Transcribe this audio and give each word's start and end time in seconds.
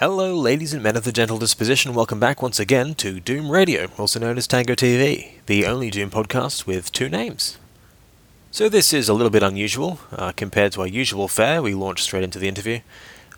Hello, 0.00 0.34
ladies 0.34 0.74
and 0.74 0.82
men 0.82 0.96
of 0.96 1.04
the 1.04 1.12
gentle 1.12 1.38
disposition. 1.38 1.94
Welcome 1.94 2.18
back 2.18 2.42
once 2.42 2.58
again 2.58 2.96
to 2.96 3.20
Doom 3.20 3.48
Radio, 3.48 3.86
also 3.96 4.18
known 4.18 4.36
as 4.36 4.48
Tango 4.48 4.74
TV, 4.74 5.34
the 5.46 5.64
only 5.66 5.88
Doom 5.88 6.10
podcast 6.10 6.66
with 6.66 6.90
two 6.90 7.08
names. 7.08 7.58
So, 8.50 8.68
this 8.68 8.92
is 8.92 9.08
a 9.08 9.14
little 9.14 9.30
bit 9.30 9.44
unusual 9.44 10.00
uh, 10.10 10.32
compared 10.32 10.72
to 10.72 10.80
our 10.80 10.88
usual 10.88 11.28
fare. 11.28 11.62
We 11.62 11.74
launch 11.74 12.02
straight 12.02 12.24
into 12.24 12.40
the 12.40 12.48
interview. 12.48 12.80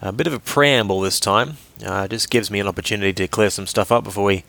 A 0.00 0.12
bit 0.12 0.26
of 0.26 0.32
a 0.32 0.38
preamble 0.38 1.02
this 1.02 1.20
time. 1.20 1.58
Uh, 1.84 2.08
just 2.08 2.30
gives 2.30 2.50
me 2.50 2.58
an 2.58 2.68
opportunity 2.68 3.12
to 3.12 3.28
clear 3.28 3.50
some 3.50 3.66
stuff 3.66 3.92
up 3.92 4.02
before 4.02 4.24
we 4.24 4.44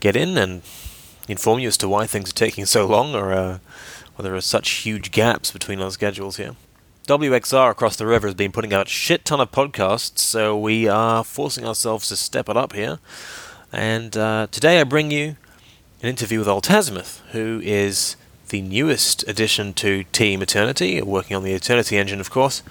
get 0.00 0.16
in 0.16 0.38
and 0.38 0.62
inform 1.28 1.58
you 1.58 1.68
as 1.68 1.76
to 1.76 1.90
why 1.90 2.06
things 2.06 2.30
are 2.30 2.34
taking 2.34 2.64
so 2.64 2.86
long 2.86 3.14
or 3.14 3.34
uh, 3.34 3.58
why 4.16 4.22
there 4.22 4.34
are 4.34 4.40
such 4.40 4.70
huge 4.70 5.10
gaps 5.10 5.52
between 5.52 5.82
our 5.82 5.90
schedules 5.90 6.38
here. 6.38 6.56
WXR 7.08 7.70
across 7.70 7.96
the 7.96 8.04
river 8.04 8.26
has 8.26 8.34
been 8.34 8.52
putting 8.52 8.74
out 8.74 8.86
shit 8.86 9.24
ton 9.24 9.40
of 9.40 9.50
podcasts, 9.50 10.18
so 10.18 10.58
we 10.58 10.86
are 10.86 11.24
forcing 11.24 11.64
ourselves 11.64 12.06
to 12.08 12.16
step 12.16 12.50
it 12.50 12.56
up 12.58 12.74
here. 12.74 12.98
And 13.72 14.14
uh, 14.14 14.48
today 14.50 14.78
I 14.78 14.84
bring 14.84 15.10
you 15.10 15.36
an 16.02 16.10
interview 16.10 16.38
with 16.38 16.48
Altazimuth, 16.48 17.20
who 17.30 17.62
is 17.64 18.16
the 18.50 18.60
newest 18.60 19.26
addition 19.26 19.72
to 19.74 20.04
Team 20.04 20.42
Eternity, 20.42 21.00
working 21.00 21.34
on 21.34 21.44
the 21.44 21.54
Eternity 21.54 21.96
engine, 21.96 22.20
of 22.20 22.28
course. 22.28 22.62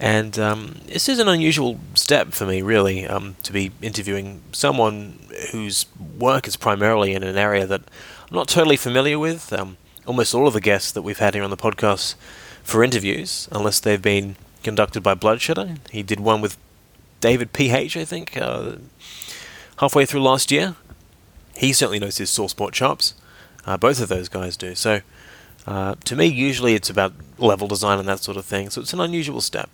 And 0.00 0.36
um, 0.36 0.80
this 0.86 1.08
is 1.08 1.20
an 1.20 1.28
unusual 1.28 1.78
step 1.94 2.32
for 2.32 2.46
me, 2.46 2.62
really, 2.62 3.06
um, 3.06 3.36
to 3.44 3.52
be 3.52 3.70
interviewing 3.80 4.42
someone 4.50 5.20
whose 5.52 5.86
work 6.18 6.48
is 6.48 6.56
primarily 6.56 7.14
in 7.14 7.22
an 7.22 7.36
area 7.36 7.66
that 7.66 7.82
I'm 8.28 8.34
not 8.34 8.48
totally 8.48 8.76
familiar 8.76 9.20
with. 9.20 9.52
Um, 9.52 9.76
almost 10.06 10.34
all 10.34 10.48
of 10.48 10.54
the 10.54 10.60
guests 10.60 10.90
that 10.90 11.02
we've 11.02 11.20
had 11.20 11.34
here 11.34 11.44
on 11.44 11.50
the 11.50 11.56
podcast 11.56 12.16
for 12.62 12.84
interviews, 12.84 13.48
unless 13.52 13.80
they've 13.80 14.02
been 14.02 14.36
conducted 14.62 15.02
by 15.02 15.14
Bloodshedder. 15.14 15.78
He 15.90 16.02
did 16.02 16.20
one 16.20 16.40
with 16.40 16.56
David 17.20 17.52
PH, 17.52 17.96
I 17.96 18.04
think, 18.04 18.36
uh, 18.36 18.76
halfway 19.78 20.06
through 20.06 20.22
last 20.22 20.50
year. 20.50 20.76
He 21.56 21.72
certainly 21.72 21.98
knows 21.98 22.18
his 22.18 22.30
SourcePort 22.30 22.72
chops. 22.72 23.14
Uh, 23.66 23.76
both 23.76 24.00
of 24.00 24.08
those 24.08 24.28
guys 24.28 24.56
do. 24.56 24.74
So, 24.74 25.00
uh, 25.66 25.94
to 26.04 26.16
me, 26.16 26.26
usually 26.26 26.74
it's 26.74 26.88
about 26.88 27.12
level 27.38 27.68
design 27.68 27.98
and 27.98 28.08
that 28.08 28.20
sort 28.20 28.36
of 28.36 28.44
thing. 28.44 28.70
So 28.70 28.80
it's 28.80 28.92
an 28.92 29.00
unusual 29.00 29.40
step. 29.40 29.68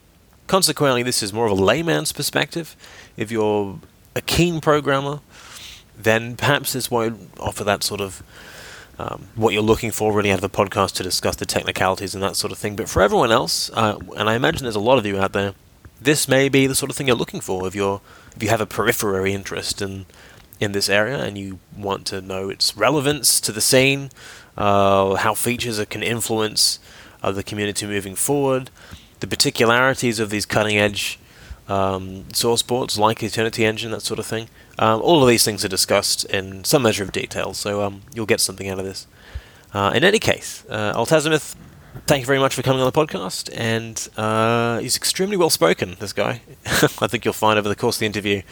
Consequently, 0.46 1.02
this 1.02 1.22
is 1.22 1.33
more 1.33 1.46
of 1.46 1.52
a 1.58 1.62
layman's 1.62 2.12
perspective. 2.12 2.77
If 3.16 3.30
you're 3.30 3.78
a 4.14 4.20
keen 4.20 4.61
programmer, 4.61 5.20
then 5.96 6.36
perhaps 6.36 6.72
this 6.72 6.91
won't 6.91 7.30
offer 7.39 7.64
that 7.64 7.83
sort 7.83 8.00
of 8.00 8.22
um, 8.98 9.28
what 9.34 9.52
you're 9.52 9.62
looking 9.62 9.91
for 9.91 10.12
really 10.12 10.30
out 10.33 10.39
of 10.39 10.44
a 10.44 10.48
podcast 10.48 10.92
to 10.94 11.02
discuss 11.02 11.36
the 11.36 11.47
technicalities 11.47 12.14
and 12.14 12.22
that 12.22 12.36
sort 12.36 12.52
of 12.52 12.58
thing. 12.58 12.77
But 12.77 12.89
for 12.89 13.02
everyone 13.02 13.30
else, 13.30 13.70
uh, 13.75 13.98
and 14.16 14.28
I 14.28 14.34
imagine 14.34 14.62
there's 14.62 14.77
a 14.77 14.80
lot 14.80 14.98
of 14.98 15.06
you 15.06 15.19
out 15.19 15.33
there, 15.33 15.55
this 16.00 16.28
may 16.28 16.48
be 16.48 16.66
the 16.66 16.75
sort 16.75 16.91
of 16.91 16.97
thing 16.97 17.06
you're 17.06 17.17
looking 17.17 17.41
for 17.41 17.67
if 17.67 17.74
you're 17.74 18.00
if 18.34 18.42
you 18.42 18.48
have 18.50 18.61
a 18.61 18.67
periphery 18.67 19.33
interest 19.33 19.80
in 19.80 20.06
in 20.61 20.72
this 20.72 20.89
area 20.89 21.22
and 21.22 21.36
you 21.36 21.58
want 21.77 22.06
to 22.06 22.20
know 22.20 22.48
its 22.48 22.77
relevance 22.77 23.41
to 23.41 23.52
the 23.52 23.61
scene, 23.61 24.11
uh, 24.56 25.14
how 25.17 25.34
features 25.34 25.83
can 25.86 26.02
influence 26.02 26.78
uh, 27.22 27.30
the 27.30 27.42
community 27.42 27.86
moving 27.86 28.14
forward, 28.14 28.70
the 29.20 29.27
particularities 29.27 30.19
of 30.19 30.30
these 30.30 30.47
cutting 30.47 30.78
edge 30.78 31.19
um, 31.69 32.25
SourcePorts 32.31 32.98
like 32.98 33.22
Eternity 33.22 33.64
Engine, 33.64 33.91
that 33.91 34.03
sort 34.03 34.19
of 34.19 34.27
thing. 34.27 34.48
Um, 34.78 35.00
all 35.03 35.22
of 35.22 35.28
these 35.28 35.45
things 35.45 35.64
are 35.64 35.69
discussed 35.69 36.25
in 36.27 36.64
some 36.64 36.83
measure 36.83 37.03
of 37.03 37.12
detail, 37.12 37.55
so 37.55 37.83
um, 37.83 38.03
you'll 38.14 38.27
get 38.27 38.41
something 38.41 38.69
out 38.69 38.78
of 38.78 38.84
this. 38.84 39.06
Uh, 39.73 39.92
in 39.95 40.05
any 40.05 40.19
case, 40.19 40.64
uh, 40.69 40.92
Altazimuth, 40.95 41.56
thank 42.06 42.20
you 42.20 42.27
very 42.27 42.39
much 42.39 42.55
for 42.55 42.62
coming 42.62 42.81
on 42.83 42.91
the 42.91 43.06
podcast, 43.06 43.50
and 43.55 44.08
uh, 44.17 44.78
he's 44.78 44.97
extremely 44.97 45.36
well 45.36 45.50
spoken, 45.50 45.97
this 45.98 46.12
guy. 46.12 46.41
I 46.67 47.06
think 47.06 47.25
you'll 47.25 47.34
find 47.34 47.58
over 47.58 47.69
the 47.69 47.77
course 47.77 47.97
of 47.97 48.01
the 48.01 48.06
interview, 48.06 48.42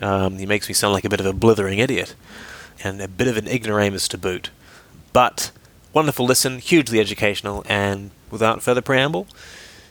um, 0.00 0.38
he 0.38 0.46
makes 0.46 0.68
me 0.68 0.74
sound 0.74 0.92
like 0.92 1.04
a 1.04 1.08
bit 1.08 1.20
of 1.20 1.26
a 1.26 1.32
blithering 1.32 1.78
idiot, 1.78 2.14
and 2.84 3.00
a 3.00 3.08
bit 3.08 3.28
of 3.28 3.36
an 3.36 3.48
ignoramus 3.48 4.08
to 4.08 4.18
boot. 4.18 4.50
But, 5.12 5.50
wonderful 5.92 6.26
listen, 6.26 6.58
hugely 6.58 7.00
educational, 7.00 7.64
and 7.68 8.10
without 8.30 8.62
further 8.62 8.82
preamble, 8.82 9.26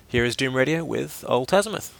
here 0.07 0.23
is 0.23 0.35
Doom 0.35 0.55
Radio 0.55 0.83
with 0.85 1.25
Altazimuth. 1.27 1.91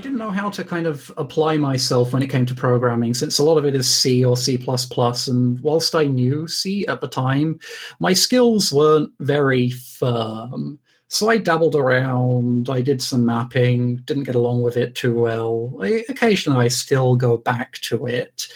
Didn't 0.00 0.18
know 0.18 0.30
how 0.30 0.50
to 0.50 0.64
kind 0.64 0.86
of 0.86 1.12
apply 1.16 1.56
myself 1.56 2.12
when 2.12 2.22
it 2.22 2.30
came 2.30 2.46
to 2.46 2.54
programming, 2.54 3.14
since 3.14 3.38
a 3.38 3.44
lot 3.44 3.58
of 3.58 3.64
it 3.64 3.74
is 3.74 3.88
C 3.88 4.24
or 4.24 4.36
C. 4.36 4.58
And 5.28 5.60
whilst 5.60 5.94
I 5.94 6.04
knew 6.04 6.48
C 6.48 6.86
at 6.86 7.00
the 7.00 7.08
time, 7.08 7.60
my 8.00 8.12
skills 8.12 8.72
weren't 8.72 9.12
very 9.20 9.70
firm. 9.70 10.78
So 11.08 11.28
I 11.28 11.38
dabbled 11.38 11.74
around, 11.74 12.70
I 12.70 12.80
did 12.82 13.02
some 13.02 13.26
mapping, 13.26 13.96
didn't 14.04 14.24
get 14.24 14.36
along 14.36 14.62
with 14.62 14.76
it 14.76 14.94
too 14.94 15.18
well. 15.18 15.76
I, 15.80 16.04
occasionally 16.08 16.64
I 16.66 16.68
still 16.68 17.16
go 17.16 17.36
back 17.36 17.78
to 17.82 18.06
it. 18.06 18.46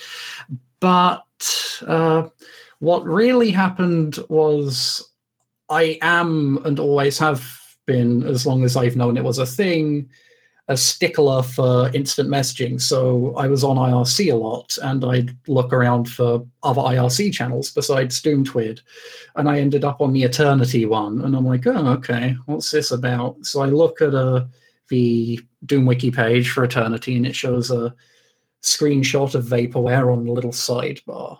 But 0.78 1.80
uh, 1.86 2.28
what 2.78 3.04
really 3.04 3.50
happened 3.50 4.18
was 4.28 5.08
I 5.68 5.98
am 6.00 6.60
and 6.64 6.78
always 6.78 7.18
have 7.18 7.44
been, 7.86 8.22
as 8.24 8.46
long 8.46 8.62
as 8.64 8.76
I've 8.76 8.96
known 8.96 9.16
it 9.16 9.24
was 9.24 9.38
a 9.38 9.46
thing, 9.46 10.08
a 10.68 10.76
stickler 10.76 11.42
for 11.42 11.90
instant 11.94 12.28
messaging. 12.28 12.80
So 12.80 13.34
I 13.36 13.46
was 13.48 13.62
on 13.62 13.76
IRC 13.76 14.32
a 14.32 14.36
lot 14.36 14.78
and 14.82 15.04
I'd 15.04 15.36
look 15.46 15.72
around 15.72 16.08
for 16.10 16.46
other 16.62 16.80
IRC 16.80 17.34
channels 17.34 17.70
besides 17.70 18.22
Doomtwid. 18.22 18.80
And 19.36 19.48
I 19.48 19.60
ended 19.60 19.84
up 19.84 20.00
on 20.00 20.14
the 20.14 20.22
Eternity 20.22 20.86
one. 20.86 21.20
And 21.20 21.36
I'm 21.36 21.44
like, 21.44 21.66
oh, 21.66 21.88
okay, 21.88 22.36
what's 22.46 22.70
this 22.70 22.92
about? 22.92 23.44
So 23.44 23.60
I 23.60 23.66
look 23.66 24.00
at 24.00 24.14
uh, 24.14 24.46
the 24.88 25.38
Doom 25.66 25.84
Wiki 25.84 26.10
page 26.10 26.50
for 26.50 26.64
Eternity 26.64 27.16
and 27.16 27.26
it 27.26 27.36
shows 27.36 27.70
a 27.70 27.94
screenshot 28.62 29.34
of 29.34 29.44
Vaporware 29.44 30.10
on 30.10 30.24
the 30.24 30.32
little 30.32 30.52
sidebar. 30.52 31.38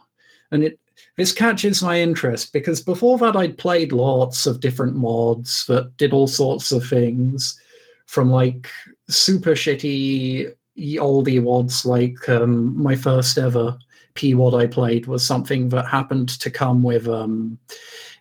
And 0.51 0.65
it 0.65 0.79
this 1.17 1.33
catches 1.33 1.83
my 1.83 2.01
interest 2.01 2.53
because 2.53 2.81
before 2.81 3.19
that 3.19 3.37
I'd 3.37 3.57
played 3.57 3.93
lots 3.93 4.47
of 4.47 4.61
different 4.61 4.97
mods 4.97 5.65
that 5.67 5.97
did 5.97 6.13
all 6.13 6.27
sorts 6.27 6.73
of 6.73 6.87
things 6.87 7.61
from 8.07 8.31
like 8.31 8.69
super 9.09 9.53
shitty 9.53 10.53
oldie 10.79 11.43
wads 11.43 11.85
like 11.85 12.29
um, 12.29 12.81
my 12.81 12.97
first 12.97 13.39
ever 13.39 13.79
P 14.15 14.35
wad 14.35 14.55
I 14.55 14.67
played 14.67 15.07
was 15.07 15.27
something 15.27 15.69
that 15.71 15.87
happened 15.87 16.29
to 16.41 16.51
come 16.51 16.83
with 16.83 17.09
um, 17.09 17.59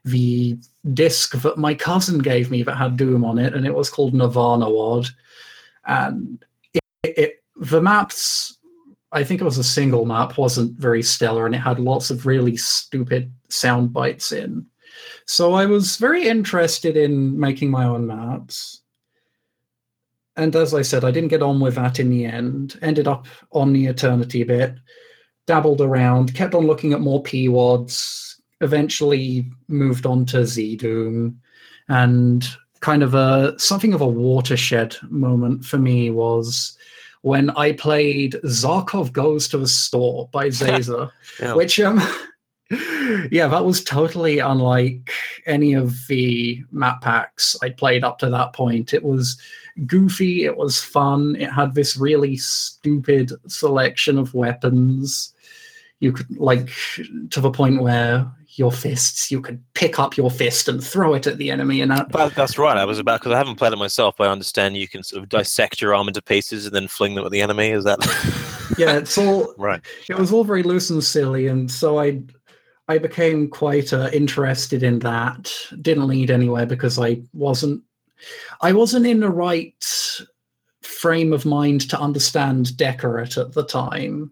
the 0.06 0.58
disc 0.94 1.34
that 1.42 1.58
my 1.58 1.74
cousin 1.74 2.20
gave 2.20 2.52
me 2.52 2.64
that 2.64 2.76
had 2.76 2.98
Doom 2.98 3.24
on 3.24 3.38
it, 3.38 3.54
and 3.54 3.66
it 3.66 3.74
was 3.74 3.90
called 3.90 4.14
Nirvana 4.14 4.70
Wad. 4.70 5.08
And 5.86 6.44
it, 6.74 6.84
it, 7.04 7.44
the 7.56 7.82
maps, 7.82 8.58
I 9.12 9.24
think 9.24 9.40
it 9.40 9.46
was 9.46 9.58
a 9.60 9.64
single 9.64 10.06
map, 10.06 10.38
wasn't 10.38 10.78
very 10.78 11.04
stellar, 11.04 11.46
and 11.46 11.56
it 11.56 11.60
had 11.60 11.80
lots 11.80 12.10
of 12.10 12.26
really 12.26 12.58
stupid 12.58 13.32
sound 13.50 13.94
bites 13.94 14.32
in. 14.32 14.66
So 15.26 15.54
I 15.54 15.66
was 15.66 15.98
very 15.98 16.28
interested 16.28 16.98
in 16.98 17.40
making 17.40 17.72
my 17.72 17.86
own 17.86 18.08
maps 18.08 18.82
and 20.36 20.56
as 20.56 20.74
I 20.74 20.82
said, 20.82 21.04
I 21.04 21.12
didn't 21.12 21.30
get 21.30 21.44
on 21.44 21.60
with 21.60 21.76
that 21.76 22.00
in 22.00 22.10
the 22.10 22.26
end. 22.26 22.78
Ended 22.82 23.08
up 23.08 23.28
on 23.52 23.74
the 23.74 23.86
Eternity 23.86 24.44
bit, 24.44 24.76
dabbled 25.46 25.82
around, 25.82 26.34
kept 26.34 26.56
on 26.56 26.66
looking 26.66 26.94
at 26.94 27.02
more 27.02 27.22
PWADs, 27.24 28.36
eventually 28.62 29.52
moved 29.68 30.06
on 30.06 30.26
to 30.28 30.46
Z 30.46 30.78
Doom, 30.78 31.40
and 31.88 32.48
kind 32.80 33.04
of 33.04 33.14
a 33.14 33.58
something 33.60 33.94
of 33.94 34.02
a 34.02 34.08
watershed 34.08 34.96
moment 35.10 35.64
for 35.64 35.78
me 35.78 36.10
was 36.10 36.78
when 37.22 37.50
I 37.52 37.72
played 37.72 38.34
Zarkov 38.44 39.14
Goes 39.14 39.48
to 39.50 39.58
the 39.58 39.68
Store 39.68 40.30
by 40.32 40.50
Zaza, 40.52 41.12
yeah. 41.40 41.54
which 41.54 41.80
um 41.80 42.02
yeah, 43.32 43.48
that 43.48 43.66
was 43.66 43.84
totally 43.84 44.40
unlike 44.40 45.12
any 45.46 45.74
of 45.74 45.96
the 46.08 46.64
map 46.72 47.02
packs 47.02 47.56
I'd 47.62 47.78
played 47.78 48.04
up 48.04 48.20
to 48.20 48.30
that 48.30 48.54
point. 48.54 48.94
It 48.94 49.04
was 49.04 49.38
goofy, 49.86 50.46
it 50.46 50.58
was 50.58 50.82
fun, 50.82 51.36
it 51.38 51.52
had 51.52 51.74
this 51.74 51.98
really 51.98 52.38
stupid 52.38 53.32
selection 53.48 54.18
of 54.18 54.34
weapons. 54.34 55.34
You 56.00 56.12
could, 56.12 56.38
like, 56.38 56.70
to 57.30 57.40
the 57.40 57.52
point 57.52 57.82
where 57.82 58.30
your 58.56 58.72
fists, 58.72 59.32
you 59.32 59.42
could 59.42 59.62
pick 59.74 60.00
up 60.00 60.16
your 60.16 60.30
fist 60.30 60.68
and 60.68 60.84
throw 60.84 61.14
it 61.14 61.26
at 61.26 61.38
the 61.38 61.50
enemy. 61.50 61.82
And 61.82 61.92
that, 61.92 62.12
well, 62.12 62.30
that's 62.30 62.58
right. 62.58 62.78
I 62.78 62.86
was 62.86 63.00
about, 63.00 63.20
because 63.20 63.34
I 63.34 63.38
haven't 63.38 63.56
played 63.56 63.74
it 63.74 63.78
myself, 63.78 64.16
but 64.18 64.28
I 64.28 64.32
understand 64.32 64.78
you 64.78 64.88
can 64.88 65.04
sort 65.04 65.24
of 65.24 65.30
dissect 65.30 65.82
your 65.82 65.96
arm 65.96 66.08
into 66.08 66.22
pieces 66.22 66.66
and 66.66 66.76
then 66.76 66.88
fling 66.88 67.16
them 67.16 67.26
at 67.26 67.32
the 67.32 67.42
enemy. 67.42 67.70
Is 67.70 67.84
that. 67.86 68.00
yeah, 68.78 68.98
it's 68.98 69.18
all. 69.18 69.54
right. 69.58 69.82
It 70.08 70.18
was 70.18 70.32
all 70.32 70.44
very 70.44 70.62
loose 70.62 70.90
and 70.90 71.04
silly. 71.04 71.48
And 71.48 71.72
so 71.72 72.00
I 72.00 72.22
I 72.88 72.98
became 72.98 73.50
quite 73.50 73.94
uh, 73.94 74.10
interested 74.12 74.84
in 74.84 75.00
that. 75.00 75.54
Didn't 75.82 76.08
lead 76.08 76.32
anywhere 76.32 76.66
because 76.66 77.00
I 77.00 77.22
wasn't 77.34 77.82
I 78.62 78.72
wasn't 78.74 79.06
in 79.06 79.20
the 79.20 79.30
right 79.30 80.22
frame 80.82 81.34
of 81.34 81.46
mind 81.46 81.90
to 81.90 82.00
understand 82.00 82.78
Decorate 82.78 83.38
at 83.38 83.54
the 83.54 83.66
time. 83.66 84.32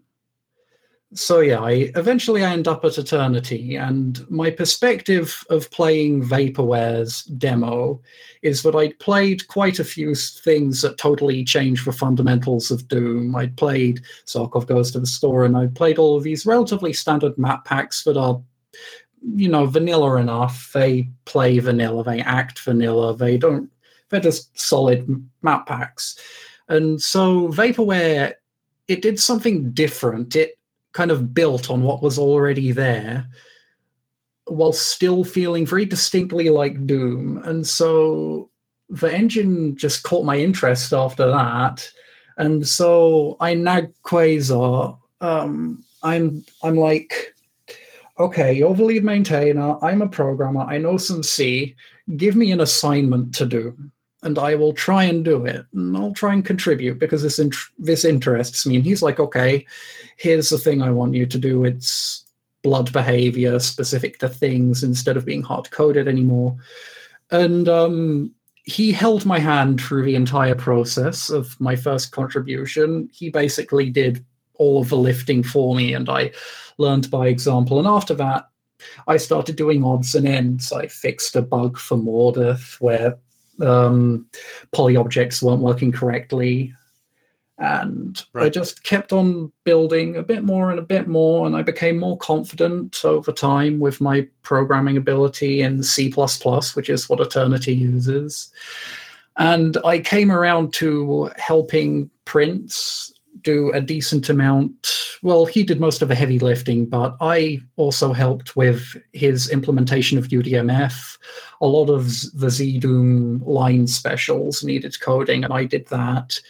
So 1.14 1.40
yeah, 1.40 1.60
I 1.60 1.92
eventually 1.94 2.44
I 2.44 2.52
end 2.52 2.66
up 2.66 2.84
at 2.84 2.96
Eternity, 2.96 3.76
and 3.76 4.28
my 4.30 4.50
perspective 4.50 5.44
of 5.50 5.70
playing 5.70 6.22
Vaporware's 6.22 7.24
demo 7.24 8.00
is 8.40 8.62
that 8.62 8.74
I'd 8.74 8.98
played 8.98 9.46
quite 9.48 9.78
a 9.78 9.84
few 9.84 10.14
things 10.14 10.80
that 10.82 10.98
totally 10.98 11.44
changed 11.44 11.86
the 11.86 11.92
fundamentals 11.92 12.70
of 12.70 12.88
Doom. 12.88 13.36
I'd 13.36 13.56
played 13.56 14.00
Zarkov 14.26 14.66
Goes 14.66 14.90
to 14.92 15.00
the 15.00 15.06
Store, 15.06 15.44
and 15.44 15.56
I'd 15.56 15.74
played 15.74 15.98
all 15.98 16.16
of 16.16 16.22
these 16.22 16.46
relatively 16.46 16.92
standard 16.92 17.36
map 17.36 17.66
packs 17.66 18.04
that 18.04 18.16
are, 18.16 18.40
you 19.34 19.48
know, 19.48 19.66
vanilla 19.66 20.16
enough. 20.16 20.70
They 20.72 21.10
play 21.26 21.58
vanilla, 21.58 22.04
they 22.04 22.20
act 22.20 22.58
vanilla, 22.60 23.14
they 23.14 23.36
don't, 23.36 23.70
they're 24.08 24.20
just 24.20 24.58
solid 24.58 25.06
map 25.42 25.66
packs. 25.66 26.18
And 26.68 27.02
so 27.02 27.48
Vaporware, 27.48 28.32
it 28.88 29.02
did 29.02 29.20
something 29.20 29.72
different. 29.72 30.34
It 30.36 30.58
kind 30.92 31.10
of 31.10 31.34
built 31.34 31.70
on 31.70 31.82
what 31.82 32.02
was 32.02 32.18
already 32.18 32.72
there 32.72 33.26
while 34.46 34.72
still 34.72 35.24
feeling 35.24 35.64
very 35.64 35.84
distinctly 35.84 36.50
like 36.50 36.86
Doom. 36.86 37.38
And 37.44 37.66
so 37.66 38.50
the 38.88 39.12
engine 39.12 39.76
just 39.76 40.02
caught 40.02 40.24
my 40.24 40.36
interest 40.36 40.92
after 40.92 41.26
that. 41.28 41.88
And 42.36 42.66
so 42.66 43.36
I 43.40 43.54
nagged 43.54 43.94
Quasar. 44.02 44.98
Um, 45.20 45.84
I'm 46.02 46.44
I'm 46.62 46.76
like, 46.76 47.34
okay, 48.18 48.52
you're 48.52 48.74
the 48.74 48.84
lead 48.84 49.04
maintainer. 49.04 49.82
I'm 49.82 50.02
a 50.02 50.08
programmer. 50.08 50.62
I 50.62 50.78
know 50.78 50.96
some 50.96 51.22
C. 51.22 51.76
Give 52.16 52.34
me 52.34 52.50
an 52.50 52.60
assignment 52.60 53.34
to 53.36 53.46
do, 53.46 53.76
and 54.22 54.38
I 54.38 54.54
will 54.54 54.72
try 54.72 55.04
and 55.04 55.24
do 55.24 55.44
it. 55.44 55.66
And 55.74 55.96
I'll 55.96 56.14
try 56.14 56.32
and 56.32 56.44
contribute 56.44 56.98
because 56.98 57.22
this 57.22 57.38
int- 57.38 57.56
this 57.78 58.04
interests 58.04 58.64
me. 58.66 58.76
And 58.76 58.84
he's 58.84 59.02
like, 59.02 59.18
okay, 59.18 59.66
here's 60.16 60.48
the 60.48 60.58
thing 60.58 60.82
I 60.82 60.90
want 60.90 61.14
you 61.14 61.26
to 61.26 61.38
do. 61.38 61.64
It's 61.64 62.24
blood 62.62 62.92
behavior 62.92 63.58
specific 63.58 64.18
to 64.18 64.28
things 64.28 64.84
instead 64.84 65.16
of 65.16 65.24
being 65.24 65.42
hard 65.42 65.70
coded 65.72 66.06
anymore. 66.06 66.56
And 67.30 67.68
um, 67.68 68.32
he 68.64 68.92
held 68.92 69.26
my 69.26 69.40
hand 69.40 69.80
through 69.80 70.04
the 70.04 70.14
entire 70.14 70.54
process 70.54 71.28
of 71.28 71.60
my 71.60 71.74
first 71.74 72.12
contribution. 72.12 73.08
He 73.12 73.30
basically 73.30 73.90
did 73.90 74.24
all 74.54 74.80
of 74.80 74.90
the 74.90 74.96
lifting 74.96 75.42
for 75.42 75.74
me, 75.74 75.94
and 75.94 76.08
I 76.08 76.30
learned 76.78 77.10
by 77.10 77.26
example. 77.26 77.78
And 77.78 77.88
after 77.88 78.14
that, 78.14 78.48
I 79.08 79.16
started 79.16 79.56
doing 79.56 79.82
odds 79.82 80.14
and 80.14 80.28
ends. 80.28 80.72
I 80.72 80.86
fixed 80.86 81.34
a 81.34 81.42
bug 81.42 81.78
for 81.78 81.96
Mordeth 81.96 82.80
where 82.80 83.16
um, 83.60 84.26
poly 84.72 84.96
objects 84.96 85.42
weren't 85.42 85.60
working 85.60 85.92
correctly 85.92 86.74
and 87.62 88.24
right. 88.32 88.46
I 88.46 88.48
just 88.48 88.82
kept 88.82 89.12
on 89.12 89.52
building 89.62 90.16
a 90.16 90.22
bit 90.22 90.42
more 90.42 90.70
and 90.70 90.80
a 90.80 90.82
bit 90.82 91.06
more, 91.06 91.46
and 91.46 91.54
I 91.54 91.62
became 91.62 91.96
more 91.96 92.18
confident 92.18 93.04
over 93.04 93.30
time 93.30 93.78
with 93.78 94.00
my 94.00 94.26
programming 94.42 94.96
ability 94.96 95.62
in 95.62 95.82
C, 95.84 96.10
which 96.10 96.90
is 96.90 97.08
what 97.08 97.20
Eternity 97.20 97.72
uses. 97.72 98.50
And 99.36 99.76
I 99.84 100.00
came 100.00 100.32
around 100.32 100.72
to 100.74 101.30
helping 101.36 102.10
printz 102.26 103.12
do 103.42 103.70
a 103.72 103.80
decent 103.80 104.28
amount. 104.28 104.88
Well, 105.22 105.46
he 105.46 105.62
did 105.62 105.80
most 105.80 106.02
of 106.02 106.08
the 106.08 106.14
heavy 106.14 106.38
lifting, 106.38 106.86
but 106.86 107.16
I 107.20 107.60
also 107.76 108.12
helped 108.12 108.56
with 108.56 108.96
his 109.12 109.50
implementation 109.50 110.18
of 110.18 110.28
UDMF. 110.28 111.18
A 111.60 111.66
lot 111.66 111.90
of 111.90 112.06
the 112.34 112.48
ZDoom 112.48 113.46
line 113.46 113.86
specials 113.86 114.64
needed 114.64 115.00
coding, 115.00 115.44
and 115.44 115.52
I 115.52 115.64
did 115.64 115.86
that 115.88 116.40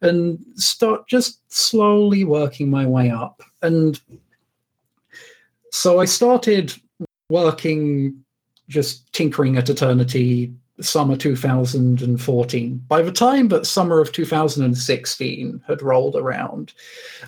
and 0.00 0.38
start 0.56 1.06
just 1.08 1.40
slowly 1.52 2.24
working 2.24 2.70
my 2.70 2.84
way 2.86 3.10
up. 3.10 3.42
And 3.62 4.00
so 5.70 6.00
I 6.00 6.04
started 6.04 6.74
working, 7.28 8.24
just 8.68 9.12
tinkering 9.12 9.56
at 9.56 9.70
Eternity 9.70 10.52
summer 10.80 11.16
2014. 11.16 12.84
By 12.88 13.02
the 13.02 13.12
time 13.12 13.48
that 13.48 13.66
summer 13.66 14.00
of 14.00 14.12
2016 14.12 15.62
had 15.66 15.82
rolled 15.82 16.16
around, 16.16 16.72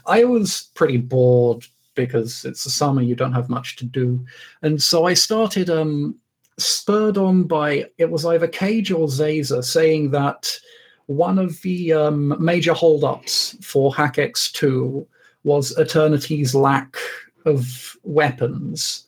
I 0.07 0.25
was 0.25 0.71
pretty 0.75 0.97
bored 0.97 1.67
because 1.95 2.45
it's 2.45 2.65
the 2.65 2.71
summer, 2.71 3.03
you 3.03 3.15
don't 3.15 3.33
have 3.33 3.49
much 3.49 3.77
to 3.77 3.85
do. 3.85 4.25
And 4.63 4.83
so 4.83 5.07
I 5.07 5.15
started 5.15 5.71
um, 5.71 6.17
spurred 6.59 7.19
on 7.19 7.45
by 7.45 7.87
it 7.99 8.11
was 8.11 8.25
either 8.25 8.49
Cage 8.49 8.91
or 8.91 9.07
Zazer 9.07 9.63
saying 9.63 10.11
that 10.11 10.59
one 11.07 11.39
of 11.39 11.61
the 11.63 11.93
um, 11.93 12.35
major 12.43 12.73
holdups 12.73 13.57
for 13.63 13.93
HacX2 13.93 15.07
was 15.45 15.77
Eternity's 15.79 16.55
lack 16.55 16.97
of 17.45 17.97
weapons 18.03 19.04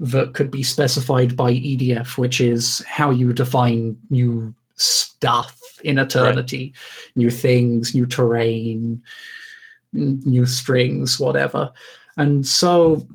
that 0.00 0.34
could 0.34 0.50
be 0.50 0.62
specified 0.62 1.36
by 1.36 1.52
EDF, 1.52 2.18
which 2.18 2.40
is 2.40 2.84
how 2.86 3.10
you 3.10 3.32
define 3.32 3.96
new 4.10 4.54
stuff 4.76 5.60
in 5.84 5.98
Eternity, 5.98 6.74
right. 6.74 7.16
new 7.16 7.30
things, 7.30 7.94
new 7.94 8.06
terrain, 8.06 9.02
new 9.92 10.46
strings, 10.46 11.20
whatever. 11.20 11.72
And 12.16 12.46
so 12.46 13.06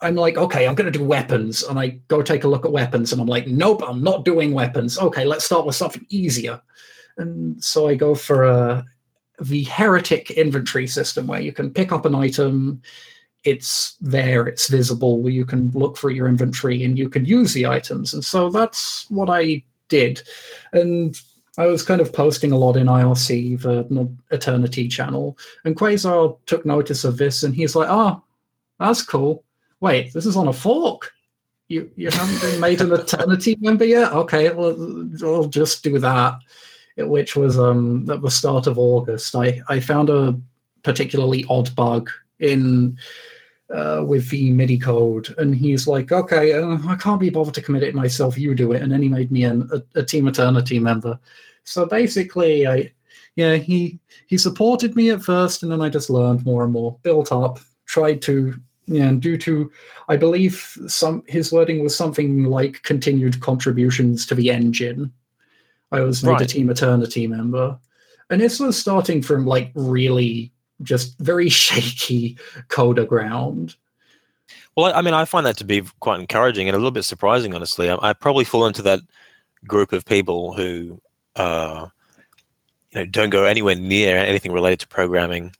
I'm 0.00 0.14
like, 0.14 0.36
okay, 0.36 0.68
I'm 0.68 0.74
going 0.74 0.90
to 0.90 0.96
do 0.98 1.04
weapons. 1.04 1.62
And 1.64 1.78
I 1.78 1.98
go 2.08 2.22
take 2.22 2.44
a 2.44 2.48
look 2.48 2.64
at 2.64 2.72
weapons 2.72 3.12
and 3.12 3.20
I'm 3.20 3.26
like, 3.26 3.48
nope, 3.48 3.82
I'm 3.84 4.02
not 4.02 4.24
doing 4.24 4.52
weapons. 4.52 4.98
Okay, 4.98 5.24
let's 5.24 5.44
start 5.44 5.66
with 5.66 5.74
something 5.74 6.06
easier 6.08 6.60
and 7.18 7.62
so 7.62 7.88
I 7.88 7.94
go 7.96 8.14
for 8.14 8.44
a 8.44 8.84
the 9.40 9.64
heretic 9.64 10.32
inventory 10.32 10.86
system 10.88 11.26
where 11.28 11.40
you 11.40 11.52
can 11.52 11.70
pick 11.70 11.92
up 11.92 12.04
an 12.04 12.14
item, 12.14 12.82
it's 13.44 13.96
there, 14.00 14.46
it's 14.46 14.68
visible, 14.68 15.28
you 15.28 15.44
can 15.44 15.70
look 15.72 15.96
for 15.96 16.10
your 16.10 16.28
inventory 16.28 16.84
and 16.84 16.98
you 16.98 17.08
can 17.08 17.24
use 17.24 17.52
the 17.52 17.66
items. 17.66 18.14
And 18.14 18.24
so 18.24 18.50
that's 18.50 19.08
what 19.10 19.30
I 19.30 19.62
did. 19.88 20.22
And 20.72 21.18
I 21.56 21.66
was 21.66 21.82
kind 21.82 22.00
of 22.00 22.12
posting 22.12 22.52
a 22.52 22.58
lot 22.58 22.76
in 22.76 22.86
IRC, 22.86 23.60
the 23.60 24.08
Eternity 24.30 24.88
channel, 24.88 25.38
and 25.64 25.76
Quasar 25.76 26.36
took 26.46 26.64
notice 26.64 27.04
of 27.04 27.16
this 27.16 27.42
and 27.42 27.54
he's 27.54 27.74
like, 27.74 27.88
oh, 27.90 28.22
that's 28.78 29.02
cool. 29.02 29.44
Wait, 29.80 30.12
this 30.12 30.26
is 30.26 30.36
on 30.36 30.48
a 30.48 30.52
fork. 30.52 31.12
You 31.68 31.90
you 31.96 32.10
haven't 32.10 32.40
been 32.40 32.60
made 32.60 32.80
an 32.80 32.92
Eternity 32.92 33.56
member 33.60 33.84
yet? 33.84 34.12
Okay, 34.12 34.50
well, 34.50 34.74
I'll 35.22 35.44
just 35.44 35.84
do 35.84 35.98
that 35.98 36.38
which 37.06 37.36
was 37.36 37.58
um, 37.58 38.08
at 38.10 38.22
the 38.22 38.30
start 38.30 38.66
of 38.66 38.78
August. 38.78 39.34
I, 39.36 39.60
I 39.68 39.80
found 39.80 40.10
a 40.10 40.38
particularly 40.82 41.44
odd 41.48 41.74
bug 41.76 42.10
in 42.40 42.98
uh, 43.74 44.02
with 44.06 44.28
the 44.30 44.50
MIDI 44.50 44.78
code, 44.78 45.34
and 45.38 45.54
he's 45.54 45.86
like, 45.86 46.12
"Okay, 46.12 46.52
uh, 46.52 46.78
I 46.86 46.96
can't 46.96 47.20
be 47.20 47.30
bothered 47.30 47.54
to 47.54 47.62
commit 47.62 47.82
it 47.82 47.94
myself. 47.94 48.38
You 48.38 48.54
do 48.54 48.72
it." 48.72 48.82
And 48.82 48.90
then 48.90 49.02
he 49.02 49.08
made 49.08 49.30
me 49.30 49.44
an, 49.44 49.68
a, 49.72 50.00
a 50.00 50.04
Team 50.04 50.26
Eternity 50.28 50.78
member. 50.78 51.18
So 51.64 51.86
basically, 51.86 52.66
I 52.66 52.92
yeah 53.36 53.56
he 53.56 53.98
he 54.26 54.38
supported 54.38 54.96
me 54.96 55.10
at 55.10 55.22
first, 55.22 55.62
and 55.62 55.70
then 55.70 55.82
I 55.82 55.88
just 55.88 56.10
learned 56.10 56.44
more 56.46 56.64
and 56.64 56.72
more, 56.72 56.98
built 57.02 57.30
up, 57.32 57.60
tried 57.86 58.22
to 58.22 58.54
yeah, 58.88 59.04
and 59.04 59.20
due 59.20 59.36
to, 59.38 59.70
I 60.08 60.16
believe 60.16 60.76
some 60.86 61.22
his 61.26 61.52
wording 61.52 61.82
was 61.82 61.94
something 61.94 62.44
like 62.44 62.82
continued 62.84 63.38
contributions 63.40 64.24
to 64.26 64.34
the 64.34 64.50
engine, 64.50 65.12
I 65.92 66.00
was 66.00 66.24
made 66.24 66.32
right. 66.32 66.40
a 66.40 66.46
Team 66.46 66.70
Eternity 66.70 67.26
member. 67.26 67.78
And 68.30 68.40
this 68.40 68.60
was 68.60 68.78
starting 68.78 69.22
from 69.22 69.46
like 69.46 69.72
really 69.74 70.52
just 70.82 71.18
very 71.18 71.48
shaky 71.64 72.36
coda 72.68 73.04
ground. 73.04 73.76
Well, 74.76 74.92
I 74.94 75.02
mean, 75.02 75.14
I 75.14 75.24
find 75.24 75.44
that 75.44 75.56
to 75.58 75.64
be 75.64 75.82
quite 76.00 76.20
encouraging 76.20 76.68
and 76.68 76.74
a 76.74 76.78
little 76.78 76.92
bit 76.92 77.02
surprising, 77.02 77.54
honestly. 77.54 77.90
I, 77.90 77.98
I 78.00 78.12
probably 78.12 78.44
fall 78.44 78.66
into 78.66 78.82
that 78.82 79.00
group 79.66 79.92
of 79.92 80.04
people 80.04 80.52
who, 80.52 81.00
uh, 81.34 81.88
you 82.92 83.00
know, 83.00 83.06
don't 83.06 83.30
go 83.30 83.44
anywhere 83.44 83.74
near 83.74 84.16
anything 84.16 84.52
related 84.52 84.80
to 84.80 84.88
programming, 84.88 85.52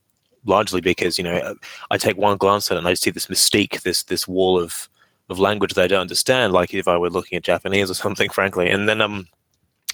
largely 0.45 0.81
because 0.81 1.19
you 1.19 1.25
know 1.25 1.57
I 1.91 1.99
take 1.99 2.17
one 2.17 2.37
glance 2.37 2.71
at 2.71 2.77
it 2.77 2.79
and 2.79 2.89
I 2.89 2.95
see 2.95 3.11
this 3.11 3.27
mystique, 3.27 3.83
this 3.83 4.05
this 4.05 4.29
wall 4.29 4.59
of 4.59 4.89
of 5.29 5.39
language 5.39 5.75
that 5.75 5.85
I 5.85 5.89
don't 5.89 6.01
understand, 6.01 6.53
like 6.53 6.73
if 6.73 6.89
I 6.89 6.97
were 6.97 7.11
looking 7.11 7.37
at 7.37 7.43
Japanese 7.43 7.91
or 7.91 7.95
something, 8.05 8.31
frankly. 8.31 8.71
And 8.71 8.89
then 8.89 9.01
um, 9.01 9.27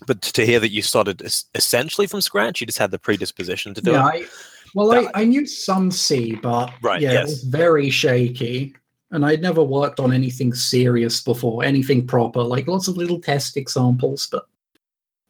but 0.07 0.23
to 0.23 0.45
hear 0.45 0.61
that 0.61 0.71
you 0.71 0.83
started 0.83 1.23
essentially 1.54 2.07
from 2.07 2.21
scratch, 2.21 2.61
you 2.61 2.66
just 2.66 2.78
had 2.78 2.90
the 2.90 2.99
predisposition 2.99 3.75
to 3.75 3.81
do 3.81 3.93
yeah, 3.93 4.09
it. 4.09 4.23
I, 4.23 4.26
well, 4.75 4.88
that, 4.88 5.16
I, 5.16 5.23
I 5.23 5.25
knew 5.25 5.47
some 5.47 5.90
C, 5.90 6.35
but 6.35 6.73
right, 6.83 7.00
yeah, 7.00 7.12
yes. 7.12 7.21
it 7.21 7.31
was 7.31 7.43
very 7.45 7.90
shaky. 7.90 8.76
And 9.11 9.25
I'd 9.25 9.43
never 9.43 9.62
worked 9.62 10.00
on 10.00 10.12
anything 10.12 10.54
serious 10.54 11.21
before, 11.21 11.62
anything 11.62 12.04
proper, 12.04 12.43
like 12.43 12.66
lots 12.66 12.88
of 12.88 12.97
little 12.97 13.21
test 13.21 13.57
examples. 13.57 14.26
But 14.26 14.45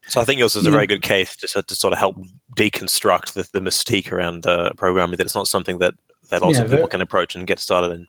so 0.07 0.23
I 0.23 0.25
think 0.25 0.39
yours 0.39 0.57
is 0.57 0.67
a 0.67 0.71
very 0.71 0.87
good 0.87 1.03
case 1.03 1.37
to, 1.37 1.63
to 1.63 1.75
sort 1.75 1.93
of 1.93 1.99
help 1.99 2.17
deconstruct 2.57 3.35
the, 3.35 3.47
the 3.53 3.61
mystique 3.61 4.11
around 4.11 4.47
uh, 4.47 4.71
programming. 4.79 5.19
That 5.19 5.27
it's 5.27 5.35
not 5.35 5.49
something 5.49 5.79
that 5.79 5.93
that 6.31 6.41
lots 6.41 6.57
yeah, 6.57 6.65
of 6.65 6.71
people 6.71 6.89
can 6.89 7.03
approach 7.03 7.35
and 7.35 7.47
get 7.47 7.59
started 7.59 7.93
in. 7.93 8.09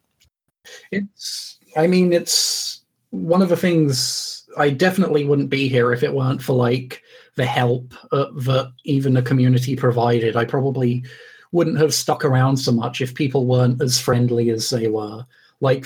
It's, 0.91 1.59
I 1.75 1.87
mean, 1.87 2.13
it's 2.13 2.81
one 3.09 3.41
of 3.41 3.49
the 3.49 3.57
things 3.57 4.44
I 4.57 4.69
definitely 4.69 5.25
wouldn't 5.25 5.49
be 5.49 5.67
here 5.67 5.91
if 5.93 6.03
it 6.03 6.13
weren't 6.13 6.41
for 6.41 6.53
like 6.53 7.01
the 7.35 7.45
help 7.45 7.93
uh, 8.11 8.27
that 8.31 8.71
even 8.83 9.13
the 9.13 9.21
community 9.21 9.75
provided. 9.75 10.35
I 10.35 10.45
probably 10.45 11.03
wouldn't 11.51 11.79
have 11.79 11.93
stuck 11.93 12.25
around 12.25 12.57
so 12.57 12.71
much 12.71 13.01
if 13.01 13.15
people 13.15 13.45
weren't 13.45 13.81
as 13.81 13.99
friendly 13.99 14.49
as 14.49 14.69
they 14.69 14.87
were. 14.87 15.25
Like 15.61 15.85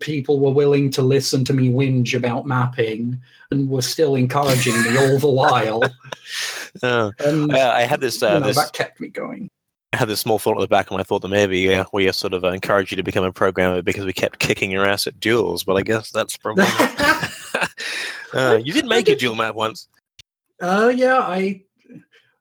people 0.00 0.40
were 0.40 0.50
willing 0.50 0.90
to 0.92 1.02
listen 1.02 1.44
to 1.44 1.52
me 1.52 1.68
whinge 1.68 2.14
about 2.14 2.46
mapping 2.46 3.20
and 3.50 3.68
were 3.68 3.82
still 3.82 4.14
encouraging 4.14 4.80
me 4.82 4.96
all 4.96 5.18
the 5.18 5.30
while. 5.30 5.82
Uh, 6.82 7.10
And 7.18 7.52
I 7.52 7.82
had 7.82 8.00
this, 8.00 8.22
uh, 8.22 8.34
you 8.34 8.40
know, 8.40 8.46
this 8.46 8.56
that 8.56 8.72
kept 8.72 9.00
me 9.00 9.08
going. 9.08 9.50
I 9.92 9.96
had 9.96 10.08
this 10.08 10.20
small 10.20 10.38
thought 10.38 10.56
at 10.56 10.60
the 10.60 10.68
back 10.68 10.86
of 10.86 10.96
my 10.96 11.02
thought 11.02 11.22
that 11.22 11.28
maybe 11.28 11.74
uh, 11.74 11.84
we 11.92 12.10
sort 12.12 12.32
of 12.32 12.44
uh, 12.44 12.48
encouraged 12.48 12.92
you 12.92 12.96
to 12.96 13.02
become 13.02 13.24
a 13.24 13.32
programmer 13.32 13.82
because 13.82 14.04
we 14.04 14.12
kept 14.12 14.38
kicking 14.38 14.70
your 14.70 14.86
ass 14.86 15.06
at 15.06 15.18
duels, 15.18 15.64
but 15.64 15.76
I 15.76 15.82
guess 15.82 16.10
that's 16.10 16.36
probably. 16.36 16.64
uh, 18.34 18.58
you 18.62 18.72
did 18.72 18.86
make 18.86 19.08
a 19.08 19.16
duel 19.16 19.34
map 19.34 19.54
once. 19.54 19.88
Uh, 20.60 20.92
yeah, 20.94 21.18
I. 21.18 21.62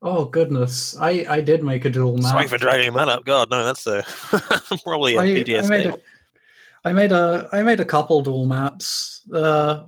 Oh 0.01 0.25
goodness, 0.25 0.95
I 0.97 1.25
I 1.29 1.41
did 1.41 1.63
make 1.63 1.83
a 1.85 1.89
dual 1.89 2.17
map. 2.17 2.31
Sorry 2.31 2.47
for 2.47 2.57
dragging 2.57 2.93
that 2.93 3.09
up. 3.09 3.25
God, 3.25 3.49
no, 3.49 3.65
that's 3.65 3.85
uh, 3.85 4.01
probably 4.83 5.15
a 5.15 5.19
I, 5.19 5.23
I 5.23 5.27
PTSD. 5.27 5.69
made 5.69 5.85
a, 5.88 5.99
I 6.85 6.93
made 6.93 7.11
a 7.11 7.49
I 7.51 7.63
made 7.63 7.79
a 7.79 7.85
couple 7.85 8.21
dual 8.21 8.45
maps. 8.45 9.21
Uh, 9.33 9.83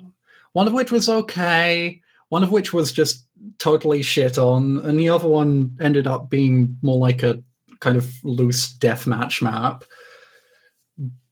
one 0.53 0.67
of 0.67 0.73
which 0.73 0.91
was 0.91 1.07
okay. 1.07 2.01
One 2.29 2.43
of 2.43 2.51
which 2.51 2.73
was 2.73 2.91
just 2.91 3.25
totally 3.57 4.01
shit 4.01 4.37
on, 4.37 4.79
and 4.79 4.99
the 4.99 5.09
other 5.09 5.27
one 5.27 5.77
ended 5.79 6.07
up 6.07 6.29
being 6.29 6.77
more 6.81 6.97
like 6.97 7.23
a 7.23 7.41
kind 7.79 7.97
of 7.97 8.11
loose 8.23 8.73
deathmatch 8.77 9.41
map. 9.41 9.83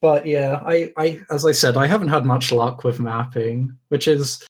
But 0.02 0.26
yeah, 0.26 0.62
I, 0.66 0.92
I 0.98 1.22
as 1.30 1.46
I 1.46 1.52
said, 1.52 1.78
I 1.78 1.88
haven't 1.88 2.08
had 2.08 2.26
much 2.26 2.52
luck 2.52 2.84
with 2.84 3.00
mapping, 3.00 3.76
which 3.90 4.08
is 4.08 4.46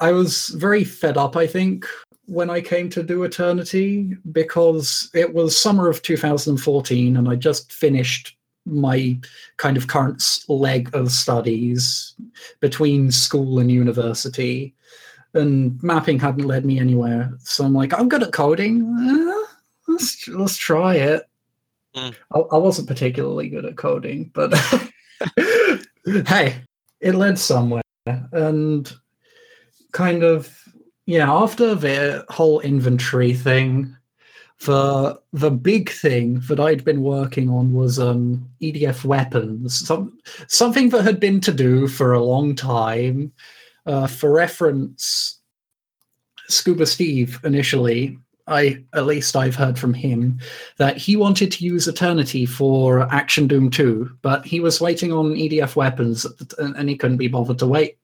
I 0.00 0.12
was 0.12 0.48
very 0.48 0.84
fed 0.84 1.16
up, 1.16 1.36
I 1.36 1.46
think, 1.46 1.86
when 2.26 2.50
I 2.50 2.60
came 2.60 2.90
to 2.90 3.02
do 3.02 3.22
Eternity 3.22 4.14
because 4.32 5.10
it 5.14 5.32
was 5.32 5.56
summer 5.56 5.88
of 5.88 6.02
2014 6.02 7.16
and 7.16 7.28
I 7.28 7.36
just 7.36 7.72
finished 7.72 8.36
my 8.66 9.16
kind 9.58 9.76
of 9.76 9.86
current 9.86 10.22
leg 10.48 10.90
of 10.92 11.12
studies 11.12 12.14
between 12.60 13.12
school 13.12 13.60
and 13.60 13.70
university 13.70 14.74
and 15.34 15.80
mapping 15.82 16.18
hadn't 16.18 16.44
led 16.46 16.64
me 16.64 16.80
anywhere. 16.80 17.32
So 17.38 17.64
i'm 17.64 17.74
like 17.74 17.94
i'm 17.94 18.08
good 18.08 18.24
at 18.24 18.32
coding. 18.32 18.80
Eh, 19.00 19.54
let's, 19.86 20.26
let's 20.28 20.56
try 20.56 20.96
it 20.96 21.28
Mm. 21.96 22.14
I, 22.32 22.38
I 22.38 22.56
wasn't 22.58 22.88
particularly 22.88 23.48
good 23.48 23.64
at 23.64 23.76
coding 23.76 24.30
but 24.34 24.54
hey 26.26 26.56
it 27.00 27.14
led 27.14 27.38
somewhere 27.38 27.82
and 28.32 28.92
kind 29.92 30.22
of 30.22 30.62
yeah 31.06 31.32
after 31.32 31.74
the 31.74 32.24
whole 32.28 32.60
inventory 32.60 33.32
thing 33.32 33.96
the 34.64 35.20
the 35.32 35.50
big 35.50 35.90
thing 35.90 36.40
that 36.48 36.60
I'd 36.60 36.84
been 36.84 37.02
working 37.02 37.50
on 37.50 37.74
was 37.74 37.98
um, 37.98 38.48
EDF 38.62 39.04
weapons, 39.04 39.86
some, 39.86 40.18
something 40.48 40.88
that 40.90 41.04
had 41.04 41.20
been 41.20 41.40
to 41.42 41.52
do 41.52 41.86
for 41.88 42.14
a 42.14 42.24
long 42.24 42.54
time. 42.54 43.32
Uh, 43.84 44.06
for 44.06 44.32
reference, 44.32 45.40
Scuba 46.48 46.86
Steve 46.86 47.38
initially, 47.44 48.18
I 48.46 48.84
at 48.92 49.06
least 49.06 49.34
I've 49.34 49.56
heard 49.56 49.78
from 49.78 49.92
him 49.92 50.38
that 50.76 50.96
he 50.96 51.16
wanted 51.16 51.50
to 51.52 51.64
use 51.64 51.88
Eternity 51.88 52.46
for 52.46 53.12
Action 53.12 53.48
Doom 53.48 53.70
2, 53.70 54.18
but 54.22 54.44
he 54.44 54.60
was 54.60 54.80
waiting 54.80 55.12
on 55.12 55.34
EDF 55.34 55.74
weapons 55.76 56.26
and 56.58 56.88
he 56.88 56.96
couldn't 56.96 57.16
be 57.16 57.28
bothered 57.28 57.58
to 57.58 57.66
wait. 57.66 57.98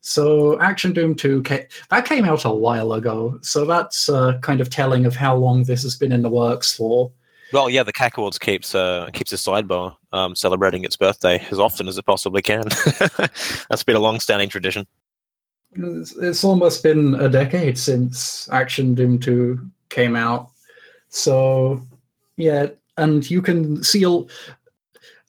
So 0.00 0.58
Action 0.60 0.92
Doom 0.92 1.14
2 1.16 1.42
came, 1.42 1.64
that 1.90 2.04
came 2.04 2.24
out 2.24 2.44
a 2.44 2.50
while 2.50 2.92
ago. 2.92 3.38
So 3.42 3.64
that's 3.64 4.08
uh, 4.08 4.38
kind 4.38 4.60
of 4.60 4.70
telling 4.70 5.04
of 5.06 5.16
how 5.16 5.34
long 5.36 5.64
this 5.64 5.82
has 5.82 5.96
been 5.96 6.12
in 6.12 6.22
the 6.22 6.30
works 6.30 6.74
for. 6.74 7.10
Well, 7.52 7.70
yeah, 7.70 7.82
the 7.82 7.92
Cacowards 7.92 8.38
keeps 8.38 8.74
uh, 8.74 9.08
keeps 9.14 9.32
a 9.32 9.36
sidebar 9.36 9.96
um, 10.12 10.36
celebrating 10.36 10.84
its 10.84 10.96
birthday 10.96 11.44
as 11.50 11.58
often 11.58 11.88
as 11.88 11.96
it 11.96 12.04
possibly 12.04 12.42
can. 12.42 12.64
That's 13.70 13.84
been 13.84 13.96
a 13.96 14.00
long-standing 14.00 14.50
tradition. 14.50 14.86
It's, 15.72 16.14
it's 16.16 16.44
almost 16.44 16.82
been 16.82 17.14
a 17.14 17.28
decade 17.28 17.78
since 17.78 18.48
Action 18.50 18.94
Doom 18.94 19.18
2 19.18 19.58
came 19.90 20.16
out. 20.16 20.50
So, 21.08 21.86
yeah, 22.36 22.68
and 22.96 23.28
you 23.30 23.42
can 23.42 23.82
see 23.82 24.04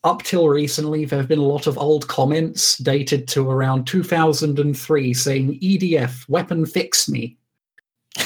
up 0.03 0.23
till 0.23 0.47
recently, 0.47 1.05
there 1.05 1.19
have 1.19 1.27
been 1.27 1.39
a 1.39 1.43
lot 1.43 1.67
of 1.67 1.77
old 1.77 2.07
comments 2.07 2.77
dated 2.77 3.27
to 3.29 3.49
around 3.49 3.85
2003 3.85 5.13
saying 5.13 5.59
EDF, 5.59 6.27
weapon 6.29 6.65
fix 6.65 7.09
me. 7.09 7.37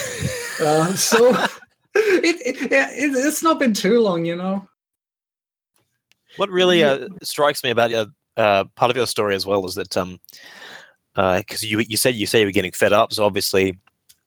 uh, 0.62 0.94
so, 0.94 1.30
it, 1.96 2.36
it, 2.46 2.72
it, 2.72 2.92
it's 2.92 3.44
not 3.44 3.60
been 3.60 3.74
too 3.74 4.00
long, 4.00 4.26
you 4.26 4.36
know. 4.36 4.68
What 6.38 6.50
really 6.50 6.84
uh, 6.84 7.10
strikes 7.22 7.64
me 7.64 7.70
about 7.70 7.92
your 7.92 8.08
uh, 8.38 8.66
part 8.76 8.90
of 8.90 8.98
your 8.98 9.06
story 9.06 9.36
as 9.36 9.46
well 9.46 9.66
is 9.68 9.76
that 9.76 9.96
um, 9.96 10.20
because 11.16 11.64
you 11.64 11.80
you 11.80 11.98
said 11.98 12.16
you 12.16 12.26
say 12.26 12.40
you 12.40 12.48
were 12.48 12.52
getting 12.52 12.72
fed 12.72 12.92
up, 12.92 13.14
so 13.14 13.24
obviously 13.24 13.78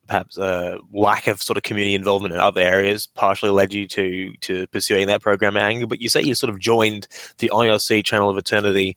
perhaps 0.06 0.38
a 0.38 0.78
lack 0.92 1.26
of 1.26 1.42
sort 1.42 1.56
of 1.56 1.62
community 1.62 1.94
involvement 1.94 2.34
in 2.34 2.40
other 2.40 2.60
areas 2.60 3.06
partially 3.06 3.50
led 3.50 3.72
you 3.72 3.86
to 3.88 4.32
to 4.40 4.66
pursuing 4.68 5.06
that 5.06 5.22
program 5.22 5.56
angle. 5.56 5.88
But 5.88 6.00
you 6.00 6.08
say 6.08 6.22
you 6.22 6.34
sort 6.34 6.50
of 6.50 6.58
joined 6.58 7.08
the 7.38 7.50
IRC 7.52 8.04
channel 8.04 8.30
of 8.30 8.36
eternity. 8.36 8.96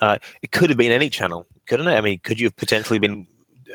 Uh, 0.00 0.18
it 0.42 0.52
could 0.52 0.70
have 0.70 0.78
been 0.78 0.92
any 0.92 1.10
channel, 1.10 1.46
couldn't 1.66 1.88
it? 1.88 1.94
I 1.94 2.00
mean, 2.00 2.18
could 2.20 2.40
you 2.40 2.46
have 2.46 2.56
potentially 2.56 2.98
been 2.98 3.26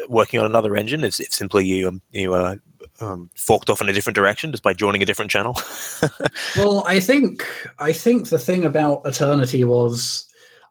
working 0.09 0.39
on 0.39 0.45
another 0.45 0.75
engine? 0.75 1.03
It's, 1.03 1.19
it's 1.19 1.37
simply 1.37 1.65
you 1.65 1.87
um, 1.87 2.01
you 2.11 2.33
uh, 2.33 2.55
um, 2.99 3.29
forked 3.35 3.69
off 3.69 3.81
in 3.81 3.89
a 3.89 3.93
different 3.93 4.15
direction 4.15 4.51
just 4.51 4.63
by 4.63 4.73
joining 4.73 5.01
a 5.01 5.05
different 5.05 5.31
channel. 5.31 5.59
well, 6.57 6.83
I 6.87 6.99
think 6.99 7.45
I 7.79 7.93
think 7.93 8.29
the 8.29 8.39
thing 8.39 8.65
about 8.65 9.01
Eternity 9.05 9.63
was 9.63 10.25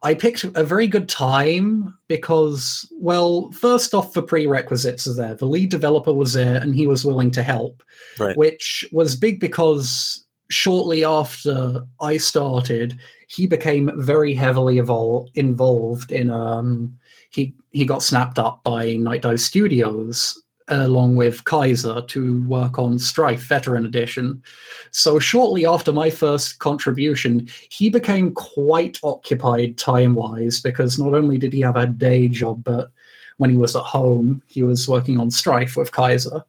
I 0.05 0.15
picked 0.15 0.45
a 0.45 0.63
very 0.65 0.87
good 0.87 1.09
time 1.09 1.97
because, 2.09 2.87
well, 2.93 3.51
first 3.53 3.95
off, 3.95 4.13
the 4.13 4.23
prerequisites 4.23 5.07
are 5.07 5.15
there. 5.15 5.35
The 5.35 5.47
lead 5.47 5.71
developer 5.71 6.13
was 6.13 6.35
there 6.35 6.61
and 6.61 6.75
he 6.75 6.87
was 6.87 7.05
willing 7.05 7.31
to 7.33 7.43
help, 7.43 7.83
Right. 8.19 8.37
which 8.37 8.87
was 8.93 9.17
big 9.17 9.41
because 9.41 10.25
shortly 10.51 11.05
after 11.05 11.83
I 12.01 12.19
started, 12.19 12.99
he 13.29 13.47
became 13.47 13.91
very 13.97 14.35
heavily 14.35 14.77
evol- 14.77 15.29
involved 15.35 16.13
in. 16.13 16.31
Um, 16.31 16.99
he 17.31 17.55
he 17.73 17.85
got 17.85 18.03
snapped 18.03 18.39
up 18.39 18.63
by 18.63 18.95
Nightdive 18.95 19.41
Studios 19.41 20.41
along 20.69 21.17
with 21.17 21.45
Kaiser 21.45 22.01
to 22.03 22.43
work 22.45 22.79
on 22.79 22.99
Strife 22.99 23.43
Veteran 23.43 23.85
Edition. 23.85 24.43
So 24.91 25.19
shortly 25.19 25.67
after 25.67 25.93
my 25.93 26.11
first 26.11 26.59
contribution, 26.59 27.49
he 27.69 27.91
became 27.91 28.33
quite 28.33 28.99
occupied 29.03 29.77
time 29.77 30.15
wise 30.15 30.61
because 30.61 30.99
not 30.99 31.15
only 31.15 31.39
did 31.39 31.53
he 31.53 31.61
have 31.61 31.77
a 31.77 31.87
day 31.87 32.29
job, 32.29 32.65
but 32.65 32.91
when 33.37 33.51
he 33.51 33.57
was 33.57 33.77
at 33.77 33.83
home, 33.83 34.43
he 34.47 34.63
was 34.63 34.89
working 34.89 35.19
on 35.19 35.31
Strife 35.31 35.77
with 35.77 35.93
Kaiser. 35.93 36.45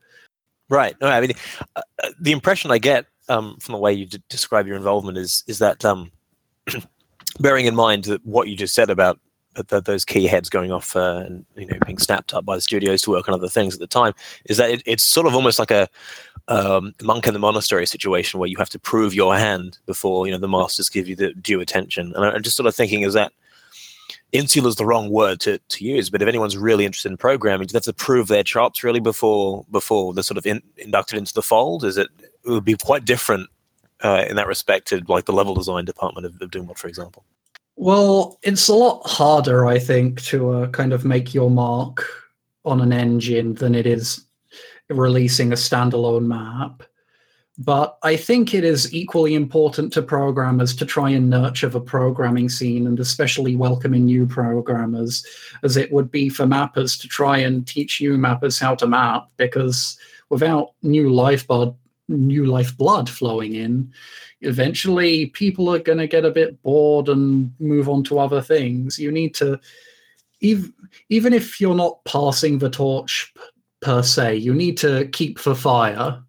Right. 0.69 0.95
No, 1.01 1.07
I 1.07 1.21
mean, 1.21 1.33
uh, 1.75 1.81
uh, 2.03 2.09
the 2.19 2.31
impression 2.31 2.71
I 2.71 2.77
get 2.77 3.05
um, 3.27 3.57
from 3.59 3.73
the 3.73 3.79
way 3.79 3.93
you 3.93 4.05
d- 4.05 4.23
describe 4.29 4.67
your 4.67 4.77
involvement 4.77 5.17
is 5.17 5.43
is 5.47 5.59
that, 5.59 5.83
um, 5.83 6.11
bearing 7.39 7.65
in 7.65 7.75
mind 7.75 8.05
that 8.05 8.25
what 8.25 8.47
you 8.47 8.55
just 8.55 8.73
said 8.73 8.89
about 8.89 9.19
th- 9.55 9.67
th- 9.67 9.83
those 9.83 10.05
key 10.05 10.27
heads 10.27 10.49
going 10.49 10.71
off 10.71 10.95
uh, 10.95 11.23
and 11.25 11.45
you 11.55 11.65
know 11.65 11.77
being 11.85 11.97
snapped 11.97 12.33
up 12.33 12.45
by 12.45 12.55
the 12.55 12.61
studios 12.61 13.01
to 13.03 13.11
work 13.11 13.27
on 13.27 13.33
other 13.33 13.49
things 13.49 13.73
at 13.73 13.79
the 13.79 13.87
time, 13.87 14.13
is 14.45 14.57
that 14.57 14.69
it, 14.69 14.83
it's 14.85 15.03
sort 15.03 15.27
of 15.27 15.35
almost 15.35 15.59
like 15.59 15.71
a 15.71 15.87
um, 16.47 16.93
monk 17.01 17.27
in 17.27 17.33
the 17.33 17.39
monastery 17.39 17.85
situation 17.85 18.39
where 18.39 18.49
you 18.49 18.57
have 18.57 18.69
to 18.69 18.79
prove 18.79 19.13
your 19.13 19.35
hand 19.35 19.79
before 19.85 20.25
you 20.25 20.31
know 20.31 20.37
the 20.37 20.47
masters 20.47 20.89
give 20.89 21.07
you 21.07 21.15
the 21.15 21.33
due 21.33 21.59
attention. 21.59 22.13
And 22.15 22.25
I'm 22.25 22.43
just 22.43 22.57
sort 22.57 22.67
of 22.67 22.75
thinking, 22.75 23.01
is 23.01 23.13
that 23.13 23.31
insular 24.31 24.67
is 24.67 24.75
the 24.75 24.85
wrong 24.85 25.09
word 25.09 25.39
to, 25.41 25.57
to 25.57 25.85
use, 25.85 26.09
but 26.09 26.21
if 26.21 26.27
anyone's 26.27 26.57
really 26.57 26.85
interested 26.85 27.11
in 27.11 27.17
programming, 27.17 27.67
do 27.67 27.71
they 27.71 27.77
have 27.77 27.83
to 27.83 27.93
prove 27.93 28.27
their 28.27 28.43
chops 28.43 28.83
really 28.83 28.99
before 28.99 29.65
before 29.71 30.13
they're 30.13 30.23
sort 30.23 30.37
of 30.37 30.45
in, 30.45 30.61
inducted 30.77 31.17
into 31.17 31.33
the 31.33 31.41
fold? 31.41 31.83
Is 31.83 31.97
it 31.97 32.09
it 32.19 32.49
would 32.49 32.65
be 32.65 32.75
quite 32.75 33.05
different 33.05 33.49
uh, 34.03 34.25
in 34.29 34.35
that 34.35 34.47
respect 34.47 34.87
to 34.89 35.01
like 35.07 35.25
the 35.25 35.33
level 35.33 35.55
design 35.55 35.85
department 35.85 36.25
of, 36.27 36.39
of 36.41 36.51
Doomworld, 36.51 36.77
for 36.77 36.87
example? 36.87 37.25
Well, 37.77 38.39
it's 38.41 38.67
a 38.69 38.73
lot 38.73 39.05
harder, 39.05 39.65
I 39.65 39.79
think, 39.79 40.21
to 40.23 40.51
uh, 40.51 40.67
kind 40.69 40.93
of 40.93 41.05
make 41.05 41.33
your 41.33 41.49
mark 41.49 42.05
on 42.63 42.81
an 42.81 42.93
engine 42.93 43.53
than 43.55 43.75
it 43.75 43.85
is 43.85 44.25
releasing 44.89 45.51
a 45.51 45.55
standalone 45.55 46.25
map. 46.25 46.83
But 47.57 47.97
I 48.03 48.17
think 48.17 48.53
it 48.53 48.65
is 48.65 48.93
equally 48.93 49.33
important 49.33 49.93
to 49.93 50.01
programmers 50.01 50.75
to 50.75 50.85
try 50.85 51.09
and 51.11 51.29
nurture 51.29 51.69
the 51.69 51.79
programming 51.79 52.49
scene 52.49 52.85
and 52.85 52.99
especially 52.99 53.55
welcoming 53.55 54.05
new 54.05 54.25
programmers 54.25 55.25
as 55.63 55.77
it 55.77 55.91
would 55.91 56.11
be 56.11 56.27
for 56.27 56.45
mappers 56.45 56.99
to 56.99 57.07
try 57.07 57.37
and 57.37 57.65
teach 57.65 58.01
new 58.01 58.17
mappers 58.17 58.59
how 58.59 58.75
to 58.75 58.87
map 58.87 59.27
because 59.37 59.97
without 60.29 60.73
new 60.81 61.09
lifeblood 61.09 61.73
new 62.07 62.45
life 62.45 62.77
blood 62.77 63.09
flowing 63.09 63.55
in 63.55 63.91
eventually 64.41 65.27
people 65.27 65.73
are 65.73 65.79
going 65.79 65.97
to 65.97 66.07
get 66.07 66.25
a 66.25 66.31
bit 66.31 66.61
bored 66.61 67.09
and 67.09 67.51
move 67.59 67.89
on 67.89 68.03
to 68.03 68.19
other 68.19 68.41
things 68.41 68.99
you 68.99 69.11
need 69.11 69.33
to 69.33 69.59
even 70.41 70.71
even 71.09 71.33
if 71.33 71.59
you're 71.59 71.73
not 71.73 72.03
passing 72.05 72.59
the 72.59 72.69
torch 72.69 73.33
per 73.81 74.03
se 74.03 74.35
you 74.35 74.53
need 74.53 74.77
to 74.77 75.07
keep 75.07 75.41
the 75.41 75.55
fire 75.55 76.21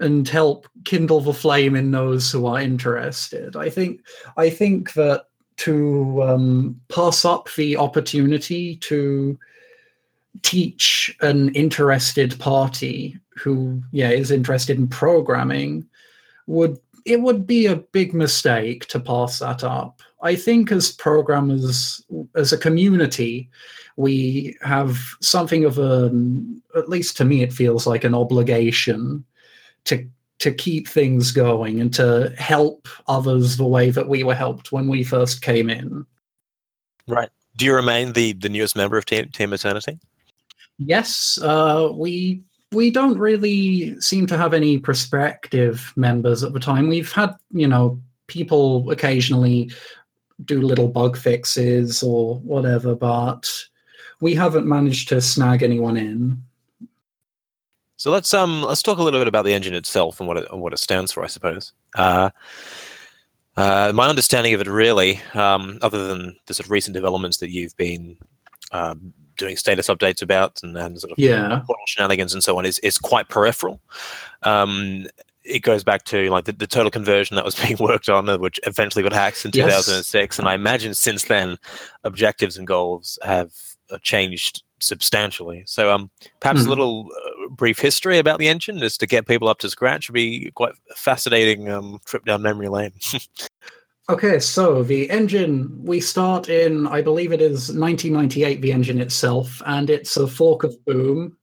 and 0.00 0.28
help 0.28 0.68
kindle 0.84 1.20
the 1.20 1.32
flame 1.32 1.74
in 1.74 1.90
those 1.90 2.30
who 2.30 2.46
are 2.46 2.60
interested. 2.60 3.56
I 3.56 3.70
think 3.70 4.02
I 4.36 4.50
think 4.50 4.92
that 4.94 5.24
to 5.58 6.22
um, 6.22 6.80
pass 6.88 7.24
up 7.24 7.48
the 7.56 7.76
opportunity 7.76 8.76
to 8.76 9.38
teach 10.42 11.16
an 11.20 11.54
interested 11.54 12.38
party 12.38 13.18
who 13.36 13.82
yeah 13.92 14.10
is 14.10 14.30
interested 14.30 14.78
in 14.78 14.88
programming 14.88 15.86
would 16.46 16.78
it 17.04 17.20
would 17.22 17.46
be 17.46 17.66
a 17.66 17.76
big 17.76 18.12
mistake 18.12 18.86
to 18.86 19.00
pass 19.00 19.38
that 19.38 19.64
up. 19.64 20.02
I 20.22 20.34
think 20.34 20.70
as 20.70 20.92
programmers, 20.92 22.04
as 22.34 22.52
a 22.52 22.58
community, 22.58 23.48
we 23.96 24.56
have 24.62 24.98
something 25.20 25.64
of 25.64 25.78
a 25.78 26.12
at 26.76 26.88
least 26.88 27.16
to 27.16 27.24
me, 27.24 27.42
it 27.42 27.52
feels 27.52 27.86
like 27.86 28.04
an 28.04 28.14
obligation 28.14 29.24
to 29.84 30.06
to 30.40 30.52
keep 30.52 30.86
things 30.86 31.32
going 31.32 31.80
and 31.80 31.92
to 31.94 32.32
help 32.38 32.88
others 33.08 33.56
the 33.56 33.66
way 33.66 33.90
that 33.90 34.08
we 34.08 34.22
were 34.22 34.34
helped 34.34 34.70
when 34.70 34.86
we 34.86 35.02
first 35.02 35.42
came 35.42 35.68
in. 35.68 36.06
Right. 37.08 37.30
Do 37.56 37.64
you 37.64 37.74
remain 37.74 38.12
the 38.12 38.34
the 38.34 38.48
newest 38.48 38.76
member 38.76 38.98
of 38.98 39.04
Team, 39.04 39.28
Team 39.30 39.52
Eternity? 39.52 39.98
Yes, 40.78 41.38
uh, 41.42 41.90
we 41.92 42.42
we 42.72 42.90
don't 42.90 43.18
really 43.18 43.98
seem 44.00 44.26
to 44.26 44.36
have 44.36 44.52
any 44.52 44.78
prospective 44.78 45.92
members 45.96 46.44
at 46.44 46.52
the 46.52 46.60
time. 46.60 46.88
We've 46.88 47.10
had, 47.10 47.34
you 47.50 47.66
know, 47.66 48.00
people 48.26 48.90
occasionally 48.90 49.70
do 50.44 50.60
little 50.60 50.88
bug 50.88 51.16
fixes 51.16 52.02
or 52.02 52.36
whatever, 52.40 52.94
but 52.94 53.50
we 54.20 54.34
haven't 54.34 54.66
managed 54.66 55.08
to 55.08 55.20
snag 55.20 55.62
anyone 55.62 55.96
in. 55.96 56.42
So 57.96 58.12
let's 58.12 58.32
um 58.32 58.62
let's 58.62 58.82
talk 58.82 58.98
a 58.98 59.02
little 59.02 59.20
bit 59.20 59.26
about 59.26 59.44
the 59.44 59.54
engine 59.54 59.74
itself 59.74 60.20
and 60.20 60.28
what 60.28 60.36
it 60.36 60.56
what 60.56 60.72
it 60.72 60.78
stands 60.78 61.10
for, 61.10 61.24
I 61.24 61.26
suppose. 61.26 61.72
Uh, 61.96 62.30
uh, 63.56 63.90
my 63.92 64.08
understanding 64.08 64.54
of 64.54 64.60
it, 64.60 64.68
really, 64.68 65.20
um, 65.34 65.80
other 65.82 66.06
than 66.06 66.36
the 66.46 66.54
sort 66.54 66.66
of 66.66 66.70
recent 66.70 66.94
developments 66.94 67.38
that 67.38 67.50
you've 67.50 67.76
been 67.76 68.16
um, 68.70 69.12
doing 69.38 69.56
status 69.56 69.88
updates 69.88 70.20
about 70.20 70.60
and, 70.62 70.76
and 70.76 71.00
sort 71.00 71.12
of 71.12 71.18
yeah. 71.18 71.62
shenanigans 71.86 72.34
and 72.34 72.44
so 72.44 72.58
on 72.58 72.66
is, 72.66 72.78
is 72.80 72.98
quite 72.98 73.28
peripheral. 73.28 73.80
Um, 74.42 75.06
it 75.44 75.60
goes 75.60 75.82
back 75.82 76.04
to 76.04 76.28
like 76.28 76.44
the, 76.44 76.52
the, 76.52 76.66
total 76.66 76.90
conversion 76.90 77.34
that 77.36 77.44
was 77.44 77.54
being 77.62 77.78
worked 77.80 78.08
on, 78.08 78.28
uh, 78.28 78.38
which 78.38 78.60
eventually 78.64 79.02
got 79.02 79.12
hacked 79.12 79.44
in 79.44 79.50
2006. 79.50 80.14
Yes. 80.14 80.38
And 80.38 80.48
I 80.48 80.54
imagine 80.54 80.94
since 80.94 81.24
then, 81.24 81.56
objectives 82.04 82.58
and 82.58 82.66
goals 82.66 83.18
have 83.22 83.52
uh, 83.90 83.98
changed 84.02 84.62
substantially. 84.80 85.64
So, 85.66 85.92
um, 85.92 86.10
perhaps 86.40 86.60
a 86.60 86.64
hmm. 86.64 86.68
little 86.68 87.08
uh, 87.16 87.48
brief 87.48 87.78
history 87.78 88.18
about 88.18 88.38
the 88.38 88.48
engine, 88.48 88.78
just 88.78 89.00
to 89.00 89.06
get 89.06 89.26
people 89.26 89.48
up 89.48 89.58
to 89.60 89.70
scratch, 89.70 90.08
would 90.08 90.14
be 90.14 90.50
quite 90.54 90.74
fascinating 90.94 91.68
um, 91.70 92.00
trip 92.04 92.24
down 92.24 92.42
memory 92.42 92.68
lane. 92.68 92.92
Okay, 94.10 94.38
so 94.40 94.82
the 94.82 95.10
engine, 95.10 95.84
we 95.84 96.00
start 96.00 96.48
in, 96.48 96.86
I 96.86 97.02
believe 97.02 97.30
it 97.30 97.42
is 97.42 97.68
1998, 97.68 98.62
the 98.62 98.72
engine 98.72 99.02
itself, 99.02 99.60
and 99.66 99.90
it's 99.90 100.16
a 100.16 100.26
fork 100.26 100.64
of 100.64 100.82
Boom. 100.86 101.36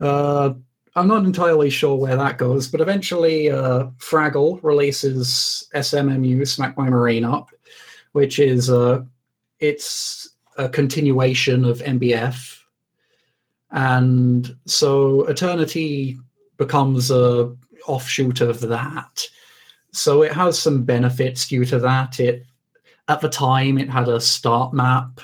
Uh, 0.00 0.54
I'm 0.96 1.06
not 1.06 1.24
entirely 1.24 1.70
sure 1.70 1.96
where 1.96 2.16
that 2.16 2.38
goes, 2.38 2.66
but 2.66 2.80
eventually 2.80 3.52
uh, 3.52 3.84
Fraggle 3.98 4.58
releases 4.64 5.68
SMMU, 5.76 6.44
Smack 6.48 6.76
My 6.76 6.90
Marine 6.90 7.24
Up, 7.24 7.50
which 8.12 8.40
is 8.40 8.68
uh, 8.68 9.04
it's 9.60 10.30
a 10.56 10.68
continuation 10.68 11.64
of 11.64 11.78
MBF. 11.78 12.58
And 13.70 14.56
so 14.66 15.24
Eternity 15.26 16.18
becomes 16.56 17.12
a 17.12 17.54
offshoot 17.86 18.40
of 18.40 18.58
that 18.58 19.28
so 19.96 20.22
it 20.22 20.32
has 20.32 20.58
some 20.58 20.82
benefits 20.82 21.48
due 21.48 21.64
to 21.64 21.78
that. 21.80 22.20
It 22.20 22.46
at 23.08 23.20
the 23.20 23.28
time 23.28 23.78
it 23.78 23.88
had 23.88 24.08
a 24.08 24.20
start 24.20 24.74
map. 24.74 25.20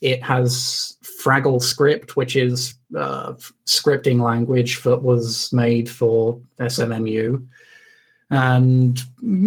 It 0.00 0.22
has 0.22 0.96
Fraggle 1.22 1.62
script, 1.62 2.16
which 2.16 2.34
is 2.34 2.74
uh, 2.96 3.34
scripting 3.66 4.20
language 4.20 4.82
that 4.82 5.02
was 5.02 5.52
made 5.52 5.88
for 5.88 6.40
SMMU, 6.58 7.46
and 8.30 9.00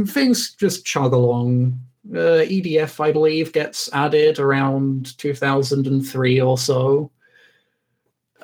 things 0.07 0.53
just 0.53 0.85
chug 0.85 1.13
along. 1.13 1.79
Uh, 2.13 2.45
EDF, 2.45 3.03
I 3.03 3.11
believe, 3.11 3.51
gets 3.51 3.89
added 3.91 4.39
around 4.39 5.17
2003 5.17 6.39
or 6.39 6.57
so. 6.57 7.11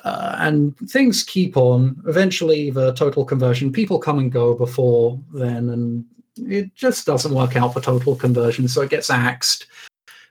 Uh, 0.04 0.34
and 0.38 0.76
things 0.90 1.22
keep 1.22 1.56
on. 1.56 2.02
Eventually, 2.08 2.70
the 2.70 2.92
total 2.94 3.24
conversion, 3.24 3.70
people 3.70 3.98
come 3.98 4.18
and 4.18 4.32
go 4.32 4.54
before 4.54 5.20
then, 5.32 5.70
and 5.70 6.04
it 6.36 6.74
just 6.74 7.06
doesn't 7.06 7.34
work 7.34 7.54
out 7.54 7.72
for 7.72 7.80
total 7.80 8.16
conversion, 8.16 8.66
so 8.66 8.82
it 8.82 8.90
gets 8.90 9.10
axed. 9.10 9.66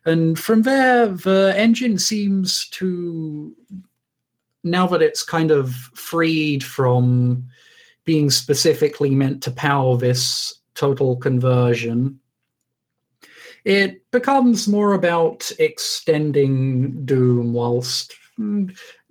And 0.06 0.38
from 0.38 0.64
there, 0.64 1.08
the 1.08 1.54
engine 1.56 1.98
seems 1.98 2.68
to, 2.70 3.56
now 4.64 4.88
that 4.88 5.02
it's 5.02 5.24
kind 5.24 5.52
of 5.52 5.74
freed 5.74 6.64
from 6.64 7.46
being 8.04 8.30
specifically 8.30 9.12
meant 9.12 9.44
to 9.44 9.52
power 9.52 9.96
this 9.96 10.56
total 10.76 11.16
conversion, 11.16 12.20
it 13.64 14.02
becomes 14.12 14.68
more 14.68 14.94
about 14.94 15.52
extending 15.60 17.06
Doom 17.06 17.54
whilst 17.54 18.16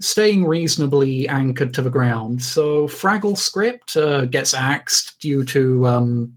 staying 0.00 0.44
reasonably 0.44 1.28
anchored 1.28 1.74
to 1.74 1.82
the 1.82 1.90
ground. 1.90 2.42
So 2.42 2.88
Fraggle 2.88 3.36
script 3.36 3.96
uh, 3.96 4.26
gets 4.26 4.54
axed 4.54 5.20
due 5.20 5.44
to 5.46 5.86
um, 5.86 6.34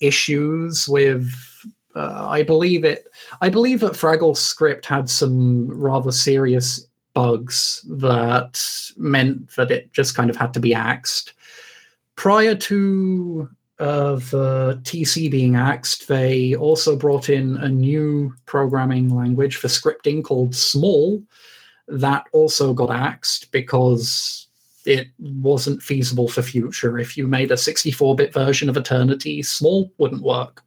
issues 0.00 0.88
with. 0.88 1.32
Uh, 1.94 2.28
I 2.28 2.42
believe 2.42 2.84
it. 2.84 3.08
I 3.40 3.48
believe 3.48 3.80
that 3.80 3.94
Fraggle 3.94 4.36
script 4.36 4.86
had 4.86 5.10
some 5.10 5.68
rather 5.68 6.12
serious 6.12 6.86
bugs 7.14 7.84
that 7.88 8.62
meant 8.96 9.50
that 9.56 9.70
it 9.70 9.92
just 9.92 10.14
kind 10.14 10.30
of 10.30 10.36
had 10.36 10.54
to 10.54 10.60
be 10.60 10.74
axed. 10.74 11.32
Prior 12.14 12.54
to 12.54 13.48
uh, 13.78 14.16
the 14.16 14.80
TC 14.82 15.30
being 15.30 15.56
axed, 15.56 16.08
they 16.08 16.54
also 16.54 16.96
brought 16.96 17.28
in 17.28 17.56
a 17.58 17.68
new 17.68 18.34
programming 18.46 19.14
language 19.14 19.56
for 19.56 19.68
scripting 19.68 20.22
called 20.22 20.54
Small, 20.54 21.22
that 21.88 22.24
also 22.32 22.72
got 22.74 22.90
axed 22.90 23.50
because 23.50 24.46
it 24.84 25.08
wasn't 25.18 25.82
feasible 25.82 26.28
for 26.28 26.42
future. 26.42 26.98
If 26.98 27.16
you 27.16 27.26
made 27.26 27.50
a 27.50 27.56
64 27.56 28.14
bit 28.16 28.32
version 28.32 28.68
of 28.68 28.76
Eternity, 28.76 29.42
small 29.42 29.92
wouldn't 29.98 30.22
work. 30.22 30.62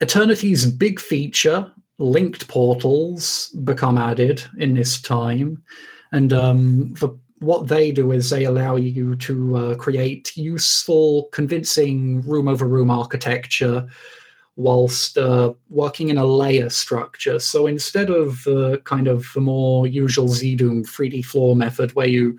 Eternity's 0.00 0.66
big 0.66 0.98
feature, 0.98 1.70
linked 1.98 2.48
portals, 2.48 3.48
become 3.64 3.98
added 3.98 4.42
in 4.58 4.74
this 4.74 5.00
time. 5.00 5.62
And 6.12 6.32
um, 6.32 6.94
what 7.40 7.68
they 7.68 7.92
do 7.92 8.12
is 8.12 8.30
they 8.30 8.44
allow 8.44 8.76
you 8.76 9.16
to 9.16 9.56
uh, 9.56 9.74
create 9.76 10.36
useful, 10.36 11.24
convincing 11.32 12.22
room 12.22 12.48
over 12.48 12.66
room 12.66 12.90
architecture 12.90 13.86
whilst 14.56 15.16
uh, 15.16 15.52
working 15.68 16.08
in 16.08 16.18
a 16.18 16.24
layer 16.24 16.68
structure. 16.68 17.38
So 17.38 17.66
instead 17.66 18.10
of 18.10 18.46
uh, 18.46 18.78
kind 18.78 19.08
of 19.08 19.26
the 19.34 19.40
more 19.40 19.86
usual 19.86 20.28
ZDoom 20.28 20.86
3D 20.86 21.24
floor 21.24 21.56
method 21.56 21.94
where 21.94 22.08
you 22.08 22.38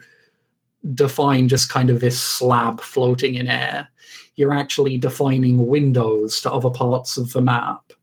define 0.93 1.47
just 1.47 1.69
kind 1.69 1.89
of 1.89 1.99
this 1.99 2.21
slab 2.21 2.81
floating 2.81 3.35
in 3.35 3.47
air, 3.47 3.87
you're 4.35 4.53
actually 4.53 4.97
defining 4.97 5.67
windows 5.67 6.41
to 6.41 6.51
other 6.51 6.69
parts 6.69 7.17
of 7.17 7.33
the 7.33 7.41
map. 7.41 7.93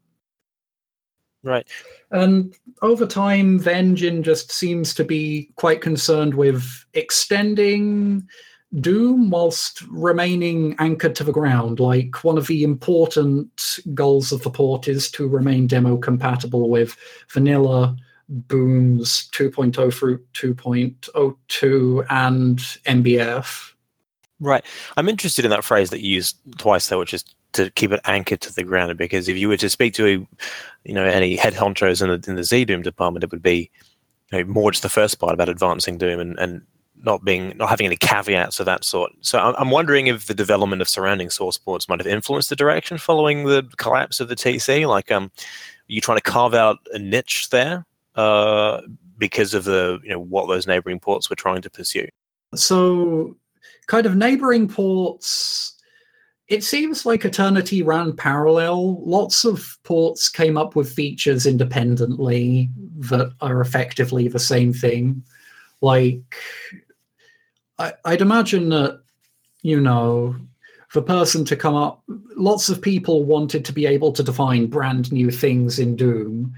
Right. 1.43 1.69
And 2.11 2.55
over 2.83 3.07
time, 3.07 3.59
the 3.59 3.75
engine 3.75 4.23
just 4.23 4.51
seems 4.51 4.95
to 4.95 5.05
be 5.05 5.51
quite 5.57 5.81
concerned 5.81 6.35
with 6.35 6.85
extending 6.95 8.29
Doom 8.81 9.31
whilst 9.31 9.83
remaining 9.89 10.77
anchored 10.79 11.15
to 11.17 11.25
the 11.25 11.33
ground. 11.33 11.81
Like 11.81 12.23
one 12.23 12.37
of 12.37 12.47
the 12.49 12.63
important 12.63 13.79
goals 13.95 14.31
of 14.31 14.43
the 14.43 14.51
port 14.51 14.89
is 14.89 15.11
to 15.13 15.27
remain 15.27 15.67
demo 15.67 15.97
compatible 15.97 16.69
with 16.69 16.97
vanilla, 17.31 17.97
Booms 18.29 19.31
2.0 19.31 19.95
through 19.95 20.19
2.02, 20.35 22.07
and 22.11 22.59
MBF. 22.59 23.73
Right. 24.41 24.65
I'm 24.97 25.09
interested 25.09 25.47
in 25.47 25.51
that 25.51 25.65
phrase 25.65 25.91
that 25.91 26.01
you 26.01 26.17
used 26.17 26.37
twice 26.59 26.89
there, 26.89 26.99
which 26.99 27.15
is 27.15 27.25
to 27.55 27.71
keep 27.71 27.91
it 27.91 28.01
anchored 28.05 28.43
to 28.43 28.55
the 28.55 28.65
ground. 28.65 28.97
Because 28.99 29.29
if 29.29 29.37
you 29.39 29.49
were 29.49 29.57
to 29.57 29.71
speak 29.71 29.95
to, 29.95 30.27
you 30.85 30.95
know, 30.95 31.05
any 31.05 31.37
head 31.37 31.55
honchos 31.55 32.03
in 32.03 32.09
the 32.09 32.31
in 32.31 32.37
the 32.37 32.45
Z 32.45 32.67
Doom 32.67 32.83
department, 32.83 33.25
it 33.25 33.31
would 33.31 33.43
be 33.43 33.71
you 34.31 34.39
know, 34.39 34.45
more 34.45 34.71
just 34.71 34.83
the 34.83 34.91
first 34.91 35.19
part 35.19 35.33
about 35.33 35.49
advancing 35.49 35.97
Doom 35.97 36.21
and, 36.21 36.39
and 36.39 36.63
not 37.03 37.25
being 37.25 37.57
not 37.57 37.69
having 37.69 37.87
any 37.87 37.97
caveats 37.97 38.61
of 38.61 38.67
that 38.67 38.85
sort. 38.85 39.13
So 39.21 39.39
I'm 39.39 39.71
wondering 39.71 40.07
if 40.07 40.27
the 40.27 40.35
development 40.35 40.83
of 40.83 40.89
surrounding 40.89 41.31
source 41.31 41.57
ports 41.57 41.89
might 41.89 42.01
have 42.01 42.07
influenced 42.07 42.51
the 42.51 42.57
direction 42.57 42.99
following 42.99 43.45
the 43.45 43.69
collapse 43.77 44.21
of 44.21 44.29
the 44.29 44.37
TC. 44.37 44.87
Like, 44.87 45.11
um, 45.11 45.31
you 45.87 46.01
trying 46.01 46.19
to 46.19 46.23
carve 46.23 46.55
out 46.55 46.79
a 46.93 46.99
niche 46.99 47.51
there 47.51 47.87
uh, 48.15 48.81
because 49.17 49.55
of 49.55 49.65
the 49.65 50.01
you 50.03 50.11
know 50.11 50.21
what 50.21 50.49
those 50.49 50.67
neighboring 50.67 51.01
ports 51.01 51.31
were 51.31 51.37
trying 51.37 51.63
to 51.63 51.71
pursue? 51.71 52.09
So 52.55 53.37
kind 53.87 54.07
of 54.07 54.17
neighboring 54.17 54.69
ports 54.69 55.79
it 56.49 56.65
seems 56.65 57.05
like 57.05 57.27
Eternity 57.27 57.83
ran 57.83 58.17
parallel. 58.17 59.03
Lots 59.05 59.45
of 59.45 59.77
ports 59.85 60.31
came 60.31 60.57
up 60.57 60.75
with 60.75 60.91
features 60.91 61.45
independently 61.45 62.71
that 63.11 63.33
are 63.43 63.61
effectively 63.61 64.29
the 64.29 64.39
same 64.39 64.73
thing. 64.73 65.23
Like, 65.83 66.37
I, 67.79 67.93
would 68.05 68.21
imagine 68.21 68.69
that, 68.71 69.01
you 69.63 69.81
know, 69.81 70.37
the 70.95 71.03
person 71.03 71.45
to 71.47 71.57
come 71.57 71.75
up, 71.75 72.03
lots 72.37 72.69
of 72.69 72.81
people 72.81 73.25
wanted 73.25 73.65
to 73.65 73.73
be 73.73 73.87
able 73.87 74.13
to 74.13 74.23
define 74.23 74.67
brand 74.67 75.13
new 75.13 75.31
things 75.31 75.79
in 75.79 75.97
Doom 75.97 76.55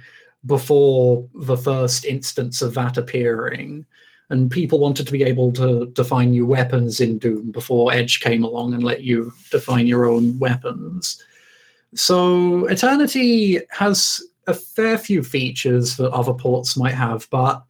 before 0.46 1.28
the 1.34 1.56
first 1.56 2.04
instance 2.04 2.62
of 2.62 2.74
that 2.74 2.96
appearing 2.96 3.84
and 4.30 4.50
people 4.50 4.78
wanted 4.78 5.06
to 5.06 5.12
be 5.12 5.24
able 5.24 5.52
to 5.52 5.86
define 5.86 6.30
new 6.30 6.46
weapons 6.46 7.00
in 7.00 7.18
Doom 7.18 7.50
before 7.50 7.92
Edge 7.92 8.20
came 8.20 8.44
along 8.44 8.72
and 8.72 8.84
let 8.84 9.02
you 9.02 9.32
define 9.50 9.88
your 9.88 10.06
own 10.06 10.38
weapons. 10.38 11.22
So 11.94 12.66
Eternity 12.66 13.60
has 13.70 14.22
a 14.46 14.54
fair 14.54 14.96
few 14.98 15.24
features 15.24 15.96
that 15.96 16.12
other 16.12 16.32
ports 16.32 16.76
might 16.76 16.94
have, 16.94 17.28
but 17.30 17.64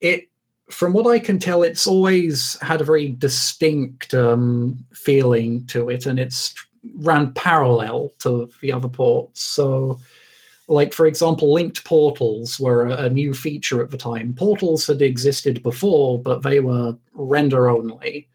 it, 0.00 0.28
from 0.72 0.92
what 0.92 1.06
I 1.06 1.18
can 1.18 1.38
tell, 1.38 1.62
it's 1.62 1.86
always 1.86 2.58
had 2.60 2.80
a 2.80 2.84
very 2.84 3.08
distinct 3.10 4.14
um, 4.14 4.84
feeling 4.92 5.66
to 5.66 5.90
it, 5.90 6.06
and 6.06 6.18
it's 6.18 6.54
ran 6.96 7.32
parallel 7.34 8.12
to 8.20 8.50
the 8.60 8.72
other 8.72 8.88
ports. 8.88 9.42
So 9.42 10.00
like 10.68 10.92
for 10.92 11.06
example 11.06 11.52
linked 11.52 11.84
portals 11.84 12.58
were 12.58 12.86
a, 12.86 13.10
new 13.10 13.34
feature 13.34 13.82
at 13.82 13.90
the 13.90 13.96
time. 13.96 14.34
Portals 14.34 14.86
had 14.86 15.02
existed 15.02 15.62
before 15.62 16.20
but 16.20 16.42
they 16.42 16.60
were 16.60 16.96
render 17.14 17.68
only. 17.68 18.28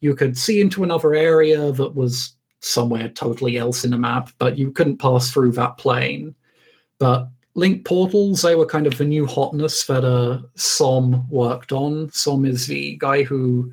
You 0.00 0.14
could 0.14 0.36
see 0.36 0.60
into 0.60 0.84
another 0.84 1.14
area 1.14 1.72
that 1.72 1.94
was 1.94 2.34
somewhere 2.60 3.08
totally 3.08 3.56
else 3.56 3.84
in 3.84 3.90
the 3.90 3.98
map 3.98 4.30
but 4.38 4.58
you 4.58 4.70
couldn't 4.70 4.98
pass 4.98 5.30
through 5.30 5.52
that 5.52 5.78
plane. 5.78 6.34
But 6.98 7.28
linked 7.60 7.84
portals 7.84 8.42
they 8.42 8.54
were 8.54 8.66
kind 8.66 8.86
of 8.86 8.96
the 8.98 9.04
new 9.04 9.26
hotness 9.26 9.84
that 9.84 10.04
uh, 10.04 10.38
som 10.56 11.28
worked 11.30 11.72
on 11.72 12.10
som 12.12 12.44
is 12.44 12.66
the 12.66 12.96
guy 12.96 13.22
who 13.22 13.72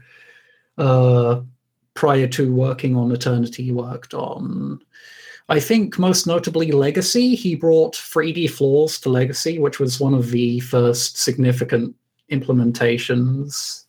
uh, 0.77 1.39
prior 1.93 2.27
to 2.27 2.53
working 2.53 2.95
on 2.95 3.11
eternity 3.11 3.71
worked 3.71 4.13
on 4.13 4.79
I 5.49 5.61
think 5.61 5.97
most 5.97 6.27
notably 6.27 6.73
Legacy. 6.73 7.33
He 7.33 7.55
brought 7.55 7.93
3D 7.95 8.49
floors 8.49 8.99
to 8.99 9.09
Legacy, 9.09 9.59
which 9.59 9.79
was 9.79 9.97
one 9.97 10.13
of 10.13 10.31
the 10.31 10.59
first 10.59 11.19
significant 11.23 11.95
implementations, 12.29 13.85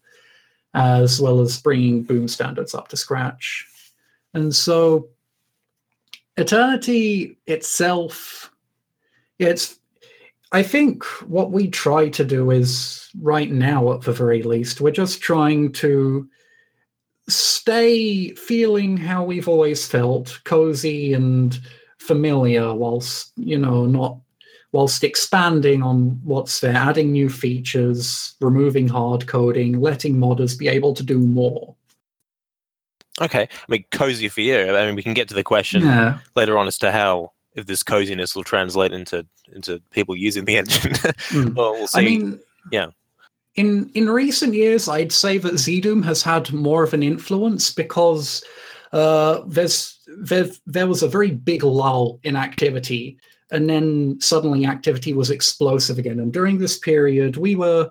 as 0.75 1.21
well 1.21 1.41
as 1.41 1.61
bringing 1.61 2.05
Boom 2.05 2.29
standards 2.29 2.77
up 2.77 2.87
to 2.89 2.97
scratch. 2.97 3.67
And 4.35 4.55
so 4.55 5.09
Eternity 6.39 7.37
itself, 7.49 8.53
it's 9.41 9.78
I 10.53 10.63
think 10.63 11.05
what 11.27 11.51
we 11.51 11.69
try 11.69 12.09
to 12.11 12.25
do 12.25 12.51
is 12.51 13.09
right 13.21 13.51
now, 13.51 13.93
at 13.93 14.03
the 14.03 14.13
very 14.13 14.43
least, 14.43 14.81
we're 14.81 14.91
just 14.91 15.21
trying 15.21 15.73
to 15.73 16.29
stay 17.29 18.35
feeling 18.35 18.97
how 18.97 19.25
we've 19.25 19.49
always 19.49 19.87
felt, 19.87 20.41
cozy 20.45 21.13
and 21.13 21.59
familiar, 21.99 22.75
whilst 22.75 23.33
you 23.37 23.59
know 23.59 23.85
not 23.85 24.19
whilst 24.73 25.05
expanding 25.05 25.83
on 25.83 26.21
what's 26.25 26.61
there, 26.61 26.77
adding 26.77 27.13
new 27.13 27.29
features, 27.29 28.35
removing 28.41 28.89
hard 28.89 29.27
coding, 29.27 29.81
letting 29.81 30.17
modders 30.17 30.59
be 30.59 30.69
able 30.69 30.95
to 30.95 31.03
do 31.03 31.19
more. 31.19 31.75
Okay, 33.21 33.43
I 33.43 33.73
mean, 33.73 33.85
cozy 33.91 34.29
for 34.29 34.43
you. 34.43 34.77
I 34.77 34.87
mean, 34.87 34.95
we 34.95 35.03
can 35.03 35.15
get 35.15 35.29
to 35.29 35.35
the 35.35 35.43
question 35.43 35.83
yeah. 35.83 36.19
later 36.37 36.57
on 36.57 36.67
as 36.69 36.79
to 36.79 36.93
how 36.93 37.33
if 37.59 37.67
this 37.67 37.83
coziness 37.83 38.35
will 38.35 38.45
translate 38.45 38.93
into 38.93 39.27
into 39.55 39.81
people 39.91 40.17
using 40.17 40.45
the 40.45 40.57
engine. 40.57 40.93
mm. 40.93 41.55
well, 41.55 41.73
we'll 41.73 41.89
see. 41.89 42.01
I 42.01 42.05
mean, 42.05 42.41
yeah 42.73 42.91
in 43.59 43.91
in 43.95 44.09
recent 44.09 44.55
years, 44.55 44.89
I'd 44.89 45.13
say 45.13 45.37
that 45.39 45.55
ZDoom 45.55 46.05
has 46.05 46.23
had 46.23 46.53
more 46.53 46.85
of 46.85 46.95
an 46.95 47.03
influence 47.03 47.73
because 47.73 48.45
uh, 48.93 49.41
there's 49.47 49.99
there 50.07 50.47
there 50.65 50.87
was 50.87 51.03
a 51.03 51.09
very 51.09 51.33
big 51.33 51.65
lull 51.65 52.21
in 52.23 52.37
activity, 52.37 53.19
and 53.51 53.69
then 53.69 54.21
suddenly 54.21 54.65
activity 54.65 55.13
was 55.13 55.31
explosive 55.31 55.99
again. 55.99 56.21
And 56.21 56.33
during 56.33 56.59
this 56.59 56.79
period, 56.79 57.37
we 57.37 57.57
were 57.57 57.91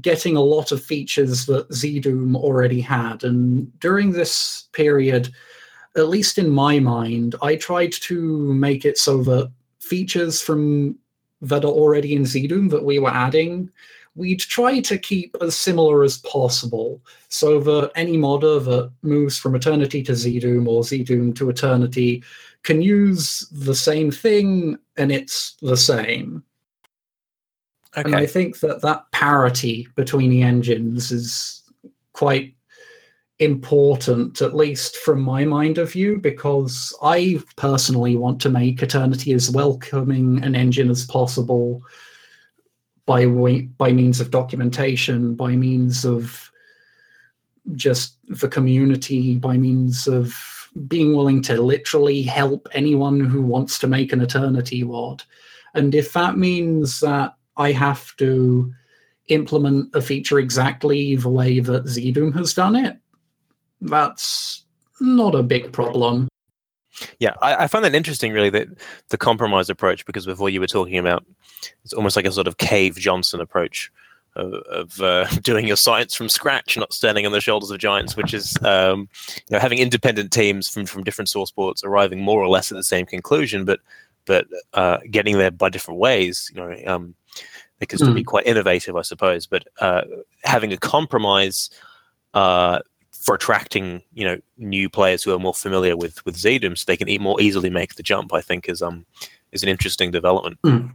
getting 0.00 0.36
a 0.36 0.40
lot 0.40 0.70
of 0.70 0.80
features 0.82 1.46
that 1.46 1.68
ZDoom 1.70 2.36
already 2.36 2.80
had. 2.80 3.24
And 3.24 3.76
during 3.80 4.12
this 4.12 4.68
period, 4.72 5.32
at 5.96 6.08
least 6.08 6.38
in 6.38 6.48
my 6.50 6.78
mind, 6.78 7.34
I 7.42 7.56
tried 7.56 7.92
to 7.92 8.54
make 8.54 8.84
it 8.84 8.98
so 8.98 9.22
that 9.24 9.50
features 9.80 10.40
from 10.40 10.98
that 11.42 11.64
are 11.64 11.68
already 11.68 12.14
in 12.14 12.22
ZDoom 12.22 12.70
that 12.70 12.84
we 12.84 12.98
were 12.98 13.10
adding 13.10 13.70
we'd 14.16 14.40
try 14.40 14.80
to 14.80 14.98
keep 14.98 15.36
as 15.40 15.56
similar 15.56 16.02
as 16.02 16.18
possible 16.18 17.00
so 17.28 17.60
that 17.60 17.92
any 17.94 18.16
modder 18.16 18.58
that 18.58 18.90
moves 19.02 19.38
from 19.38 19.54
Eternity 19.54 20.02
to 20.02 20.12
ZDoom 20.12 20.66
or 20.66 20.82
ZDoom 20.82 21.34
to 21.36 21.48
Eternity 21.48 22.22
can 22.62 22.82
use 22.82 23.48
the 23.50 23.74
same 23.74 24.10
thing 24.10 24.78
and 24.96 25.12
it's 25.12 25.56
the 25.62 25.76
same. 25.76 26.42
Okay. 27.96 28.02
And 28.04 28.16
I 28.16 28.26
think 28.26 28.60
that 28.60 28.82
that 28.82 29.10
parity 29.12 29.88
between 29.94 30.30
the 30.30 30.42
engines 30.42 31.10
is 31.10 31.62
quite 32.12 32.54
important, 33.40 34.42
at 34.42 34.54
least 34.54 34.96
from 34.98 35.20
my 35.20 35.44
mind 35.44 35.78
of 35.78 35.92
view, 35.92 36.18
because 36.18 36.94
I 37.02 37.42
personally 37.56 38.14
want 38.14 38.40
to 38.42 38.50
make 38.50 38.82
Eternity 38.82 39.32
as 39.32 39.50
welcoming 39.50 40.44
an 40.44 40.54
engine 40.54 40.90
as 40.90 41.06
possible 41.06 41.82
by 43.06 43.26
way, 43.26 43.62
by 43.62 43.92
means 43.92 44.20
of 44.20 44.30
documentation, 44.30 45.34
by 45.34 45.56
means 45.56 46.04
of 46.04 46.50
just 47.74 48.18
the 48.28 48.48
community, 48.48 49.36
by 49.36 49.56
means 49.56 50.06
of 50.06 50.36
being 50.86 51.16
willing 51.16 51.42
to 51.42 51.60
literally 51.60 52.22
help 52.22 52.68
anyone 52.72 53.20
who 53.20 53.42
wants 53.42 53.78
to 53.78 53.86
make 53.86 54.12
an 54.12 54.20
eternity 54.20 54.84
wad. 54.84 55.22
And 55.74 55.94
if 55.94 56.12
that 56.12 56.36
means 56.36 57.00
that 57.00 57.34
I 57.56 57.72
have 57.72 58.14
to 58.18 58.72
implement 59.28 59.94
a 59.94 60.02
feature 60.02 60.38
exactly 60.38 61.16
the 61.16 61.28
way 61.28 61.60
that 61.60 61.84
ZDoom 61.84 62.34
has 62.36 62.54
done 62.54 62.76
it, 62.76 62.98
that's 63.80 64.64
not 65.00 65.34
a 65.34 65.42
big 65.42 65.72
problem. 65.72 66.28
Yeah, 67.18 67.34
I, 67.40 67.64
I, 67.64 67.66
find 67.66 67.84
that 67.84 67.94
interesting, 67.94 68.32
really, 68.32 68.50
that 68.50 68.68
the 69.08 69.16
compromise 69.16 69.70
approach, 69.70 70.04
because 70.04 70.26
before 70.26 70.50
you 70.50 70.60
were 70.60 70.66
talking 70.66 70.98
about 70.98 71.24
it's 71.84 71.92
almost 71.92 72.16
like 72.16 72.26
a 72.26 72.32
sort 72.32 72.46
of 72.46 72.58
Cave 72.58 72.96
Johnson 72.96 73.40
approach 73.40 73.90
of, 74.36 74.54
of 74.54 75.00
uh, 75.00 75.26
doing 75.42 75.66
your 75.66 75.76
science 75.76 76.14
from 76.14 76.28
scratch, 76.28 76.76
not 76.76 76.92
standing 76.92 77.26
on 77.26 77.32
the 77.32 77.40
shoulders 77.40 77.70
of 77.70 77.78
giants, 77.78 78.16
which 78.16 78.34
is 78.34 78.56
um, 78.62 79.08
you 79.36 79.42
know 79.50 79.58
having 79.58 79.78
independent 79.78 80.32
teams 80.32 80.68
from 80.68 80.86
from 80.86 81.04
different 81.04 81.28
source 81.28 81.50
ports 81.50 81.84
arriving 81.84 82.20
more 82.20 82.42
or 82.42 82.48
less 82.48 82.70
at 82.70 82.76
the 82.76 82.84
same 82.84 83.06
conclusion, 83.06 83.64
but 83.64 83.80
but 84.26 84.46
uh, 84.74 84.98
getting 85.10 85.38
there 85.38 85.50
by 85.50 85.68
different 85.68 85.98
ways. 85.98 86.50
You 86.54 86.60
know, 86.60 86.76
um, 86.86 87.14
they 87.78 87.86
can 87.86 87.98
mm. 87.98 88.14
be 88.14 88.24
quite 88.24 88.46
innovative, 88.46 88.96
I 88.96 89.02
suppose, 89.02 89.46
but 89.46 89.66
uh, 89.80 90.02
having 90.44 90.72
a 90.72 90.76
compromise 90.76 91.70
uh, 92.34 92.80
for 93.20 93.34
attracting 93.34 94.02
you 94.14 94.24
know 94.24 94.40
new 94.56 94.88
players 94.88 95.22
who 95.22 95.32
are 95.32 95.38
more 95.38 95.54
familiar 95.54 95.96
with 95.96 96.24
with 96.24 96.36
ZDoom, 96.36 96.76
so 96.76 96.84
they 96.86 96.96
can 96.96 97.08
eat 97.08 97.20
more 97.20 97.40
easily 97.40 97.70
make 97.70 97.94
the 97.94 98.02
jump. 98.02 98.32
I 98.32 98.40
think 98.40 98.68
is 98.68 98.82
um 98.82 99.06
is 99.52 99.62
an 99.62 99.68
interesting 99.68 100.10
development. 100.10 100.58
Mm. 100.62 100.92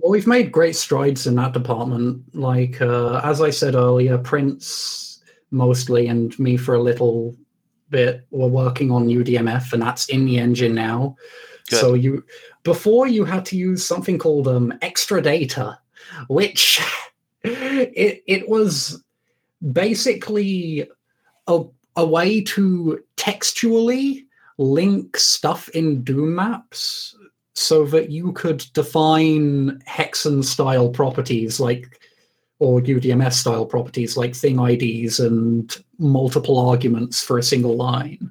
Well, 0.00 0.10
we've 0.10 0.26
made 0.26 0.50
great 0.50 0.76
strides 0.76 1.26
in 1.26 1.34
that 1.36 1.52
department. 1.52 2.22
Like 2.34 2.80
uh, 2.80 3.20
as 3.22 3.40
I 3.40 3.50
said 3.50 3.74
earlier, 3.74 4.18
printz 4.18 5.18
mostly 5.50 6.08
and 6.08 6.36
me 6.38 6.56
for 6.56 6.74
a 6.74 6.82
little 6.82 7.36
bit 7.90 8.26
were 8.30 8.48
working 8.48 8.90
on 8.90 9.08
UDMF, 9.08 9.72
and 9.72 9.82
that's 9.82 10.08
in 10.08 10.24
the 10.24 10.38
engine 10.38 10.74
now. 10.74 11.16
Good. 11.68 11.80
So 11.80 11.94
you 11.94 12.24
before 12.64 13.06
you 13.06 13.24
had 13.24 13.44
to 13.46 13.56
use 13.56 13.84
something 13.84 14.18
called 14.18 14.48
um, 14.48 14.72
extra 14.82 15.22
data, 15.22 15.78
which 16.28 16.80
it 17.44 18.22
it 18.26 18.48
was 18.48 19.04
basically 19.72 20.88
a, 21.50 21.64
a 21.96 22.06
way 22.06 22.40
to 22.42 23.02
textually 23.16 24.26
link 24.58 25.16
stuff 25.16 25.68
in 25.70 26.02
Doom 26.02 26.34
maps 26.34 27.16
so 27.54 27.84
that 27.86 28.10
you 28.10 28.32
could 28.32 28.64
define 28.72 29.82
hexen 29.86 30.44
style 30.44 30.88
properties 30.88 31.60
like 31.60 32.00
or 32.58 32.80
UDMF 32.80 33.32
style 33.32 33.64
properties 33.64 34.16
like 34.16 34.34
thing 34.34 34.60
IDs 34.60 35.18
and 35.18 35.76
multiple 35.98 36.58
arguments 36.58 37.22
for 37.22 37.38
a 37.38 37.42
single 37.42 37.76
line. 37.76 38.30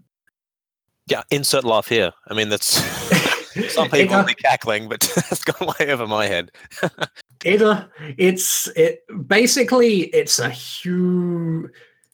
Yeah, 1.08 1.24
insert 1.32 1.64
laugh 1.64 1.88
here. 1.88 2.14
I 2.28 2.36
mean, 2.36 2.50
that's 2.50 2.68
some 3.74 3.90
people 3.90 4.18
will 4.18 4.26
be 4.26 4.36
cackling, 4.36 4.88
but 4.88 5.02
that's 5.16 5.44
gone 5.44 5.74
way 5.80 5.92
over 5.92 6.06
my 6.06 6.28
head. 6.28 6.52
it 7.44 7.62
uh, 7.62 7.86
it's 8.18 8.68
it 8.76 9.04
basically 9.28 10.04
it's 10.06 10.38
a 10.38 10.50
huge 10.50 11.72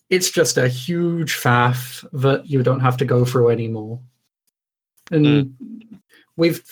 it's 0.09 0.29
just 0.31 0.57
a 0.57 0.67
huge 0.67 1.33
faff 1.33 2.05
that 2.11 2.49
you 2.49 2.63
don't 2.63 2.79
have 2.79 2.97
to 2.97 3.05
go 3.05 3.25
through 3.25 3.49
anymore. 3.49 3.99
And 5.11 5.25
mm. 5.25 5.99
we've 6.35 6.63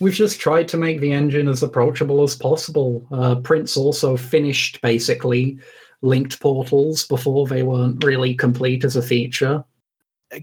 we've 0.00 0.14
just 0.14 0.40
tried 0.40 0.68
to 0.68 0.76
make 0.76 1.00
the 1.00 1.12
engine 1.12 1.48
as 1.48 1.62
approachable 1.62 2.22
as 2.22 2.36
possible. 2.36 3.06
Uh, 3.10 3.36
printz 3.36 3.76
also 3.76 4.16
finished 4.16 4.80
basically 4.82 5.58
linked 6.02 6.40
portals 6.40 7.06
before 7.06 7.46
they 7.46 7.62
weren't 7.62 8.04
really 8.04 8.34
complete 8.34 8.84
as 8.84 8.96
a 8.96 9.02
feature. 9.02 9.64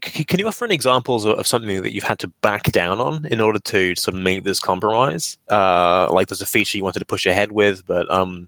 Can 0.01 0.39
you 0.39 0.47
offer 0.47 0.63
any 0.63 0.73
examples 0.73 1.25
of 1.25 1.45
something 1.45 1.81
that 1.81 1.93
you've 1.93 2.05
had 2.05 2.19
to 2.19 2.29
back 2.41 2.71
down 2.71 3.01
on 3.01 3.25
in 3.25 3.41
order 3.41 3.59
to 3.59 3.95
sort 3.95 4.15
of 4.15 4.21
make 4.21 4.45
this 4.45 4.59
compromise? 4.59 5.37
Uh, 5.49 6.07
like 6.09 6.29
there's 6.29 6.41
a 6.41 6.45
feature 6.45 6.77
you 6.77 6.83
wanted 6.85 6.99
to 6.99 7.05
push 7.05 7.25
ahead 7.25 7.51
with, 7.51 7.85
but 7.85 8.09
um, 8.09 8.47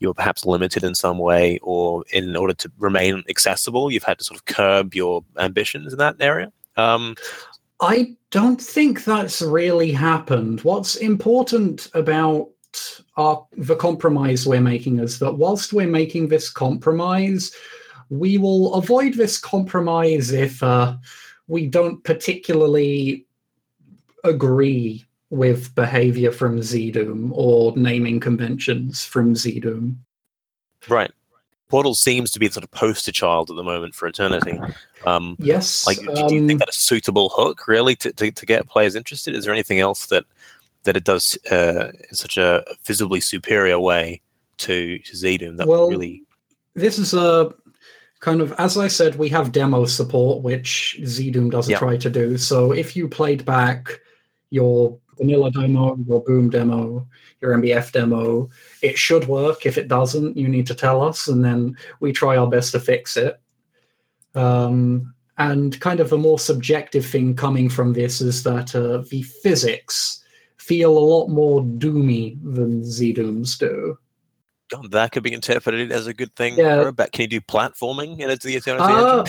you're 0.00 0.14
perhaps 0.14 0.44
limited 0.44 0.82
in 0.82 0.94
some 0.94 1.18
way, 1.18 1.58
or 1.62 2.04
in 2.12 2.34
order 2.34 2.54
to 2.54 2.72
remain 2.78 3.22
accessible, 3.28 3.90
you've 3.90 4.02
had 4.02 4.18
to 4.18 4.24
sort 4.24 4.38
of 4.38 4.46
curb 4.46 4.94
your 4.94 5.22
ambitions 5.38 5.92
in 5.92 5.98
that 5.98 6.16
area. 6.20 6.50
Um, 6.76 7.14
I 7.80 8.16
don't 8.30 8.60
think 8.60 9.04
that's 9.04 9.40
really 9.40 9.92
happened. 9.92 10.60
What's 10.62 10.96
important 10.96 11.88
about 11.94 12.48
our, 13.16 13.46
the 13.56 13.76
compromise 13.76 14.46
we're 14.46 14.60
making 14.60 15.00
is 15.00 15.18
that 15.18 15.34
whilst 15.34 15.72
we're 15.72 15.86
making 15.86 16.28
this 16.28 16.50
compromise, 16.50 17.52
we 18.08 18.38
will 18.38 18.74
avoid 18.74 19.14
this 19.14 19.38
compromise 19.38 20.32
if 20.32 20.62
uh, 20.62 20.96
we 21.46 21.66
don't 21.66 22.02
particularly 22.04 23.26
agree 24.24 25.04
with 25.30 25.74
behavior 25.74 26.32
from 26.32 26.58
ZDoom 26.58 27.30
or 27.32 27.76
naming 27.76 28.20
conventions 28.20 29.04
from 29.04 29.34
ZDoom. 29.34 29.96
Right. 30.88 31.12
Portal 31.68 31.94
seems 31.94 32.32
to 32.32 32.40
be 32.40 32.48
sort 32.48 32.64
of 32.64 32.70
poster 32.72 33.12
child 33.12 33.48
at 33.48 33.54
the 33.54 33.62
moment 33.62 33.94
for 33.94 34.08
Eternity. 34.08 34.60
Um, 35.06 35.36
yes. 35.38 35.86
Like, 35.86 35.98
do 35.98 36.34
you 36.34 36.46
think 36.46 36.52
um, 36.52 36.58
that 36.58 36.68
a 36.68 36.72
suitable 36.72 37.28
hook 37.28 37.68
really 37.68 37.94
to, 37.96 38.12
to, 38.12 38.32
to, 38.32 38.44
get 38.44 38.68
players 38.68 38.96
interested? 38.96 39.36
Is 39.36 39.44
there 39.44 39.54
anything 39.54 39.78
else 39.78 40.06
that 40.06 40.24
that 40.82 40.96
it 40.96 41.04
does 41.04 41.38
uh, 41.50 41.92
in 42.08 42.16
such 42.16 42.36
a 42.36 42.64
visibly 42.84 43.20
superior 43.20 43.78
way 43.78 44.20
to, 44.58 44.98
to 44.98 45.12
ZDoom 45.12 45.58
that 45.58 45.68
well, 45.68 45.88
really? 45.88 46.22
This 46.74 46.98
is 46.98 47.14
a 47.14 47.54
kind 48.20 48.40
of, 48.40 48.52
as 48.58 48.76
I 48.76 48.88
said, 48.88 49.16
we 49.16 49.28
have 49.28 49.52
demo 49.52 49.84
support, 49.84 50.42
which 50.42 50.98
ZDoom 51.02 51.50
doesn't 51.50 51.70
yep. 51.70 51.78
try 51.78 51.96
to 51.98 52.10
do. 52.10 52.36
So 52.36 52.72
if 52.72 52.96
you 52.96 53.08
played 53.08 53.44
back 53.44 54.00
your 54.50 54.98
vanilla 55.20 55.50
demo, 55.50 55.96
your 56.08 56.22
boom 56.22 56.50
demo, 56.50 57.06
your 57.40 57.54
MBF 57.56 57.92
demo. 57.92 58.48
It 58.82 58.98
should 58.98 59.28
work. 59.28 59.66
If 59.66 59.78
it 59.78 59.88
doesn't, 59.88 60.36
you 60.36 60.48
need 60.48 60.66
to 60.68 60.74
tell 60.74 61.02
us, 61.02 61.28
and 61.28 61.44
then 61.44 61.76
we 62.00 62.12
try 62.12 62.36
our 62.36 62.48
best 62.48 62.72
to 62.72 62.80
fix 62.80 63.16
it. 63.16 63.40
Um, 64.34 65.14
and 65.38 65.78
kind 65.80 66.00
of 66.00 66.12
a 66.12 66.18
more 66.18 66.38
subjective 66.38 67.06
thing 67.06 67.34
coming 67.34 67.68
from 67.68 67.92
this 67.92 68.20
is 68.20 68.42
that 68.42 68.74
uh, 68.74 68.98
the 69.10 69.22
physics 69.22 70.22
feel 70.58 70.96
a 70.96 70.98
lot 70.98 71.28
more 71.28 71.62
doomy 71.62 72.38
than 72.42 72.82
ZDooms 72.82 73.58
do. 73.58 73.98
God, 74.70 74.92
that 74.92 75.10
could 75.10 75.24
be 75.24 75.32
interpreted 75.32 75.90
as 75.90 76.06
a 76.06 76.14
good 76.14 76.34
thing. 76.36 76.56
Yeah. 76.56 76.92
But 76.92 77.12
can 77.12 77.22
you 77.22 77.28
do 77.28 77.40
platforming 77.40 78.20
in 78.20 78.28
the 78.28 78.56
Eternity 78.56 78.84
uh, 78.84 79.24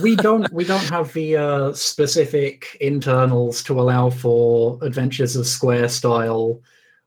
we 0.00 0.16
don't 0.16 0.52
we 0.52 0.64
don't 0.64 0.88
have 0.88 1.12
the 1.12 1.36
uh, 1.36 1.72
specific 1.72 2.76
internals 2.80 3.62
to 3.64 3.80
allow 3.80 4.10
for 4.10 4.78
Adventures 4.82 5.36
of 5.36 5.46
Square 5.46 5.88
style 5.88 6.60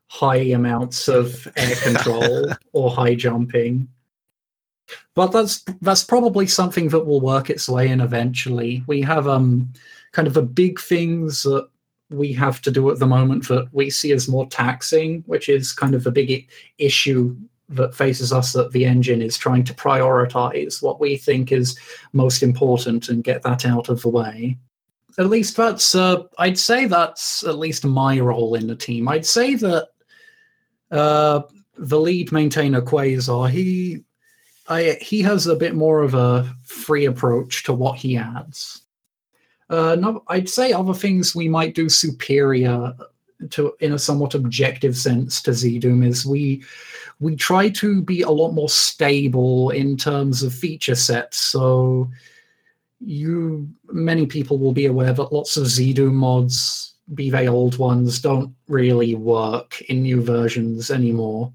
high 0.08 0.36
amounts 0.36 1.08
of 1.08 1.48
air 1.56 1.74
control 1.82 2.52
or 2.72 2.90
high 2.90 3.14
jumping. 3.14 3.88
But 5.14 5.28
that's 5.28 5.64
that's 5.80 6.04
probably 6.04 6.46
something 6.46 6.88
that 6.88 7.06
will 7.06 7.20
work 7.20 7.50
its 7.50 7.68
way 7.68 7.88
in 7.88 8.00
eventually. 8.00 8.84
We 8.86 9.00
have 9.02 9.26
um 9.26 9.72
kind 10.12 10.28
of 10.28 10.34
the 10.34 10.42
big 10.42 10.80
things 10.80 11.42
that 11.44 11.68
we 12.10 12.32
have 12.34 12.60
to 12.62 12.70
do 12.70 12.90
at 12.90 12.98
the 12.98 13.06
moment 13.06 13.48
that 13.48 13.68
we 13.72 13.90
see 13.90 14.12
as 14.12 14.28
more 14.28 14.46
taxing, 14.46 15.24
which 15.26 15.48
is 15.48 15.72
kind 15.72 15.94
of 15.94 16.06
a 16.06 16.12
big 16.12 16.48
issue 16.78 17.36
that 17.68 17.94
faces 17.94 18.32
us 18.32 18.52
that 18.52 18.72
the 18.72 18.84
engine 18.84 19.22
is 19.22 19.38
trying 19.38 19.64
to 19.64 19.74
prioritize 19.74 20.82
what 20.82 21.00
we 21.00 21.16
think 21.16 21.50
is 21.50 21.78
most 22.12 22.42
important 22.42 23.08
and 23.08 23.24
get 23.24 23.42
that 23.42 23.64
out 23.64 23.88
of 23.88 24.02
the 24.02 24.08
way. 24.08 24.58
At 25.18 25.30
least 25.30 25.56
that's, 25.56 25.94
uh, 25.94 26.24
I'd 26.38 26.58
say 26.58 26.86
that's 26.86 27.44
at 27.44 27.58
least 27.58 27.84
my 27.84 28.20
role 28.20 28.54
in 28.54 28.66
the 28.66 28.76
team. 28.76 29.08
I'd 29.08 29.24
say 29.24 29.54
that 29.54 29.88
uh, 30.90 31.42
the 31.76 32.00
lead 32.00 32.32
maintainer 32.32 32.82
Quasar, 32.82 33.48
he, 33.48 34.04
I, 34.68 34.98
he 35.00 35.22
has 35.22 35.46
a 35.46 35.56
bit 35.56 35.74
more 35.74 36.02
of 36.02 36.14
a 36.14 36.52
free 36.64 37.06
approach 37.06 37.64
to 37.64 37.72
what 37.72 37.96
he 37.96 38.16
adds. 38.16 38.82
Uh, 39.70 39.96
no, 39.98 40.22
I'd 40.28 40.48
say 40.48 40.72
other 40.72 40.94
things 40.94 41.34
we 41.34 41.48
might 41.48 41.74
do 41.74 41.88
superior 41.88 42.94
to, 43.50 43.74
in 43.80 43.92
a 43.92 43.98
somewhat 43.98 44.34
objective 44.34 44.96
sense, 44.96 45.42
to 45.42 45.50
ZDoom 45.52 46.06
is 46.06 46.26
we 46.26 46.62
we 47.20 47.36
try 47.36 47.68
to 47.70 48.02
be 48.02 48.22
a 48.22 48.30
lot 48.30 48.52
more 48.52 48.68
stable 48.68 49.70
in 49.70 49.96
terms 49.96 50.42
of 50.42 50.52
feature 50.52 50.94
sets. 50.94 51.38
So 51.38 52.10
you 53.00 53.68
many 53.88 54.26
people 54.26 54.58
will 54.58 54.72
be 54.72 54.86
aware 54.86 55.12
that 55.12 55.32
lots 55.32 55.56
of 55.56 55.64
ZDoom 55.64 56.14
mods, 56.14 56.94
be 57.14 57.30
they 57.30 57.48
old 57.48 57.78
ones, 57.78 58.20
don't 58.20 58.54
really 58.68 59.14
work 59.14 59.80
in 59.82 60.02
new 60.02 60.22
versions 60.22 60.90
anymore. 60.90 61.52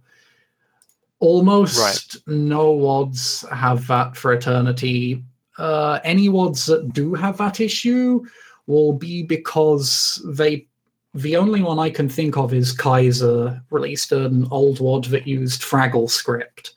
Almost 1.19 1.80
right. 1.80 2.23
no 2.28 2.71
WADs 2.71 3.43
have 3.52 3.86
that 3.88 4.15
for 4.15 4.32
Eternity. 4.34 5.23
Uh, 5.58 5.99
any 6.06 6.30
WADs 6.30 6.65
that 6.67 6.93
do 6.93 7.13
have 7.13 7.38
that 7.38 7.60
issue 7.60 8.23
will 8.67 8.93
be 8.93 9.23
because 9.23 10.21
they 10.25 10.67
the 11.13 11.36
only 11.36 11.62
one 11.62 11.80
I 11.80 11.89
can 11.89 12.08
think 12.08 12.38
of 12.38 12.54
is 12.54 12.72
Kaiser 12.72 13.62
released 13.72 14.12
an 14.12 14.48
old 14.52 14.80
WAD 14.80 15.06
that 15.06 15.28
used 15.28 15.62
Fraggle 15.62 16.10
script 16.10 16.74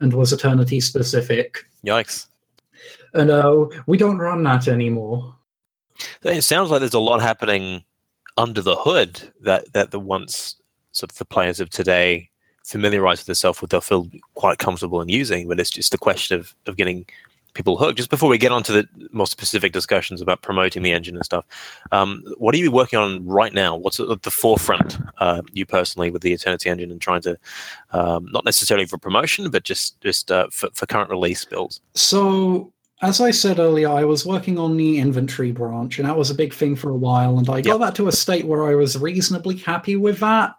and 0.00 0.12
was 0.12 0.32
Eternity 0.32 0.80
specific. 0.80 1.64
Yikes. 1.84 2.26
And 3.14 3.30
uh, 3.30 3.66
we 3.86 3.98
don't 3.98 4.18
run 4.18 4.42
that 4.44 4.68
anymore. 4.68 5.34
It 6.22 6.42
sounds 6.42 6.70
like 6.70 6.80
there's 6.80 6.94
a 6.94 7.00
lot 7.00 7.20
happening 7.20 7.84
under 8.36 8.62
the 8.62 8.76
hood 8.76 9.20
that, 9.40 9.72
that 9.72 9.90
the 9.90 10.00
once 10.00 10.56
sort 10.92 11.12
of 11.12 11.18
the 11.18 11.24
players 11.24 11.60
of 11.60 11.70
today 11.70 12.30
familiarize 12.64 13.20
with 13.20 13.26
themselves 13.26 13.60
with, 13.60 13.70
they'll 13.70 13.80
feel 13.80 14.08
quite 14.34 14.58
comfortable 14.58 15.00
in 15.00 15.08
using, 15.08 15.48
but 15.48 15.58
it's 15.58 15.70
just 15.70 15.94
a 15.94 15.98
question 15.98 16.38
of, 16.38 16.54
of 16.66 16.76
getting 16.76 17.04
people 17.54 17.76
hooked. 17.76 17.96
Just 17.96 18.10
before 18.10 18.28
we 18.28 18.38
get 18.38 18.52
on 18.52 18.62
to 18.64 18.72
the 18.72 18.88
more 19.12 19.26
specific 19.26 19.72
discussions 19.72 20.20
about 20.20 20.42
promoting 20.42 20.82
the 20.82 20.92
engine 20.92 21.16
and 21.16 21.24
stuff, 21.24 21.44
um, 21.92 22.22
what 22.38 22.54
are 22.54 22.58
you 22.58 22.70
working 22.70 22.98
on 22.98 23.24
right 23.26 23.52
now? 23.52 23.76
What's 23.76 24.00
at 24.00 24.22
the 24.22 24.30
forefront, 24.30 24.98
uh, 25.18 25.42
you 25.52 25.66
personally, 25.66 26.10
with 26.10 26.22
the 26.22 26.32
Eternity 26.32 26.70
engine 26.70 26.90
and 26.90 27.00
trying 27.00 27.22
to, 27.22 27.38
um, 27.92 28.28
not 28.32 28.44
necessarily 28.44 28.86
for 28.86 28.98
promotion, 28.98 29.50
but 29.50 29.64
just 29.64 30.00
just 30.00 30.30
uh, 30.30 30.48
for, 30.50 30.68
for 30.74 30.86
current 30.86 31.10
release 31.10 31.44
builds? 31.44 31.80
So. 31.94 32.72
As 33.04 33.20
I 33.20 33.32
said 33.32 33.58
earlier, 33.58 33.88
I 33.88 34.04
was 34.04 34.24
working 34.24 34.60
on 34.60 34.76
the 34.76 35.00
inventory 35.00 35.50
branch, 35.50 35.98
and 35.98 36.06
that 36.06 36.16
was 36.16 36.30
a 36.30 36.36
big 36.36 36.54
thing 36.54 36.76
for 36.76 36.88
a 36.88 36.94
while. 36.94 37.36
And 37.36 37.48
I 37.50 37.60
got 37.60 37.80
yep. 37.80 37.80
that 37.80 37.94
to 37.96 38.06
a 38.06 38.12
state 38.12 38.44
where 38.44 38.64
I 38.64 38.76
was 38.76 38.96
reasonably 38.96 39.56
happy 39.56 39.96
with 39.96 40.20
that 40.20 40.54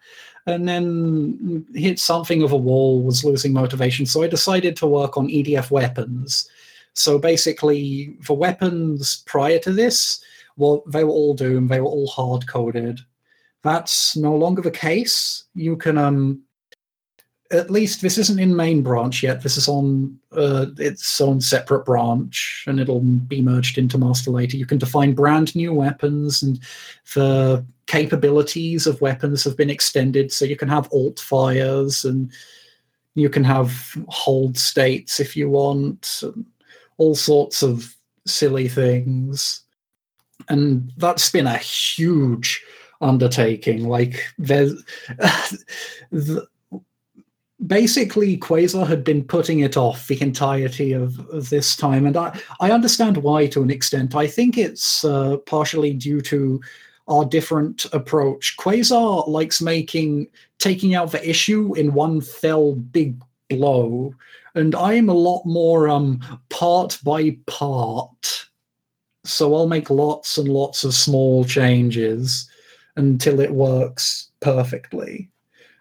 and 0.46 0.68
then 0.68 1.66
hit 1.74 2.00
something 2.00 2.44
of 2.44 2.52
a 2.52 2.58
wall, 2.58 3.02
was 3.02 3.24
losing 3.24 3.54
motivation. 3.54 4.06
So 4.06 4.24
I 4.24 4.28
decided 4.28 4.76
to 4.78 4.88
work 4.88 5.18
on 5.18 5.28
EDF 5.28 5.72
weapons. 5.72 6.50
So 6.94 7.18
basically, 7.18 8.18
the 8.28 8.34
weapons 8.34 9.24
prior 9.26 9.60
to 9.60 9.72
this, 9.72 10.24
well, 10.58 10.84
they 10.88 11.04
were 11.04 11.12
all 11.12 11.34
Doom. 11.34 11.68
They 11.68 11.82
were 11.82 11.88
all 11.88 12.08
hard 12.08 12.48
coded. 12.48 13.00
That's 13.64 14.16
no 14.16 14.36
longer 14.36 14.62
the 14.62 14.72
case. 14.72 15.46
You 15.56 15.76
can, 15.76 15.98
um, 15.98 16.42
at 17.52 17.72
least 17.72 18.02
this 18.02 18.18
isn't 18.18 18.40
in 18.40 18.56
main 18.56 18.84
branch 18.84 19.24
yet. 19.24 19.42
This 19.42 19.58
is 19.58 19.68
on 19.68 20.20
uh, 20.32 20.68
its 20.78 21.20
own 21.22 21.42
separate 21.42 21.86
branch, 21.86 22.66
and 22.68 22.80
it'll 22.80 23.00
be 23.00 23.42
merged 23.42 23.78
into 23.78 23.98
master 23.98 24.32
later. 24.32 24.58
You 24.58 24.66
can 24.66 24.78
define 24.78 25.14
brand 25.14 25.56
new 25.56 25.74
weapons, 25.74 26.44
and 26.44 26.60
the 27.16 27.66
capabilities 27.88 28.86
of 28.86 29.02
weapons 29.02 29.44
have 29.44 29.58
been 29.58 29.70
extended. 29.70 30.32
So 30.32 30.46
you 30.46 30.56
can 30.56 30.70
have 30.70 30.92
alt 30.92 31.20
fires, 31.20 32.06
and 32.06 32.32
you 33.16 33.30
can 33.30 33.44
have 33.44 33.96
hold 34.08 34.58
states 34.58 35.20
if 35.20 35.36
you 35.38 35.50
want 35.50 36.24
all 37.04 37.16
sorts 37.16 37.62
of 37.62 37.94
silly 38.26 38.70
things. 38.70 39.62
And 40.48 40.92
that's 40.98 41.30
been 41.30 41.48
a 41.48 41.58
huge 41.58 42.64
undertaking. 43.02 43.88
Like, 43.88 44.24
there's. 44.38 44.74
the, 46.12 46.48
basically 47.68 48.38
Quasar 48.38 48.88
had 48.88 49.04
been 49.04 49.24
putting 49.24 49.60
it 49.60 49.78
off 49.78 50.08
the 50.08 50.22
entirety 50.22 50.94
of, 50.94 51.20
of, 51.30 51.50
this 51.50 51.76
time, 51.76 52.06
and 52.06 52.18
I, 52.18 52.38
I 52.60 52.72
understand 52.72 53.18
why 53.18 53.48
to 53.48 53.62
an 53.62 53.70
extent. 53.70 54.16
I 54.16 54.28
think 54.28 54.58
it's 54.58 55.06
uh, 55.06 55.38
partially 55.46 55.94
due 55.94 56.22
to 56.22 56.60
our 57.08 57.26
different 57.26 57.86
approach. 57.94 58.56
Quasar 58.58 59.28
likes 59.28 59.62
making 59.62 60.28
taking 60.60 60.96
out 60.96 61.12
the 61.12 61.30
issue 61.30 61.74
in 61.76 61.94
one 61.94 62.22
fell 62.22 62.76
big 62.76 63.22
blow. 63.50 64.14
And 64.56 64.76
I'm 64.76 65.10
a 65.10 65.14
lot 65.14 65.46
more 65.46 65.90
um 65.90 66.20
part 66.50 67.00
by 67.04 67.38
part. 67.48 68.48
So 69.26 69.56
I'll 69.56 69.68
make 69.68 69.90
lots 69.90 70.38
and 70.38 70.50
lots 70.50 70.84
of 70.84 70.94
small 70.94 71.46
changes 71.46 72.50
until 72.96 73.40
it 73.40 73.52
works 73.52 74.30
perfectly. 74.42 75.30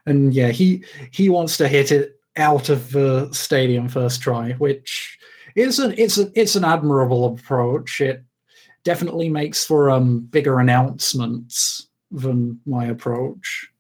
And 0.07 0.33
yeah, 0.33 0.49
he 0.49 0.85
he 1.11 1.29
wants 1.29 1.57
to 1.59 1.69
hit 1.69 1.93
it 1.93 2.19
out 2.37 2.69
of 2.69 2.93
the 2.93 3.31
stadium 3.33 3.89
first 3.89 4.23
try, 4.23 4.53
which 4.53 5.19
is 5.55 5.79
an 5.79 5.95
it's 5.99 6.19
a, 6.19 6.31
it's 6.35 6.57
an 6.57 6.65
admirable 6.65 7.27
approach. 7.27 8.01
It 8.01 8.25
definitely 8.85 9.29
makes 9.29 9.65
for 9.65 9.91
um 9.91 10.21
bigger 10.21 10.59
announcements 10.59 11.89
than 12.11 12.61
my 12.67 12.87
approach. 12.87 13.72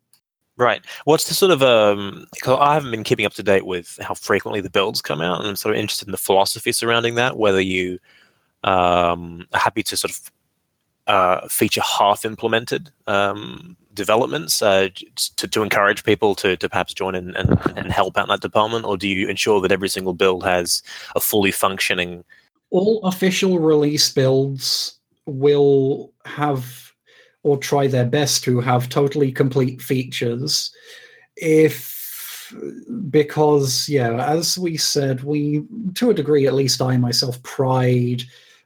Right. 0.62 0.84
What's 1.06 1.28
the 1.28 1.34
sort 1.34 1.50
of 1.50 1.60
um? 1.62 2.26
I 2.46 2.74
haven't 2.74 2.92
been 2.92 3.02
keeping 3.02 3.26
up 3.26 3.34
to 3.34 3.42
date 3.42 3.66
with 3.66 3.98
how 4.00 4.14
frequently 4.14 4.60
the 4.60 4.70
builds 4.70 5.02
come 5.02 5.20
out, 5.20 5.40
and 5.40 5.48
I'm 5.48 5.56
sort 5.56 5.74
of 5.74 5.80
interested 5.80 6.06
in 6.06 6.12
the 6.12 6.18
philosophy 6.18 6.70
surrounding 6.70 7.16
that. 7.16 7.36
Whether 7.36 7.60
you 7.60 7.98
um, 8.62 9.44
are 9.52 9.58
happy 9.58 9.82
to 9.82 9.96
sort 9.96 10.12
of 10.12 10.30
uh, 11.08 11.48
feature 11.48 11.80
half 11.80 12.24
implemented 12.24 12.90
um, 13.08 13.76
developments 13.92 14.62
uh, 14.62 14.88
to, 15.36 15.48
to 15.48 15.62
encourage 15.62 16.04
people 16.04 16.36
to, 16.36 16.56
to 16.56 16.68
perhaps 16.68 16.94
join 16.94 17.16
in 17.16 17.34
and, 17.34 17.58
and 17.76 17.90
help 17.90 18.16
out 18.16 18.26
in 18.26 18.28
that 18.28 18.40
department, 18.40 18.84
or 18.84 18.96
do 18.96 19.08
you 19.08 19.28
ensure 19.28 19.60
that 19.60 19.72
every 19.72 19.88
single 19.88 20.14
build 20.14 20.44
has 20.44 20.80
a 21.16 21.20
fully 21.20 21.50
functioning? 21.50 22.22
All 22.70 23.02
official 23.02 23.58
release 23.58 24.12
builds 24.12 24.96
will 25.26 26.12
have 26.24 26.81
or 27.42 27.56
try 27.56 27.86
their 27.86 28.06
best 28.06 28.44
to 28.44 28.60
have 28.60 28.88
totally 28.88 29.32
complete 29.32 29.82
features. 29.82 30.72
If 31.36 32.00
because 33.08 33.88
yeah 33.88 34.26
as 34.26 34.58
we 34.58 34.76
said 34.76 35.24
we 35.24 35.64
to 35.94 36.10
a 36.10 36.14
degree 36.14 36.46
at 36.46 36.52
least 36.52 36.82
i 36.82 36.98
myself 36.98 37.42
pride 37.44 38.22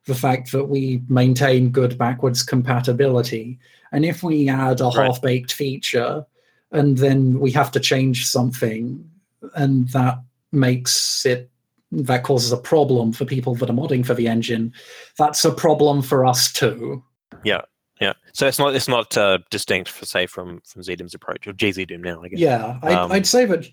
the 0.06 0.14
fact 0.14 0.52
that 0.52 0.64
we 0.64 1.02
maintain 1.08 1.68
good 1.70 1.98
backwards 1.98 2.42
compatibility. 2.42 3.58
And 3.92 4.04
if 4.04 4.22
we 4.22 4.48
add 4.48 4.80
a 4.80 4.84
right. 4.84 5.06
half-baked 5.06 5.52
feature 5.52 6.24
and 6.72 6.96
then 6.98 7.38
we 7.40 7.50
have 7.52 7.70
to 7.72 7.80
change 7.80 8.26
something 8.26 9.08
and 9.54 9.88
that 9.88 10.20
makes 10.52 11.26
it 11.26 11.50
that 11.92 12.24
causes 12.24 12.50
a 12.52 12.56
problem 12.56 13.12
for 13.12 13.24
people 13.24 13.54
that 13.56 13.70
are 13.70 13.72
modding 13.72 14.04
for 14.04 14.14
the 14.14 14.26
engine 14.26 14.72
that's 15.18 15.44
a 15.44 15.52
problem 15.52 16.02
for 16.02 16.24
us 16.24 16.52
too. 16.52 17.02
Yeah 17.44 17.62
yeah, 18.00 18.12
so 18.32 18.46
it's 18.46 18.58
not 18.58 18.74
it's 18.74 18.88
not 18.88 19.16
uh, 19.16 19.38
distinct, 19.50 19.88
for 19.88 20.04
say, 20.06 20.26
from 20.26 20.60
from 20.66 20.82
ZDoom's 20.82 21.14
approach 21.14 21.46
or 21.46 21.52
GZDoom 21.52 22.00
now. 22.00 22.22
I 22.22 22.28
guess. 22.28 22.38
Yeah, 22.38 22.78
I'd, 22.82 22.92
um, 22.92 23.12
I'd 23.12 23.26
say 23.26 23.44
that 23.46 23.68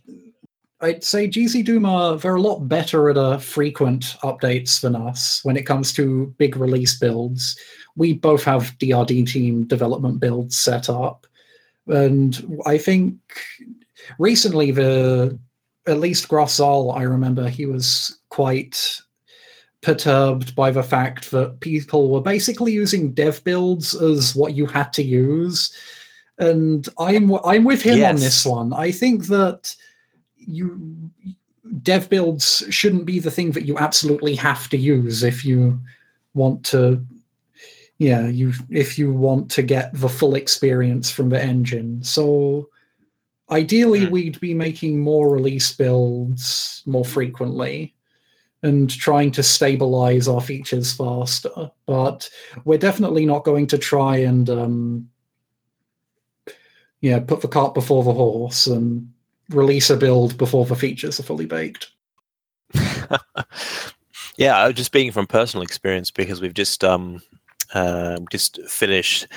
I'd 0.81 1.03
say 1.03 1.27
GZDoom 1.27 1.87
are 1.87 2.17
they're 2.17 2.35
a 2.35 2.41
lot 2.41 2.67
better 2.67 3.09
at 3.09 3.17
uh, 3.17 3.37
frequent 3.37 4.17
updates 4.23 4.81
than 4.81 4.95
us 4.95 5.43
when 5.43 5.57
it 5.57 5.65
comes 5.65 5.93
to 5.93 6.33
big 6.37 6.55
release 6.55 6.97
builds. 6.97 7.57
We 7.95 8.13
both 8.13 8.43
have 8.45 8.77
DRD 8.79 9.27
team 9.27 9.65
development 9.65 10.19
builds 10.19 10.57
set 10.57 10.89
up, 10.89 11.27
and 11.87 12.61
I 12.65 12.77
think 12.77 13.15
recently 14.19 14.71
the 14.71 15.37
at 15.85 15.99
least 15.99 16.29
Graf 16.29 16.49
Zahl, 16.49 16.91
I 16.91 17.03
remember 17.03 17.49
he 17.49 17.65
was 17.65 18.17
quite 18.29 19.01
perturbed 19.83 20.55
by 20.55 20.71
the 20.71 20.81
fact 20.81 21.29
that 21.31 21.59
people 21.59 22.09
were 22.09 22.21
basically 22.21 22.71
using 22.71 23.11
dev 23.11 23.43
builds 23.43 23.93
as 23.93 24.35
what 24.35 24.55
you 24.55 24.65
had 24.65 24.91
to 24.93 25.03
use. 25.03 25.71
And 26.39 26.87
I'm 26.97 27.31
I'm 27.45 27.63
with 27.63 27.83
him 27.83 27.99
yes. 27.99 28.09
on 28.09 28.19
this 28.19 28.45
one. 28.45 28.73
I 28.73 28.91
think 28.91 29.27
that 29.27 29.75
you 30.35 31.11
dev 31.81 32.09
builds 32.09 32.63
shouldn't 32.69 33.05
be 33.05 33.19
the 33.19 33.31
thing 33.31 33.51
that 33.51 33.65
you 33.65 33.77
absolutely 33.77 34.35
have 34.35 34.69
to 34.69 34.77
use 34.77 35.23
if 35.23 35.45
you 35.45 35.79
want 36.33 36.63
to 36.65 37.03
yeah 37.99 38.27
you 38.27 38.53
if 38.69 38.97
you 38.97 39.13
want 39.13 39.49
to 39.49 39.61
get 39.61 39.93
the 39.93 40.09
full 40.09 40.35
experience 40.35 41.09
from 41.09 41.29
the 41.29 41.41
engine 41.41 42.03
so 42.03 42.67
ideally 43.49 44.01
mm. 44.01 44.11
we'd 44.11 44.39
be 44.39 44.53
making 44.53 44.99
more 44.99 45.29
release 45.29 45.71
builds 45.73 46.83
more 46.85 47.05
frequently 47.05 47.93
and 48.63 48.89
trying 48.89 49.29
to 49.31 49.43
stabilize 49.43 50.27
our 50.27 50.41
features 50.41 50.93
faster. 50.93 51.69
But 51.85 52.29
we're 52.65 52.77
definitely 52.77 53.25
not 53.25 53.43
going 53.43 53.67
to 53.67 53.77
try 53.77 54.17
and 54.17 54.49
um, 54.49 55.09
yeah 57.01 57.19
put 57.19 57.41
the 57.41 57.47
cart 57.47 57.73
before 57.73 58.03
the 58.03 58.13
horse 58.13 58.65
and 58.65 59.11
release 59.49 59.89
a 59.89 59.97
build 59.97 60.37
before 60.37 60.65
the 60.65 60.75
features 60.75 61.19
are 61.19 61.23
fully 61.23 61.45
baked. 61.45 61.91
yeah, 64.37 64.71
just 64.71 64.87
speaking 64.87 65.11
from 65.11 65.27
personal 65.27 65.63
experience 65.63 66.09
because 66.09 66.41
we've 66.41 66.53
just 66.53 66.83
um, 66.83 67.21
uh, 67.73 68.19
just 68.31 68.61
finished 68.67 69.27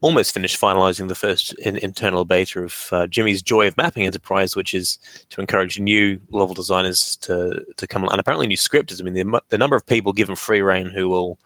almost 0.00 0.32
finished 0.32 0.60
finalizing 0.60 1.08
the 1.08 1.14
first 1.14 1.52
in, 1.54 1.76
internal 1.78 2.24
beta 2.24 2.62
of 2.62 2.88
uh, 2.92 3.06
Jimmy's 3.06 3.42
Joy 3.42 3.66
of 3.66 3.76
Mapping 3.76 4.04
Enterprise, 4.04 4.54
which 4.54 4.74
is 4.74 4.98
to 5.30 5.40
encourage 5.40 5.80
new 5.80 6.20
level 6.30 6.54
designers 6.54 7.16
to 7.16 7.64
to 7.76 7.86
come 7.86 8.04
and 8.04 8.20
apparently 8.20 8.46
new 8.46 8.56
scripters. 8.56 9.00
I 9.00 9.04
mean, 9.04 9.14
the, 9.14 9.42
the 9.48 9.58
number 9.58 9.76
of 9.76 9.86
people 9.86 10.12
given 10.12 10.36
free 10.36 10.62
reign 10.62 10.86
who 10.86 11.08
will 11.08 11.38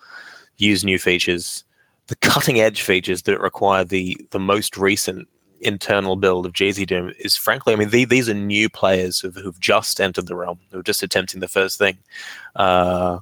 use 0.59 0.85
new 0.85 0.99
features, 0.99 1.65
the 2.09 2.17
cutting 2.17 2.61
edge 2.61 2.83
features 2.83 3.23
that 3.23 3.41
require 3.41 3.85
the 3.85 4.17
the 4.31 4.41
most 4.41 4.77
recent 4.77 5.29
internal 5.63 6.17
build 6.17 6.45
of 6.45 6.53
GZDoom 6.53 7.15
is 7.21 7.37
frankly, 7.37 7.73
I 7.73 7.77
mean, 7.77 7.91
the, 7.91 8.05
these 8.05 8.29
are 8.29 8.35
new 8.35 8.69
players 8.69 9.21
who've, 9.21 9.37
who've 9.37 9.61
just 9.61 10.01
entered 10.01 10.27
the 10.27 10.35
realm, 10.35 10.59
who 10.73 10.81
are 10.81 10.83
just 10.83 11.05
attempting 11.05 11.39
the 11.39 11.47
first 11.47 11.79
thing. 11.79 11.99
Uh, 12.57 13.19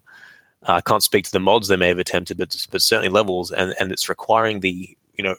I 0.62 0.80
can't 0.80 1.02
speak 1.02 1.24
to 1.24 1.32
the 1.32 1.40
mods 1.40 1.68
they 1.68 1.76
may 1.76 1.88
have 1.88 1.98
attempted, 1.98 2.36
but 2.38 2.66
but 2.70 2.82
certainly 2.82 3.08
levels, 3.08 3.50
and, 3.50 3.74
and 3.78 3.92
it's 3.92 4.08
requiring 4.08 4.60
the 4.60 4.96
you 5.20 5.24
know 5.28 5.36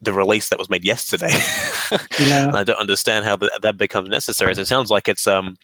the 0.00 0.12
release 0.12 0.48
that 0.48 0.58
was 0.58 0.68
made 0.68 0.84
yesterday. 0.84 1.30
yeah. 2.18 2.50
I 2.52 2.64
don't 2.64 2.78
understand 2.78 3.24
how 3.24 3.36
that, 3.36 3.60
that 3.62 3.76
becomes 3.76 4.08
necessary. 4.08 4.54
So 4.54 4.62
it 4.62 4.66
sounds 4.66 4.90
like 4.90 5.08
it's 5.08 5.26
um 5.26 5.56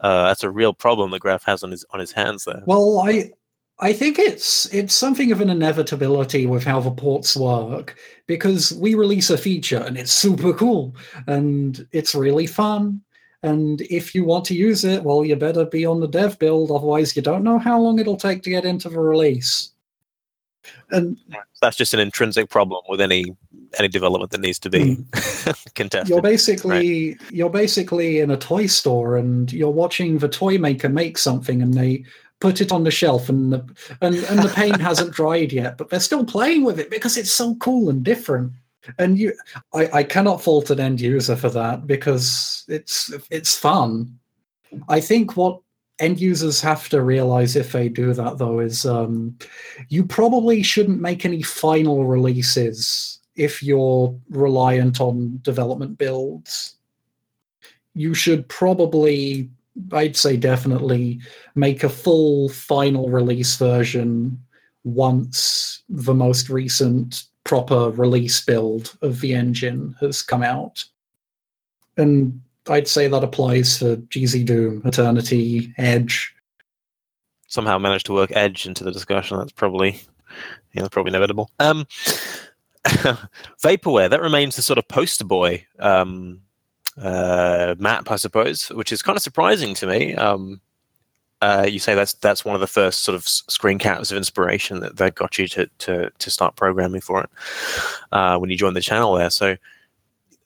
uh, 0.00 0.26
that's 0.28 0.42
a 0.42 0.50
real 0.50 0.74
problem 0.74 1.10
that 1.12 1.20
Graf 1.20 1.44
has 1.44 1.62
on 1.62 1.70
his 1.70 1.84
on 1.90 2.00
his 2.00 2.12
hands 2.12 2.44
there. 2.44 2.62
Well, 2.66 2.98
I 2.98 3.30
I 3.78 3.92
think 3.92 4.18
it's 4.18 4.66
it's 4.74 4.94
something 4.94 5.30
of 5.30 5.40
an 5.40 5.50
inevitability 5.50 6.46
with 6.46 6.64
how 6.64 6.80
the 6.80 6.90
ports 6.90 7.36
work 7.36 7.96
because 8.26 8.72
we 8.72 8.94
release 8.94 9.30
a 9.30 9.38
feature 9.38 9.82
and 9.86 9.96
it's 9.96 10.12
super 10.12 10.52
cool 10.52 10.96
and 11.28 11.86
it's 11.92 12.14
really 12.14 12.46
fun. 12.46 13.00
And 13.42 13.82
if 13.82 14.14
you 14.14 14.24
want 14.24 14.44
to 14.46 14.54
use 14.54 14.84
it, 14.84 15.04
well, 15.04 15.24
you 15.24 15.36
better 15.36 15.64
be 15.64 15.86
on 15.86 16.00
the 16.00 16.08
dev 16.08 16.38
build, 16.40 16.72
otherwise 16.72 17.14
you 17.14 17.22
don't 17.22 17.44
know 17.44 17.58
how 17.58 17.78
long 17.78 18.00
it'll 18.00 18.16
take 18.16 18.42
to 18.42 18.50
get 18.50 18.64
into 18.64 18.88
the 18.88 18.98
release 18.98 19.72
and 20.90 21.16
that's 21.60 21.76
just 21.76 21.94
an 21.94 22.00
intrinsic 22.00 22.48
problem 22.50 22.82
with 22.88 23.00
any 23.00 23.36
any 23.78 23.88
development 23.88 24.30
that 24.30 24.40
needs 24.40 24.58
to 24.60 24.70
be 24.70 24.96
mm. 24.96 25.64
contested. 25.74 26.08
You're 26.08 26.22
basically 26.22 27.10
right? 27.10 27.32
you're 27.32 27.50
basically 27.50 28.20
in 28.20 28.30
a 28.30 28.36
toy 28.36 28.66
store 28.66 29.16
and 29.16 29.52
you're 29.52 29.70
watching 29.70 30.18
the 30.18 30.28
toy 30.28 30.58
maker 30.58 30.88
make 30.88 31.18
something 31.18 31.62
and 31.62 31.74
they 31.74 32.04
put 32.40 32.60
it 32.60 32.72
on 32.72 32.84
the 32.84 32.90
shelf 32.90 33.28
and 33.28 33.52
the 33.52 33.58
and, 34.00 34.16
and 34.16 34.40
the 34.40 34.52
paint 34.54 34.80
hasn't 34.80 35.12
dried 35.12 35.52
yet, 35.52 35.76
but 35.76 35.90
they're 35.90 36.00
still 36.00 36.24
playing 36.24 36.64
with 36.64 36.78
it 36.78 36.90
because 36.90 37.16
it's 37.16 37.32
so 37.32 37.54
cool 37.56 37.88
and 37.88 38.02
different. 38.02 38.52
And 38.98 39.18
you 39.18 39.34
I, 39.74 39.88
I 39.92 40.02
cannot 40.04 40.42
fault 40.42 40.70
an 40.70 40.80
end 40.80 41.00
user 41.00 41.36
for 41.36 41.50
that 41.50 41.86
because 41.86 42.64
it's 42.68 43.12
it's 43.30 43.56
fun. 43.56 44.18
I 44.88 45.00
think 45.00 45.36
what 45.36 45.60
end 45.98 46.20
users 46.20 46.60
have 46.60 46.88
to 46.90 47.02
realize 47.02 47.56
if 47.56 47.72
they 47.72 47.88
do 47.88 48.12
that 48.12 48.38
though 48.38 48.60
is 48.60 48.84
um, 48.84 49.36
you 49.88 50.04
probably 50.04 50.62
shouldn't 50.62 51.00
make 51.00 51.24
any 51.24 51.42
final 51.42 52.04
releases 52.04 53.18
if 53.34 53.62
you're 53.62 54.14
reliant 54.30 55.00
on 55.00 55.38
development 55.42 55.98
builds. 55.98 56.76
You 57.94 58.14
should 58.14 58.48
probably 58.48 59.50
i'd 59.92 60.16
say 60.16 60.38
definitely 60.38 61.20
make 61.54 61.84
a 61.84 61.88
full 61.88 62.48
final 62.48 63.10
release 63.10 63.58
version 63.58 64.42
once 64.84 65.82
the 65.90 66.14
most 66.14 66.48
recent 66.48 67.24
proper 67.44 67.90
release 67.90 68.44
build 68.44 68.96
of 69.02 69.20
the 69.20 69.34
engine 69.34 69.94
has 70.00 70.22
come 70.22 70.42
out. 70.42 70.84
And 71.96 72.40
I'd 72.68 72.88
say 72.88 73.08
that 73.08 73.24
applies 73.24 73.78
for 73.78 73.96
GZDoom, 73.96 74.84
Eternity, 74.84 75.72
Edge. 75.78 76.34
Somehow 77.46 77.78
managed 77.78 78.06
to 78.06 78.12
work 78.12 78.32
Edge 78.32 78.66
into 78.66 78.84
the 78.84 78.92
discussion. 78.92 79.38
That's 79.38 79.52
probably, 79.52 80.00
yeah, 80.72 80.88
probably 80.90 81.10
inevitable. 81.10 81.50
Um, 81.58 81.86
Vaporware 83.62 84.10
that 84.10 84.20
remains 84.20 84.56
the 84.56 84.62
sort 84.62 84.78
of 84.78 84.86
poster 84.88 85.24
boy 85.24 85.64
um, 85.78 86.40
uh, 87.00 87.74
map, 87.78 88.10
I 88.10 88.16
suppose, 88.16 88.68
which 88.68 88.92
is 88.92 89.02
kind 89.02 89.16
of 89.16 89.22
surprising 89.22 89.74
to 89.74 89.86
me. 89.86 90.14
Um, 90.14 90.60
uh, 91.42 91.66
you 91.68 91.78
say 91.78 91.94
that's 91.94 92.14
that's 92.14 92.44
one 92.44 92.54
of 92.54 92.60
the 92.60 92.66
first 92.66 93.00
sort 93.00 93.14
of 93.14 93.28
screen 93.28 93.78
caps 93.78 94.10
of 94.10 94.16
inspiration 94.16 94.80
that, 94.80 94.96
that 94.96 95.14
got 95.14 95.38
you 95.38 95.46
to, 95.48 95.68
to 95.78 96.10
to 96.10 96.30
start 96.30 96.56
programming 96.56 97.00
for 97.00 97.22
it 97.22 97.30
uh, 98.12 98.38
when 98.38 98.50
you 98.50 98.56
joined 98.56 98.76
the 98.76 98.80
channel 98.80 99.14
there. 99.14 99.30
So 99.30 99.56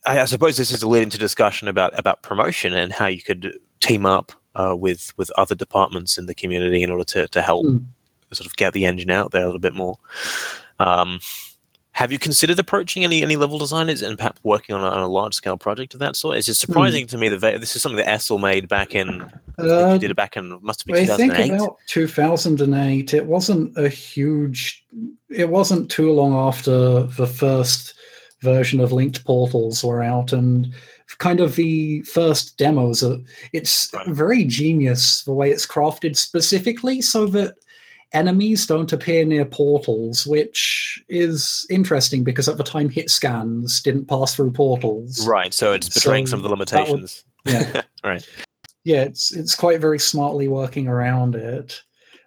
I, 0.07 0.21
I 0.21 0.25
suppose 0.25 0.57
this 0.57 0.71
is 0.73 0.83
a 0.83 0.89
lead 0.89 1.03
into 1.03 1.19
discussion 1.19 1.69
about 1.69 1.99
about 1.99 2.23
promotion 2.23 2.73
and 2.75 2.93
how 2.93 3.07
you 3.07 3.23
could 3.23 3.59
team 3.81 4.07
up 4.07 4.33
uh, 4.55 4.75
with 4.77 5.13
with 5.17 5.31
other 5.37 5.55
departments 5.55 6.19
in 6.19 6.27
the 6.27 6.35
community 6.35 6.83
in 6.83 6.91
order 6.91 7.05
to 7.05 7.29
to 7.29 7.43
help 7.43 7.67
Mm. 7.67 7.85
sort 8.33 8.47
of 8.47 8.57
get 8.57 8.73
the 8.73 8.87
engine 8.87 9.11
out 9.11 9.33
there 9.33 9.43
a 9.43 9.47
little 9.47 9.59
bit 9.61 9.75
more. 9.75 9.99
Um, 10.79 11.21
have 11.93 12.13
you 12.13 12.19
considered 12.19 12.59
approaching 12.59 13.05
any 13.05 13.23
any 13.23 13.37
level 13.37 13.59
designers 13.59 14.01
and 14.01 14.17
perhaps 14.17 14.41
working 14.45 14.75
on 14.75 14.83
a, 14.83 14.87
on 14.89 15.03
a 15.03 15.09
large 15.09 15.35
scale 15.35 15.57
project 15.59 15.93
of 15.95 16.01
that 16.01 16.17
sort? 16.17 16.37
It's 16.39 16.47
just 16.47 16.61
surprising 16.61 17.07
to 17.09 17.19
me 17.19 17.29
that 17.29 17.41
they- 17.41 17.59
this 17.59 17.75
is 17.77 17.83
something 17.83 17.97
that 17.97 18.07
Essel 18.07 18.41
made 18.41 18.69
back 18.69 18.95
in. 18.95 19.31
Uh, 19.59 19.99
did 19.99 20.11
it 20.11 20.15
back 20.17 20.37
in 20.37 20.59
must 20.63 20.81
have 20.81 20.87
been 20.87 21.11
I 21.11 21.17
think 21.17 21.33
2008. 21.35 21.55
about 21.57 21.77
2008. 21.87 23.13
It 23.15 23.27
wasn't 23.27 23.77
a 23.77 23.89
huge. 23.89 24.87
It 25.29 25.51
wasn't 25.51 25.91
too 25.91 26.13
long 26.13 26.33
after 26.33 27.03
the 27.03 27.27
first 27.27 27.93
version 28.43 28.81
of 28.81 28.93
linked 28.93 29.25
portals 29.25 29.85
were 29.85 30.03
out, 30.03 30.33
and 30.33 30.73
kind 31.19 31.41
of 31.41 31.57
the 31.57 32.03
first 32.03 32.57
demos. 32.57 33.03
Of, 33.03 33.23
it's 33.53 33.91
Right. 33.93 34.07
very 34.09 34.45
genius 34.45 35.23
the 35.25 35.33
way 35.33 35.51
it's 35.51 35.67
crafted 35.67 36.17
specifically 36.17 37.01
so 37.03 37.27
that 37.27 37.55
enemies 38.13 38.67
don't 38.67 38.93
appear 38.93 39.25
near 39.25 39.45
portals, 39.45 40.27
which 40.27 41.03
is 41.09 41.67
interesting 41.71 42.25
because 42.25 42.49
at 42.49 42.57
the 42.57 42.65
time 42.65 42.89
hit 42.89 43.11
scans 43.11 43.81
didn't 43.81 44.07
pass 44.07 44.35
through 44.35 44.51
portals. 44.53 45.27
Right, 45.27 45.53
so 45.55 45.73
it's 45.73 45.89
betraying 45.89 46.27
So 46.27 46.31
some 46.33 46.39
of 46.39 46.43
the 46.45 46.49
that 46.49 46.59
would- 46.59 46.89
limitations. 47.01 47.25
Yeah. 47.47 47.83
right. 48.05 48.27
yeah, 48.85 49.03
it's 49.03 49.33
it's 49.33 49.55
quite 49.55 49.81
very 49.81 49.99
smartly 49.99 50.49
working 50.49 50.89
around 50.89 51.35
it. 51.35 51.81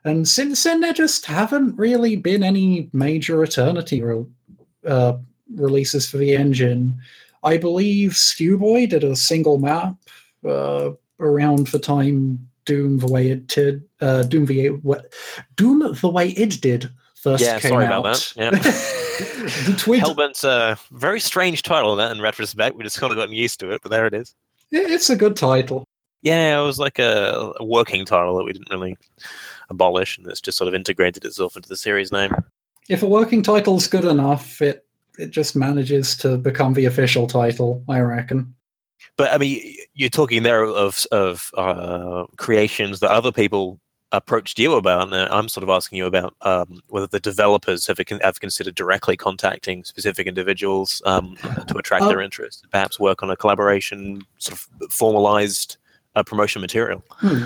And 0.06 0.28
since 0.28 0.62
then, 0.64 0.82
there 0.82 0.92
just 0.94 1.26
haven't 1.26 1.78
really 1.78 2.18
been 2.18 2.44
any 2.44 2.90
major 2.92 3.42
Eternity 3.44 4.02
re- 4.02 4.26
uh, 4.86 5.14
releases 5.56 6.08
for 6.10 6.18
the 6.18 6.36
engine. 6.36 6.98
I 7.44 7.58
believe 7.58 8.16
Stewboy 8.16 8.88
did 8.88 9.04
a 9.04 9.16
single 9.16 9.58
map 9.58 9.96
uh, 10.48 10.92
around 11.20 11.68
the 11.68 11.80
time 11.80 12.48
Doom 12.66 13.00
the 13.00 13.08
Way 13.08 13.32
id 13.32 13.48
Did. 13.48 13.84
Uh, 14.02 14.24
Doom 14.24 14.46
the 14.46 14.70
what 14.70 15.14
Doom 15.56 15.96
the 16.02 16.10
Way 16.10 16.30
id 16.30 16.62
Did 16.62 16.90
first 17.16 17.44
Yeah, 17.44 17.60
came 17.60 17.70
sorry 17.72 17.86
out. 17.86 18.00
about 18.00 18.16
that. 18.16 18.34
Yeah. 18.36 18.50
the 18.60 20.00
Hellbent's 20.00 20.44
a 20.44 20.78
very 20.92 21.20
strange 21.20 21.62
title 21.64 21.96
that 21.98 22.12
in 22.16 22.22
retrospect. 22.22 22.76
We 22.78 22.84
just 22.84 23.00
kind 23.00 23.12
of 23.12 23.18
gotten 23.18 23.36
used 23.36 23.60
to 23.60 23.72
it, 23.72 23.82
but 23.82 23.92
there 23.92 24.06
it 24.08 24.14
is. 24.14 24.34
it's 24.72 25.10
a 25.10 25.16
good 25.16 25.36
title. 25.36 25.86
Yeah, 26.22 26.60
it 26.60 26.64
was 26.64 26.80
like 26.80 27.00
a, 27.00 27.54
a 27.60 27.66
working 27.66 28.06
title 28.06 28.38
that 28.38 28.46
we 28.46 28.54
didn't 28.54 28.70
really 28.72 28.98
abolish, 29.70 30.18
and 30.18 30.26
it's 30.28 30.40
just 30.42 30.58
sort 30.58 30.70
of 30.70 30.74
integrated 30.74 31.26
itself 31.26 31.58
into 31.58 31.68
the 31.68 31.76
series 31.76 32.12
name. 32.14 32.32
if 32.88 33.04
a 33.04 33.08
working 33.08 33.44
title's 33.44 33.88
good 33.88 34.06
enough, 34.06 34.62
it 34.62 34.86
it 35.18 35.32
just 35.32 35.56
manages 35.56 36.16
to 36.18 36.38
become 36.38 36.74
the 36.74 36.86
official 36.86 37.28
title, 37.28 37.84
I 37.90 38.00
reckon. 38.00 38.54
But 39.18 39.34
I 39.34 39.38
mean, 39.38 39.76
you're 39.94 40.10
talking 40.10 40.44
there 40.44 40.64
of 40.64 41.06
of 41.12 41.52
uh, 41.56 42.26
creations 42.38 43.00
that 43.02 43.12
other 43.12 43.32
people 43.32 43.80
approached 44.12 44.60
you 44.60 44.74
about, 44.76 45.12
and 45.12 45.16
I'm 45.16 45.50
sort 45.50 45.64
of 45.64 45.70
asking 45.70 45.98
you 45.98 46.06
about 46.06 46.36
um, 46.42 46.82
whether 46.88 47.08
the 47.08 47.20
developers 47.20 47.88
have 47.88 48.00
have 48.22 48.40
considered 48.40 48.76
directly 48.76 49.18
contacting 49.18 49.84
specific 49.84 50.28
individuals 50.28 51.02
um, 51.06 51.36
to 51.68 51.78
attract 51.78 52.06
their 52.06 52.22
interest, 52.22 52.66
perhaps 52.72 53.00
work 53.00 53.24
on 53.24 53.30
a 53.30 53.36
collaboration, 53.36 54.22
sort 54.38 54.60
of 54.60 54.92
formalized 54.92 55.78
uh, 56.16 56.24
promotion 56.24 56.62
material. 56.62 57.04
Hmm. 57.10 57.46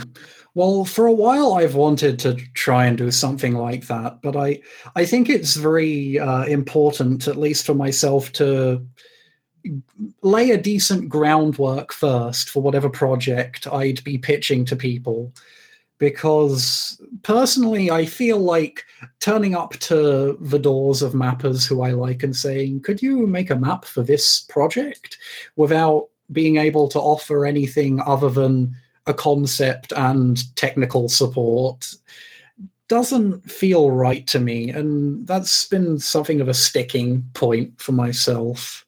Well, 0.53 0.85
for 0.85 1.05
a 1.05 1.13
while, 1.13 1.53
I've 1.53 1.75
wanted 1.75 2.17
to 2.19 2.33
try 2.55 2.87
and 2.87 2.97
do 2.97 3.11
something 3.11 3.55
like 3.55 3.87
that, 3.87 4.21
but 4.23 4.35
I 4.35 4.59
I 4.95 5.05
think 5.05 5.29
it's 5.29 5.55
very 5.55 6.19
uh, 6.19 6.45
important, 6.45 7.27
at 7.27 7.37
least 7.37 7.65
for 7.65 7.75
myself, 7.75 8.31
to 8.33 8.85
lay 10.21 10.51
a 10.51 10.57
decent 10.57 11.09
groundwork 11.09 11.93
first 11.93 12.49
for 12.49 12.61
whatever 12.61 12.89
project 12.89 13.67
I'd 13.67 14.03
be 14.03 14.17
pitching 14.17 14.65
to 14.65 14.75
people. 14.75 15.33
Because 15.99 17.01
personally, 17.23 17.89
I 17.89 18.05
feel 18.05 18.37
like 18.37 18.85
turning 19.19 19.55
up 19.55 19.73
to 19.73 20.37
the 20.39 20.59
doors 20.59 21.01
of 21.01 21.13
mappers 21.13 21.67
who 21.67 21.81
I 21.81 21.91
like 21.91 22.21
and 22.21 22.35
saying, 22.35 22.81
Could 22.81 23.01
you 23.01 23.25
make 23.25 23.49
a 23.49 23.55
map 23.55 23.83
for 23.85 24.03
this 24.03 24.41
project? 24.41 25.17
without 25.55 26.09
being 26.31 26.57
able 26.57 26.87
to 26.89 26.99
offer 26.99 27.45
anything 27.45 28.01
other 28.01 28.29
than 28.29 28.75
a 29.05 29.13
concept 29.13 29.93
and 29.95 30.55
technical 30.55 31.07
support 31.07 31.93
doesn't 32.87 33.49
feel 33.49 33.91
right 33.91 34.25
to 34.27 34.39
me. 34.39 34.69
And 34.69 35.25
that's 35.27 35.67
been 35.67 35.99
something 35.99 36.41
of 36.41 36.47
a 36.47 36.53
sticking 36.53 37.23
point 37.33 37.79
for 37.81 37.91
myself 37.91 38.85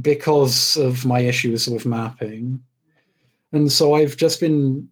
because 0.00 0.76
of 0.76 1.06
my 1.06 1.20
issues 1.20 1.68
with 1.68 1.86
mapping. 1.86 2.62
And 3.52 3.72
so 3.72 3.94
I've 3.94 4.16
just 4.16 4.40
been 4.40 4.88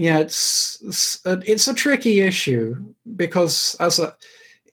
yeah, 0.00 0.20
it's 0.20 0.78
it's 0.82 1.26
a, 1.26 1.42
it's 1.44 1.68
a 1.68 1.74
tricky 1.74 2.20
issue 2.20 2.74
because 3.16 3.76
as 3.80 3.98
a 3.98 4.16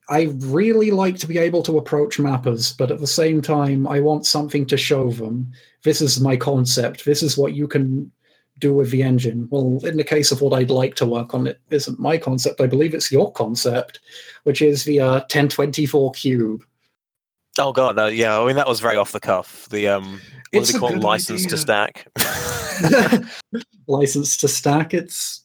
I 0.09 0.33
really 0.39 0.91
like 0.91 1.17
to 1.17 1.27
be 1.27 1.37
able 1.37 1.63
to 1.63 1.77
approach 1.77 2.17
mappers, 2.17 2.75
but 2.75 2.91
at 2.91 2.99
the 2.99 3.07
same 3.07 3.41
time, 3.41 3.85
I 3.87 3.99
want 3.99 4.25
something 4.25 4.65
to 4.67 4.77
show 4.77 5.11
them. 5.11 5.51
This 5.83 6.01
is 6.01 6.21
my 6.21 6.37
concept. 6.37 7.03
This 7.03 7.21
is 7.21 7.37
what 7.37 7.53
you 7.53 7.67
can 7.67 8.11
do 8.59 8.73
with 8.73 8.89
the 8.89 9.03
engine. 9.03 9.47
Well, 9.51 9.79
in 9.85 9.97
the 9.97 10.03
case 10.03 10.31
of 10.31 10.41
what 10.41 10.53
I'd 10.53 10.71
like 10.71 10.95
to 10.95 11.05
work 11.05 11.33
on, 11.33 11.47
it 11.47 11.59
isn't 11.69 11.99
my 11.99 12.17
concept. 12.17 12.61
I 12.61 12.67
believe 12.67 12.93
it's 12.93 13.11
your 13.11 13.31
concept, 13.33 13.99
which 14.43 14.61
is 14.61 14.83
the 14.83 15.01
uh, 15.01 15.13
1024 15.13 16.11
cube. 16.13 16.63
Oh 17.59 17.71
god, 17.71 17.95
no, 17.95 18.07
yeah. 18.07 18.39
I 18.39 18.45
mean, 18.45 18.55
that 18.55 18.67
was 18.67 18.79
very 18.79 18.97
off 18.97 19.11
the 19.11 19.19
cuff. 19.19 19.67
The 19.69 19.87
um, 19.87 20.21
what 20.51 20.61
It's 20.61 20.67
do 20.67 20.73
they 20.73 20.79
call 20.79 20.97
license 20.99 21.45
to 21.47 21.57
stack? 21.57 22.07
License 23.87 24.37
to 24.37 24.47
stack. 24.47 24.93
It's 24.93 25.43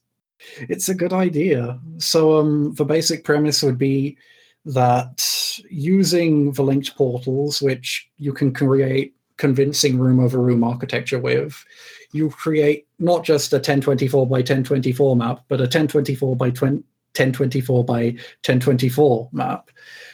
it's 0.61 0.89
a 0.89 0.95
good 0.95 1.13
idea. 1.13 1.81
So 1.99 2.39
um, 2.39 2.75
the 2.75 2.85
basic 2.85 3.25
premise 3.25 3.63
would 3.63 3.79
be 3.79 4.19
that 4.65 5.59
using 5.71 6.53
the 6.53 6.63
linked 6.63 6.97
portals, 6.97 7.61
which 7.61 8.09
you 8.19 8.33
can 8.33 8.53
create 8.53 9.15
convincing 9.37 9.99
room 9.99 10.21
over 10.21 10.39
room 10.39 10.63
architecture 10.63 11.19
with, 11.19 11.65
you 12.13 12.31
create 12.31 12.87
not 12.99 13.25
just 13.25 13.53
a 13.53 13.57
1024 13.57 14.27
by 14.27 14.37
1024 14.37 15.17
map, 15.17 15.41
but 15.49 15.61
a 15.61 15.65
1024 15.65 16.37
by 16.37 16.51
20, 16.51 16.77
1024 16.77 17.85
by 17.85 18.03
1024 18.45 19.29
map, 19.33 19.71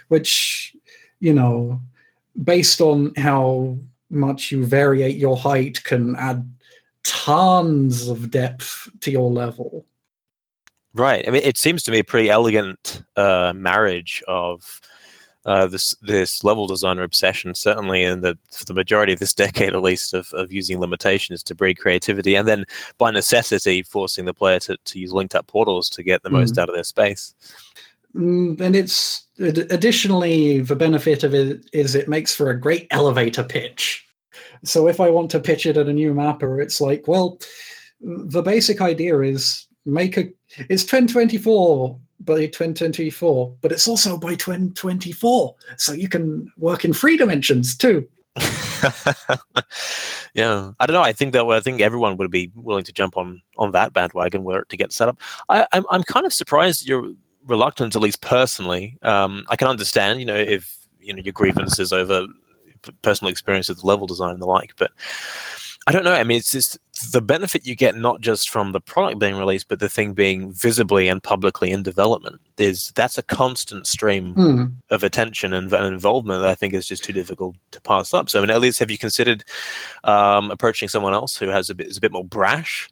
which, 0.09 0.75
you 1.21 1.35
know, 1.35 1.81
based 2.43 2.81
on 2.81 3.13
how 3.17 3.77
much 4.11 4.51
you 4.51 4.65
variate 4.65 5.19
your 5.19 5.37
height, 5.37 5.83
can 5.85 6.17
add 6.17 6.51
tons 7.05 8.09
of 8.09 8.31
depth 8.31 8.89
to 9.01 9.11
your 9.11 9.31
level. 9.31 9.85
Right. 10.99 11.27
I 11.27 11.31
mean, 11.31 11.43
it 11.45 11.57
seems 11.57 11.85
to 11.85 11.93
me 11.93 12.01
a 12.01 12.05
pretty 12.05 12.29
elegant 12.29 13.05
uh, 13.17 13.53
marriage 13.55 14.21
of 14.27 14.81
uh, 15.45 15.67
this 15.69 15.95
this 16.03 16.43
level 16.43 16.67
designer 16.67 17.05
obsession, 17.05 17.55
certainly 17.55 18.03
in 18.03 18.21
the 18.21 18.37
for 18.51 18.65
the 18.65 18.75
majority 18.75 19.13
of 19.13 19.21
this 19.21 19.33
decade, 19.45 19.75
at 19.75 19.83
least, 19.83 20.13
of, 20.13 20.33
of 20.33 20.53
using 20.53 20.81
limitations 20.81 21.43
to 21.45 21.55
breed 21.55 21.79
creativity, 21.79 22.35
and 22.35 22.49
then 22.49 22.65
by 22.99 23.13
necessity 23.13 23.83
forcing 23.83 24.25
the 24.25 24.35
player 24.35 24.59
to, 24.59 24.77
to 24.77 24.99
use 24.99 25.13
linked 25.13 25.37
up 25.37 25.47
portals 25.47 25.89
to 25.89 26.03
get 26.03 26.23
the 26.25 26.31
most 26.31 26.59
out 26.59 26.69
of 26.69 26.75
their 26.75 26.85
space. 26.85 27.33
Mm, 28.17 28.61
and 28.61 28.75
it's 28.75 29.25
additionally 29.39 30.61
the 30.61 30.75
benefit 30.75 31.23
of 31.23 31.33
it 31.33 31.65
is 31.73 31.95
it 31.95 32.09
makes 32.09 32.35
for 32.35 32.51
a 32.51 32.61
great 32.61 32.89
elevator 32.91 33.45
pitch. 33.45 34.05
So 34.65 34.89
if 34.89 34.99
I 34.99 35.11
want 35.11 35.31
to 35.31 35.41
pitch 35.41 35.65
it 35.65 35.77
at 35.77 35.89
a 35.89 35.93
new 35.93 36.13
mapper, 36.13 36.61
it's 36.61 36.81
like, 36.81 37.07
well, 37.07 37.39
the 38.01 38.43
basic 38.43 38.81
idea 38.81 39.21
is 39.21 39.68
make 39.89 40.17
a 40.17 40.31
it's 40.69 40.85
2024 40.85 41.99
by 42.21 42.47
2024, 42.47 43.57
but 43.61 43.73
it's 43.73 43.89
also 43.89 44.17
by 44.17 44.35
2024, 44.35 45.55
so 45.77 45.93
you 45.93 46.09
can 46.09 46.51
work 46.57 46.85
in 46.85 46.93
three 46.93 47.17
dimensions 47.17 47.77
too. 47.77 48.09
yeah, 50.35 50.71
I 50.79 50.87
don't 50.87 50.95
know. 50.95 51.03
I 51.03 51.13
think 51.13 51.33
that 51.33 51.45
I 51.45 51.61
think 51.61 51.81
everyone 51.81 52.17
would 52.17 52.31
be 52.31 52.53
willing 52.55 52.85
to 52.85 52.93
jump 52.93 53.17
on 53.17 53.43
on 53.57 53.73
that 53.73 53.93
bandwagon 53.93 54.45
where 54.45 54.65
to 54.65 54.77
get 54.77 54.93
set 54.93 55.09
up. 55.09 55.19
I, 55.49 55.67
I'm 55.73 55.85
I'm 55.91 56.03
kind 56.03 56.27
of 56.27 56.33
surprised 56.33 56.87
you're 56.87 57.13
reluctant, 57.47 57.97
at 57.97 58.03
least 58.03 58.21
personally. 58.21 58.99
Um, 59.03 59.45
I 59.49 59.57
can 59.57 59.69
understand, 59.69 60.21
you 60.21 60.27
know, 60.27 60.37
if 60.37 60.77
you 61.01 61.15
know 61.15 61.23
your 61.23 61.33
grievances 61.33 61.93
over 61.93 62.27
personal 63.03 63.31
experience 63.31 63.69
with 63.69 63.83
level 63.83 64.07
design 64.07 64.35
and 64.35 64.43
the 64.43 64.47
like, 64.47 64.75
but 64.77 64.93
I 65.87 65.93
don't 65.93 66.05
know. 66.05 66.13
I 66.13 66.23
mean, 66.23 66.39
it's 66.39 66.53
just 66.53 66.79
the 67.01 67.21
benefit 67.21 67.67
you 67.67 67.75
get 67.75 67.97
not 67.97 68.21
just 68.21 68.51
from 68.51 68.73
the 68.73 68.81
product 68.81 69.19
being 69.19 69.37
released, 69.37 69.69
but 69.69 69.81
the 69.81 69.89
thing 69.89 70.13
being 70.15 70.53
visibly 70.53 71.09
and 71.09 71.23
publicly 71.23 71.71
in 71.71 71.83
development. 71.83 72.41
Is 72.59 72.93
that's 72.97 73.19
a 73.19 73.23
constant 73.23 73.87
stream 73.87 74.35
Hmm. 74.35 74.65
of 74.91 75.05
attention 75.05 75.53
and, 75.53 75.73
and 75.73 75.87
involvement 75.87 76.43
that 76.43 76.51
I 76.51 76.55
think 76.55 76.75
is 76.75 76.87
just 76.87 77.05
too 77.05 77.13
difficult 77.13 77.57
to 77.71 77.81
pass 77.81 78.13
up. 78.13 78.29
So, 78.29 78.39
I 78.39 78.43
mean, 78.43 78.51
at 78.51 78.61
least 78.61 78.79
have 78.81 78.91
you 78.91 78.99
considered 78.99 79.45
um, 80.05 80.51
approaching 80.51 80.89
someone 80.89 81.15
else 81.15 81.37
who 81.37 81.49
has 81.49 81.71
a 81.71 81.75
bit 81.75 81.87
is 81.87 81.97
a 81.97 82.01
bit 82.01 82.13
more 82.13 82.25
brash 82.25 82.89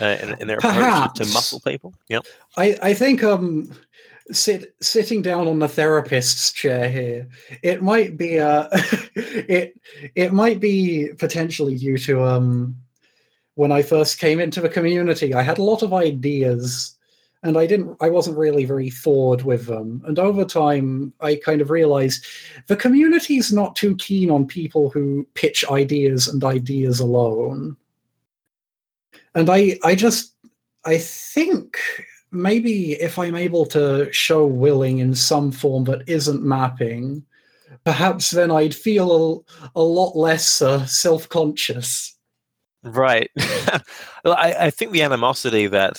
uh, 0.00 0.16
in, 0.20 0.34
in 0.40 0.46
their 0.48 0.58
approach 0.58 1.14
to 1.14 1.24
muscle 1.26 1.60
people? 1.60 1.94
Yeah. 2.08 2.20
I, 2.56 2.76
I 2.82 2.94
think 2.94 3.22
um 3.22 3.70
sit 4.32 4.74
sitting 4.80 5.20
down 5.22 5.46
on 5.46 5.58
the 5.58 5.68
therapist's 5.68 6.50
chair 6.50 6.88
here, 6.88 7.28
it 7.62 7.82
might 7.82 8.16
be 8.16 8.40
uh 8.40 8.68
it 9.14 9.78
it 10.14 10.32
might 10.32 10.60
be 10.60 11.10
potentially 11.18 11.76
due 11.76 11.98
to 11.98 12.24
um 12.24 12.76
when 13.54 13.72
I 13.72 13.82
first 13.82 14.18
came 14.18 14.40
into 14.40 14.60
the 14.60 14.68
community. 14.68 15.34
I 15.34 15.42
had 15.42 15.58
a 15.58 15.62
lot 15.62 15.82
of 15.82 15.92
ideas 15.92 16.96
and 17.44 17.58
I 17.58 17.66
didn't 17.66 17.96
I 18.00 18.08
wasn't 18.08 18.38
really 18.38 18.64
very 18.64 18.90
forward 18.90 19.42
with 19.42 19.66
them. 19.66 20.02
And 20.06 20.18
over 20.18 20.44
time 20.44 21.12
I 21.20 21.36
kind 21.36 21.60
of 21.60 21.70
realized 21.70 22.24
the 22.66 22.76
community's 22.76 23.52
not 23.52 23.76
too 23.76 23.94
keen 23.96 24.30
on 24.30 24.46
people 24.46 24.90
who 24.90 25.26
pitch 25.34 25.64
ideas 25.70 26.26
and 26.26 26.42
ideas 26.42 27.00
alone. 27.00 27.76
And 29.34 29.50
I 29.50 29.78
I 29.84 29.94
just 29.94 30.32
I 30.84 30.98
think 30.98 31.78
maybe 32.32 32.92
if 32.94 33.18
I'm 33.18 33.36
able 33.36 33.66
to 33.66 34.12
show 34.12 34.46
willing 34.46 34.98
in 34.98 35.14
some 35.14 35.52
form 35.52 35.84
that 35.84 36.02
isn't 36.08 36.42
mapping, 36.42 37.24
perhaps 37.84 38.30
then 38.30 38.50
I'd 38.50 38.74
feel 38.74 39.44
a, 39.74 39.80
a 39.80 39.82
lot 39.82 40.16
less 40.16 40.60
uh, 40.62 40.84
self 40.86 41.28
conscious. 41.28 42.13
Right. 42.84 43.30
well, 44.24 44.34
I, 44.34 44.54
I 44.66 44.70
think 44.70 44.92
the 44.92 45.02
animosity 45.02 45.66
that 45.68 45.98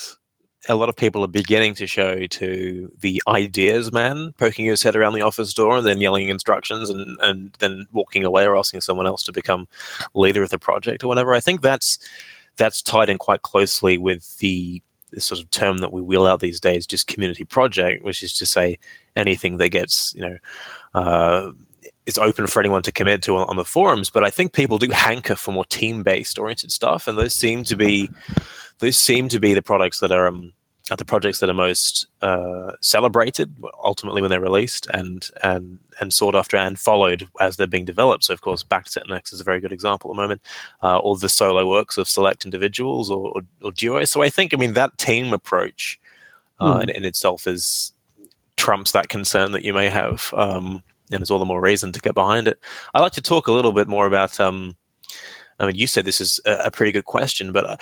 a 0.69 0.75
lot 0.75 0.89
of 0.89 0.95
people 0.95 1.23
are 1.23 1.27
beginning 1.27 1.75
to 1.75 1.87
show 1.87 2.25
to 2.25 2.91
the 2.99 3.21
ideas 3.27 3.91
man 3.91 4.33
poking 4.37 4.65
his 4.65 4.81
head 4.81 4.95
around 4.95 5.13
the 5.13 5.21
office 5.21 5.53
door 5.53 5.77
and 5.77 5.85
then 5.85 6.01
yelling 6.01 6.29
instructions 6.29 6.89
and, 6.89 7.17
and 7.21 7.53
then 7.59 7.85
walking 7.91 8.23
away 8.23 8.45
or 8.45 8.57
asking 8.57 8.81
someone 8.81 9.05
else 9.05 9.23
to 9.23 9.31
become 9.31 9.67
leader 10.13 10.41
of 10.43 10.49
the 10.49 10.59
project 10.59 11.03
or 11.03 11.07
whatever. 11.07 11.33
I 11.33 11.39
think 11.39 11.61
that's 11.61 11.99
that's 12.57 12.81
tied 12.81 13.09
in 13.09 13.17
quite 13.17 13.41
closely 13.41 13.97
with 13.97 14.37
the 14.37 14.81
sort 15.17 15.41
of 15.41 15.49
term 15.51 15.79
that 15.79 15.93
we 15.93 16.01
wheel 16.01 16.25
out 16.25 16.39
these 16.39 16.59
days, 16.59 16.87
just 16.87 17.07
community 17.07 17.43
project, 17.45 18.03
which 18.03 18.23
is 18.23 18.37
to 18.37 18.45
say 18.45 18.77
anything 19.15 19.57
that 19.57 19.69
gets 19.69 20.13
you 20.15 20.21
know 20.21 20.37
uh, 20.93 21.51
is 22.05 22.17
open 22.17 22.47
for 22.47 22.59
anyone 22.59 22.83
to 22.83 22.91
commit 22.91 23.21
to 23.23 23.37
on, 23.37 23.47
on, 23.49 23.55
the 23.55 23.65
forums. 23.65 24.09
But 24.09 24.23
I 24.23 24.29
think 24.29 24.53
people 24.53 24.77
do 24.77 24.89
hanker 24.91 25.35
for 25.35 25.51
more 25.51 25.65
team 25.65 26.03
based 26.03 26.37
oriented 26.37 26.71
stuff, 26.71 27.07
and 27.07 27.17
those 27.17 27.33
seem 27.33 27.63
to 27.65 27.75
be 27.75 28.09
those 28.79 28.97
seem 28.97 29.29
to 29.29 29.39
be 29.39 29.53
the 29.53 29.61
products 29.61 29.99
that 29.99 30.11
are 30.11 30.27
um, 30.27 30.53
are 30.91 30.97
the 30.97 31.05
projects 31.05 31.39
that 31.39 31.49
are 31.49 31.53
most 31.53 32.05
uh, 32.21 32.71
celebrated 32.79 33.55
ultimately 33.83 34.21
when 34.21 34.29
they're 34.29 34.39
released 34.39 34.87
and 34.93 35.29
and 35.43 35.79
and 35.99 36.13
sought 36.13 36.35
after 36.35 36.57
and 36.57 36.79
followed 36.79 37.27
as 37.39 37.57
they're 37.57 37.65
being 37.65 37.85
developed. 37.85 38.23
So 38.25 38.33
of 38.33 38.41
course, 38.41 38.63
Back2 38.63 39.09
Next 39.09 39.33
is 39.33 39.41
a 39.41 39.43
very 39.43 39.59
good 39.59 39.71
example 39.71 40.11
at 40.11 40.15
the 40.15 40.21
moment, 40.21 40.41
uh, 40.83 40.99
or 40.99 41.17
the 41.17 41.29
solo 41.29 41.67
works 41.67 41.97
of 41.97 42.07
select 42.07 42.45
individuals 42.45 43.09
or, 43.09 43.31
or, 43.31 43.41
or 43.63 43.71
duos. 43.71 44.11
So 44.11 44.21
I 44.21 44.29
think 44.29 44.53
I 44.53 44.57
mean 44.57 44.73
that 44.73 44.97
team 44.97 45.33
approach 45.33 45.99
uh, 46.59 46.77
mm. 46.77 46.83
in, 46.83 46.89
in, 46.89 47.05
itself 47.05 47.47
is 47.47 47.93
trumps 48.57 48.91
that 48.91 49.09
concern 49.09 49.51
that 49.51 49.63
you 49.63 49.73
may 49.73 49.89
have, 49.89 50.33
um, 50.37 50.83
and 51.11 51.21
is 51.21 51.31
all 51.31 51.39
the 51.39 51.45
more 51.45 51.61
reason 51.61 51.91
to 51.91 51.99
get 51.99 52.13
behind 52.13 52.47
it. 52.47 52.59
I'd 52.93 53.01
like 53.01 53.13
to 53.13 53.21
talk 53.21 53.47
a 53.47 53.51
little 53.51 53.71
bit 53.71 53.87
more 53.87 54.07
about. 54.07 54.39
Um, 54.39 54.75
I 55.59 55.65
mean, 55.65 55.75
you 55.75 55.87
said 55.87 56.05
this 56.05 56.19
is 56.19 56.39
a, 56.45 56.65
a 56.65 56.71
pretty 56.71 56.91
good 56.91 57.05
question, 57.05 57.51
but 57.53 57.79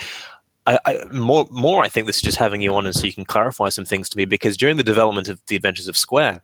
I, 0.65 0.79
I, 0.85 1.03
more, 1.11 1.47
more, 1.49 1.83
I 1.83 1.89
think 1.89 2.07
this 2.07 2.17
is 2.17 2.21
just 2.21 2.37
having 2.37 2.61
you 2.61 2.73
on, 2.75 2.85
and 2.85 2.95
so 2.95 3.05
you 3.05 3.13
can 3.13 3.25
clarify 3.25 3.69
some 3.69 3.85
things 3.85 4.09
to 4.09 4.17
me. 4.17 4.25
Because 4.25 4.57
during 4.57 4.77
the 4.77 4.83
development 4.83 5.27
of 5.27 5.41
the 5.47 5.55
Adventures 5.55 5.87
of 5.87 5.97
Square, 5.97 6.41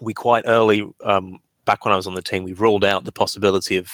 we 0.00 0.14
quite 0.14 0.44
early, 0.46 0.88
um, 1.04 1.38
back 1.64 1.84
when 1.84 1.92
I 1.92 1.96
was 1.96 2.06
on 2.06 2.14
the 2.14 2.22
team, 2.22 2.44
we 2.44 2.54
ruled 2.54 2.84
out 2.84 3.04
the 3.04 3.12
possibility 3.12 3.76
of 3.76 3.90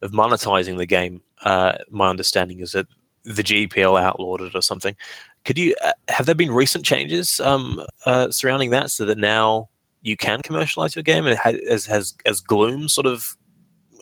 of 0.00 0.12
monetizing 0.12 0.78
the 0.78 0.86
game. 0.86 1.20
Uh, 1.44 1.74
my 1.90 2.08
understanding 2.08 2.60
is 2.60 2.72
that 2.72 2.86
the 3.24 3.42
GPL 3.42 4.00
outlawed 4.00 4.40
it 4.40 4.54
or 4.54 4.62
something. 4.62 4.96
Could 5.44 5.58
you 5.58 5.74
uh, 5.84 5.92
have 6.08 6.26
there 6.26 6.34
been 6.34 6.50
recent 6.50 6.84
changes 6.84 7.40
um, 7.40 7.84
uh, 8.06 8.30
surrounding 8.30 8.70
that, 8.70 8.90
so 8.90 9.04
that 9.04 9.18
now 9.18 9.68
you 10.02 10.16
can 10.16 10.42
commercialize 10.42 10.94
your 10.94 11.02
game, 11.02 11.26
and 11.26 11.38
has 11.38 11.86
has 11.86 12.14
has 12.26 12.40
Gloom 12.40 12.88
sort 12.88 13.06
of? 13.06 13.36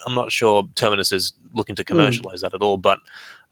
I'm 0.06 0.14
not 0.14 0.32
sure 0.32 0.66
Terminus 0.76 1.12
is 1.12 1.34
looking 1.52 1.76
to 1.76 1.82
hmm. 1.82 1.86
commercialize 1.86 2.40
mm. 2.40 2.42
that 2.42 2.54
at 2.54 2.62
all, 2.62 2.76
but. 2.76 2.98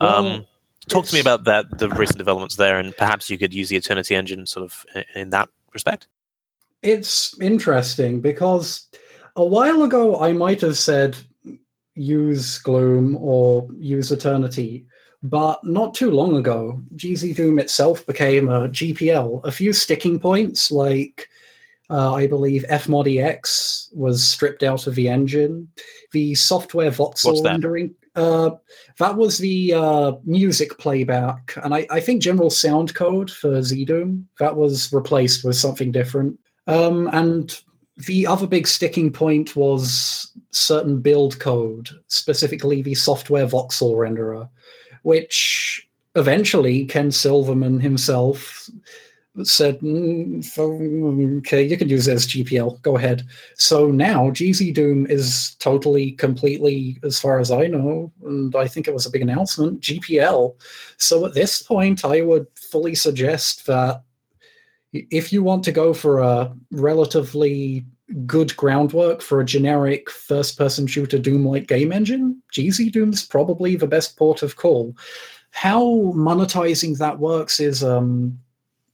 Um, 0.00 0.46
talk 0.86 1.04
to 1.06 1.14
me 1.14 1.20
about 1.20 1.44
that, 1.44 1.78
the 1.78 1.88
recent 1.90 2.18
developments 2.18 2.56
there, 2.56 2.78
and 2.78 2.96
perhaps 2.96 3.28
you 3.28 3.36
could 3.36 3.52
use 3.52 3.68
the 3.68 3.76
Eternity 3.76 4.14
engine 4.14 4.46
sort 4.46 4.64
of 4.64 4.86
in 5.14 5.30
that 5.30 5.48
respect. 5.72 6.06
It's 6.82 7.38
interesting 7.40 8.20
because 8.20 8.86
a 9.36 9.44
while 9.44 9.82
ago 9.82 10.20
I 10.20 10.32
might 10.32 10.60
have 10.60 10.78
said 10.78 11.16
use 11.94 12.58
Gloom 12.58 13.16
or 13.16 13.68
use 13.76 14.12
Eternity, 14.12 14.86
but 15.22 15.62
not 15.64 15.94
too 15.94 16.10
long 16.10 16.36
ago, 16.36 16.80
GZ 16.94 17.34
Doom 17.34 17.58
itself 17.58 18.06
became 18.06 18.48
a 18.48 18.68
GPL. 18.68 19.44
A 19.44 19.50
few 19.50 19.72
sticking 19.72 20.20
points, 20.20 20.70
like 20.70 21.28
uh, 21.90 22.14
I 22.14 22.26
believe 22.26 22.64
FModEx 22.68 23.88
was 23.94 24.26
stripped 24.26 24.62
out 24.62 24.86
of 24.86 24.94
the 24.94 25.08
engine. 25.08 25.68
The 26.12 26.34
software 26.34 26.90
voxel 26.90 27.42
rendering. 27.44 27.94
Uh, 28.14 28.50
that 28.98 29.16
was 29.16 29.38
the 29.38 29.74
uh, 29.74 30.12
music 30.24 30.76
playback, 30.78 31.56
and 31.62 31.72
I, 31.72 31.86
I, 31.88 32.00
think 32.00 32.20
general 32.20 32.50
sound 32.50 32.92
code 32.94 33.30
for 33.30 33.60
ZDoom 33.60 34.24
that 34.40 34.56
was 34.56 34.92
replaced 34.92 35.44
with 35.44 35.54
something 35.54 35.92
different. 35.92 36.36
Um, 36.66 37.08
and 37.12 37.56
the 38.06 38.26
other 38.26 38.48
big 38.48 38.66
sticking 38.66 39.12
point 39.12 39.54
was 39.54 40.32
certain 40.50 41.00
build 41.00 41.38
code, 41.38 41.90
specifically 42.08 42.82
the 42.82 42.94
software 42.94 43.46
voxel 43.46 43.94
renderer, 43.94 44.48
which 45.02 45.88
eventually 46.16 46.86
Ken 46.86 47.12
Silverman 47.12 47.78
himself 47.78 48.68
said, 49.44 49.78
mm, 49.80 51.38
okay, 51.38 51.62
you 51.62 51.76
can 51.76 51.88
use 51.88 52.08
it 52.08 52.14
as 52.14 52.26
GPL. 52.26 52.80
Go 52.82 52.96
ahead. 52.96 53.26
So 53.56 53.90
now 53.90 54.30
GZ 54.30 54.74
Doom 54.74 55.06
is 55.06 55.56
totally, 55.58 56.12
completely, 56.12 56.98
as 57.02 57.20
far 57.20 57.38
as 57.38 57.50
I 57.50 57.66
know, 57.66 58.12
and 58.24 58.54
I 58.56 58.66
think 58.66 58.88
it 58.88 58.94
was 58.94 59.06
a 59.06 59.10
big 59.10 59.22
announcement, 59.22 59.80
GPL. 59.80 60.54
So 60.96 61.26
at 61.26 61.34
this 61.34 61.62
point, 61.62 62.04
I 62.04 62.22
would 62.22 62.46
fully 62.54 62.94
suggest 62.94 63.66
that 63.66 64.02
if 64.92 65.32
you 65.32 65.42
want 65.42 65.64
to 65.64 65.72
go 65.72 65.92
for 65.92 66.20
a 66.20 66.52
relatively 66.70 67.84
good 68.26 68.56
groundwork 68.56 69.20
for 69.20 69.40
a 69.40 69.44
generic 69.44 70.08
first-person 70.08 70.86
shooter 70.86 71.18
Doom-like 71.18 71.66
game 71.66 71.92
engine, 71.92 72.42
GZ 72.52 72.92
Doom's 72.92 73.26
probably 73.26 73.76
the 73.76 73.86
best 73.86 74.16
port 74.16 74.42
of 74.42 74.56
call. 74.56 74.96
How 75.50 75.82
monetizing 76.14 76.96
that 76.98 77.18
works 77.18 77.60
is 77.60 77.84
um, 77.84 78.38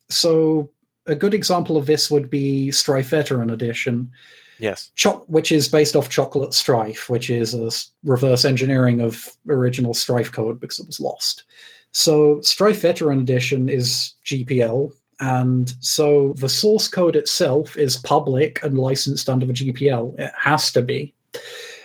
so 0.09 0.70
a 1.07 1.14
good 1.14 1.34
example 1.34 1.76
of 1.76 1.86
this 1.86 2.11
would 2.11 2.30
be 2.30 2.70
Strife 2.70 3.09
Veteran 3.09 3.50
Edition. 3.50 4.11
Yes. 4.59 4.90
Cho- 4.94 5.24
which 5.26 5.50
is 5.52 5.68
based 5.68 5.96
off 5.96 6.09
Chocolate 6.09 6.55
Strife, 6.55 7.11
which 7.11 7.28
is 7.28 7.55
a 7.55 7.70
reverse 8.05 8.44
engineering 8.44 9.00
of 9.00 9.28
original 9.48 9.94
Strife 9.94 10.30
code 10.30 10.61
because 10.61 10.78
it 10.78 10.86
was 10.86 11.00
lost. 11.00 11.44
So 11.92 12.40
Strife 12.40 12.80
Veteran 12.80 13.20
Edition 13.20 13.68
is 13.68 14.14
GPL, 14.24 14.92
and 15.20 15.74
so 15.80 16.34
the 16.36 16.48
source 16.48 16.88
code 16.88 17.16
itself 17.16 17.76
is 17.76 17.96
public 17.96 18.62
and 18.62 18.78
licensed 18.78 19.28
under 19.28 19.46
the 19.46 19.52
GPL. 19.52 20.18
It 20.18 20.32
has 20.36 20.72
to 20.72 20.82
be. 20.82 21.14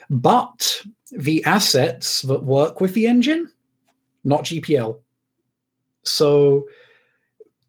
But 0.10 0.82
the 1.12 1.44
assets 1.46 2.24
that 2.24 2.44
work 2.44 2.82
with 2.82 2.94
the 2.94 3.08
engine, 3.08 3.52
not 4.24 4.46
GPL. 4.46 5.00
So 6.04 6.68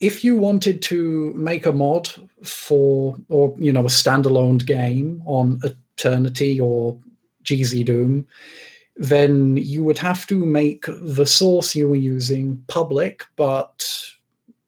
if 0.01 0.25
you 0.25 0.37
wanted 0.37 0.81
to 0.81 1.33
make 1.35 1.67
a 1.67 1.73
mod 1.73 2.09
for 2.43 3.17
or 3.29 3.55
you 3.59 3.73
know 3.73 3.83
a 3.83 3.85
standalone 3.85 4.65
game 4.65 5.23
on 5.27 5.61
eternity 5.63 6.59
or 6.59 6.99
gz 7.45 7.85
doom 7.85 8.27
then 8.97 9.57
you 9.57 9.85
would 9.85 9.99
have 9.99 10.27
to 10.27 10.45
make 10.45 10.85
the 10.89 11.25
source 11.25 11.75
you 11.75 11.89
were 11.89 11.95
using 11.95 12.63
public 12.67 13.25
but 13.37 13.87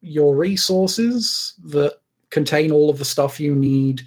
your 0.00 0.36
resources 0.36 1.54
that 1.64 1.98
contain 2.30 2.72
all 2.72 2.88
of 2.88 2.98
the 2.98 3.04
stuff 3.04 3.40
you 3.40 3.54
need 3.54 4.02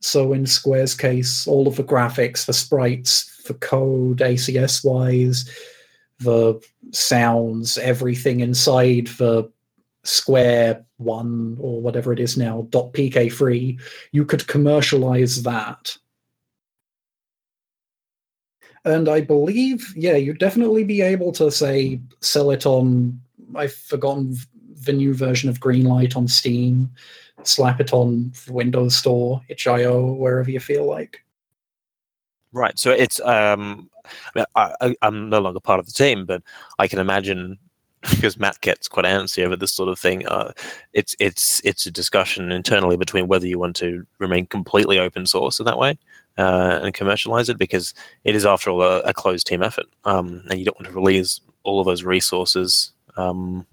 so 0.00 0.32
in 0.32 0.46
square's 0.46 0.94
case 0.94 1.46
all 1.46 1.66
of 1.66 1.76
the 1.76 1.84
graphics 1.84 2.46
the 2.46 2.52
sprites 2.52 3.42
the 3.44 3.54
code 3.54 4.18
acs 4.18 4.84
wise 4.84 5.50
the 6.20 6.58
sounds 6.92 7.76
everything 7.78 8.40
inside 8.40 9.06
the 9.18 9.50
Square 10.04 10.84
One 10.98 11.56
or 11.60 11.80
whatever 11.80 12.12
it 12.12 12.20
is 12.20 12.36
now, 12.36 12.66
dot 12.70 12.92
.pk3, 12.92 13.80
you 14.12 14.24
could 14.24 14.46
commercialize 14.46 15.42
that. 15.42 15.96
And 18.84 19.08
I 19.08 19.22
believe, 19.22 19.92
yeah, 19.96 20.16
you'd 20.16 20.38
definitely 20.38 20.84
be 20.84 21.00
able 21.00 21.32
to 21.32 21.50
say 21.50 22.00
sell 22.20 22.50
it 22.50 22.66
on. 22.66 23.18
I've 23.54 23.74
forgotten 23.74 24.36
the 24.84 24.92
new 24.92 25.14
version 25.14 25.48
of 25.48 25.60
Greenlight 25.60 26.16
on 26.16 26.28
Steam, 26.28 26.90
slap 27.44 27.80
it 27.80 27.94
on 27.94 28.32
Windows 28.48 28.96
Store, 28.96 29.40
itch.io, 29.48 30.12
wherever 30.12 30.50
you 30.50 30.60
feel 30.60 30.84
like. 30.84 31.24
Right. 32.52 32.78
So 32.78 32.90
it's 32.90 33.20
um, 33.20 33.90
I, 34.54 34.94
am 35.02 35.30
no 35.30 35.40
longer 35.40 35.60
part 35.60 35.80
of 35.80 35.86
the 35.86 35.92
team, 35.92 36.26
but 36.26 36.42
I 36.78 36.86
can 36.86 36.98
imagine 36.98 37.58
because 38.10 38.38
Matt 38.38 38.60
gets 38.60 38.88
quite 38.88 39.06
antsy 39.06 39.44
over 39.44 39.56
this 39.56 39.72
sort 39.72 39.88
of 39.88 39.98
thing. 39.98 40.26
Uh, 40.26 40.52
it's 40.92 41.14
it's 41.18 41.60
it's 41.64 41.86
a 41.86 41.90
discussion 41.90 42.52
internally 42.52 42.96
between 42.96 43.28
whether 43.28 43.46
you 43.46 43.58
want 43.58 43.76
to 43.76 44.06
remain 44.18 44.46
completely 44.46 44.98
open 44.98 45.26
source 45.26 45.58
in 45.58 45.66
that 45.66 45.78
way 45.78 45.98
uh, 46.38 46.80
and 46.82 46.94
commercialize 46.94 47.48
it 47.48 47.58
because 47.58 47.94
it 48.24 48.34
is 48.34 48.44
after 48.44 48.70
all 48.70 48.82
a, 48.82 49.00
a 49.00 49.14
closed 49.14 49.46
team 49.46 49.62
effort, 49.62 49.86
um, 50.04 50.42
and 50.50 50.58
you 50.58 50.64
don't 50.64 50.78
want 50.78 50.88
to 50.88 50.94
release 50.94 51.40
all 51.62 51.80
of 51.80 51.86
those 51.86 52.04
resources 52.04 52.92
um, 53.16 53.66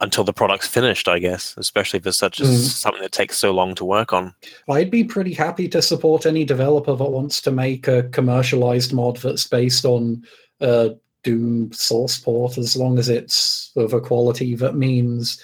until 0.00 0.24
the 0.24 0.32
product's 0.32 0.66
finished. 0.66 1.08
I 1.08 1.18
guess, 1.18 1.54
especially 1.56 1.98
if 1.98 2.06
it's 2.06 2.18
such 2.18 2.38
mm. 2.38 2.56
something 2.56 3.02
that 3.02 3.12
takes 3.12 3.36
so 3.36 3.52
long 3.52 3.74
to 3.76 3.84
work 3.84 4.12
on. 4.12 4.34
I'd 4.68 4.90
be 4.90 5.04
pretty 5.04 5.34
happy 5.34 5.68
to 5.68 5.82
support 5.82 6.26
any 6.26 6.44
developer 6.44 6.94
that 6.94 7.04
wants 7.04 7.40
to 7.42 7.50
make 7.50 7.88
a 7.88 8.04
commercialized 8.04 8.92
mod 8.92 9.18
that's 9.18 9.46
based 9.46 9.84
on 9.84 10.24
uh, 10.60 10.90
Doom 11.26 11.72
source 11.72 12.20
port, 12.20 12.56
as 12.56 12.76
long 12.76 13.00
as 13.00 13.08
it's 13.08 13.72
of 13.74 13.92
a 13.92 14.00
quality 14.00 14.54
that 14.54 14.76
means 14.76 15.42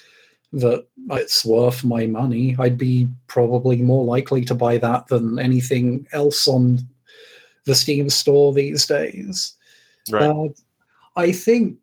that 0.53 0.87
it's 1.11 1.45
worth 1.45 1.83
my 1.83 2.07
money. 2.07 2.55
I'd 2.61 2.79
be 2.79 3.09
probably 3.27 3.79
more 3.83 4.05
likely 4.05 4.45
to 4.45 4.55
buy 4.55 4.79
that 4.79 5.09
than 5.09 5.41
anything 5.41 6.07
else 6.13 6.47
on 6.47 6.79
the 7.65 7.75
Steam 7.75 8.09
store 8.11 8.53
these 8.53 8.87
days. 8.87 9.57
Right. 10.09 10.23
Uh, 10.23 10.49
I 11.17 11.33
think 11.33 11.79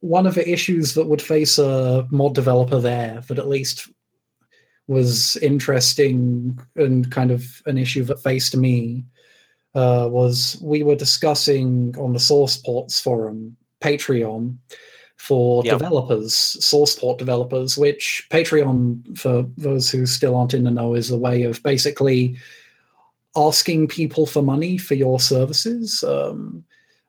one 0.00 0.26
of 0.26 0.34
the 0.34 0.50
issues 0.50 0.94
that 0.94 1.08
would 1.08 1.20
face 1.20 1.58
a 1.58 2.06
mod 2.10 2.34
developer 2.34 2.80
there 2.80 3.22
that 3.28 3.38
at 3.38 3.48
least 3.48 3.90
was 4.86 5.36
interesting 5.36 6.58
and 6.76 7.10
kind 7.12 7.30
of 7.30 7.62
an 7.66 7.76
issue 7.76 8.04
that 8.04 8.22
faced 8.22 8.56
me 8.56 9.04
uh, 9.74 10.08
was 10.10 10.58
we 10.62 10.82
were 10.82 10.94
discussing 10.94 11.94
on 11.98 12.12
the 12.12 12.20
source 12.20 12.56
ports 12.56 13.00
forum 13.00 13.56
patreon 13.80 14.56
for 15.16 15.64
yep. 15.64 15.78
developers 15.78 16.34
source 16.34 16.94
port 16.96 17.18
developers 17.18 17.78
which 17.78 18.26
patreon 18.30 19.16
for 19.16 19.44
those 19.56 19.90
who 19.90 20.04
still 20.06 20.36
aren't 20.36 20.54
in 20.54 20.64
the 20.64 20.70
know 20.70 20.94
is 20.94 21.10
a 21.10 21.18
way 21.18 21.42
of 21.42 21.62
basically 21.62 22.36
asking 23.36 23.88
people 23.88 24.26
for 24.26 24.42
money 24.42 24.76
for 24.76 24.94
your 24.94 25.18
services 25.18 26.02
um, 26.04 26.64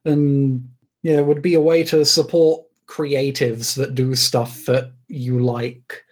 and 0.06 0.68
yeah, 1.04 1.18
it 1.18 1.26
would 1.26 1.42
be 1.42 1.54
a 1.54 1.62
way 1.62 1.84
to 1.84 2.06
support 2.06 2.66
creatives 2.88 3.76
that 3.76 3.94
do 3.94 4.16
stuff 4.16 4.66
that 4.66 4.92
you 5.08 5.40
like. 5.40 6.04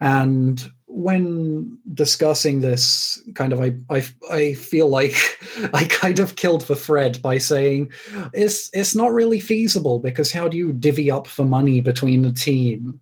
And 0.00 0.70
when 0.92 1.78
discussing 1.94 2.60
this, 2.60 3.20
kind 3.34 3.52
of, 3.52 3.60
I, 3.60 3.74
I, 3.90 4.04
I 4.30 4.54
feel 4.54 4.88
like 4.88 5.14
I 5.74 5.84
kind 5.84 6.18
of 6.18 6.36
killed 6.36 6.62
the 6.62 6.76
thread 6.76 7.20
by 7.22 7.38
saying 7.38 7.90
it's 8.32 8.70
it's 8.72 8.94
not 8.94 9.12
really 9.12 9.40
feasible 9.40 9.98
because 9.98 10.30
how 10.30 10.48
do 10.48 10.56
you 10.56 10.72
divvy 10.72 11.10
up 11.10 11.28
the 11.28 11.44
money 11.44 11.80
between 11.80 12.22
the 12.22 12.32
team? 12.32 13.00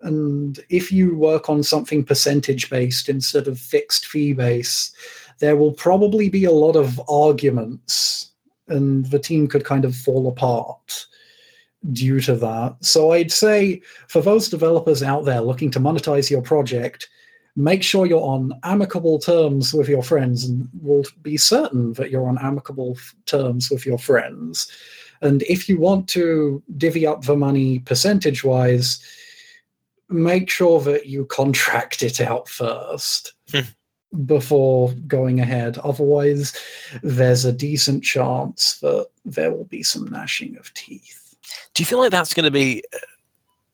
And 0.00 0.58
if 0.68 0.90
you 0.90 1.16
work 1.16 1.50
on 1.50 1.62
something 1.62 2.04
percentage 2.04 2.70
based 2.70 3.08
instead 3.08 3.46
of 3.48 3.58
fixed 3.58 4.06
fee 4.06 4.32
base, 4.32 4.92
there 5.38 5.56
will 5.56 5.72
probably 5.72 6.28
be 6.28 6.44
a 6.44 6.50
lot 6.50 6.76
of 6.76 7.00
arguments 7.08 8.30
and 8.68 9.06
the 9.06 9.18
team 9.18 9.48
could 9.48 9.64
kind 9.64 9.84
of 9.84 9.94
fall 9.94 10.28
apart 10.28 11.06
due 11.92 12.20
to 12.20 12.34
that. 12.36 12.76
So 12.80 13.12
I'd 13.12 13.32
say 13.32 13.80
for 14.08 14.20
those 14.20 14.48
developers 14.48 15.02
out 15.02 15.24
there 15.24 15.40
looking 15.40 15.70
to 15.72 15.80
monetize 15.80 16.30
your 16.30 16.42
project, 16.42 17.08
make 17.54 17.82
sure 17.82 18.06
you're 18.06 18.20
on 18.20 18.52
amicable 18.62 19.18
terms 19.18 19.72
with 19.72 19.88
your 19.88 20.02
friends 20.02 20.44
and 20.44 20.68
will 20.80 21.04
be 21.22 21.36
certain 21.36 21.94
that 21.94 22.10
you're 22.10 22.28
on 22.28 22.38
amicable 22.38 22.98
terms 23.24 23.70
with 23.70 23.86
your 23.86 23.98
friends. 23.98 24.70
And 25.22 25.42
if 25.44 25.68
you 25.68 25.78
want 25.78 26.08
to 26.10 26.62
divvy 26.76 27.06
up 27.06 27.24
the 27.24 27.36
money 27.36 27.78
percentage 27.80 28.44
wise, 28.44 29.00
make 30.08 30.50
sure 30.50 30.80
that 30.82 31.06
you 31.06 31.24
contract 31.26 32.02
it 32.02 32.20
out 32.20 32.48
first. 32.48 33.32
Hmm 33.50 33.60
before 34.24 34.92
going 35.06 35.40
ahead. 35.40 35.78
Otherwise, 35.78 36.56
there's 37.02 37.44
a 37.44 37.52
decent 37.52 38.02
chance 38.02 38.78
that 38.78 39.08
there 39.24 39.52
will 39.52 39.64
be 39.64 39.82
some 39.82 40.06
gnashing 40.06 40.56
of 40.56 40.72
teeth. 40.74 41.25
Do 41.74 41.82
you 41.82 41.86
feel 41.86 41.98
like 41.98 42.10
that's 42.10 42.34
going 42.34 42.44
to 42.44 42.50
be 42.50 42.82
uh, 42.94 42.98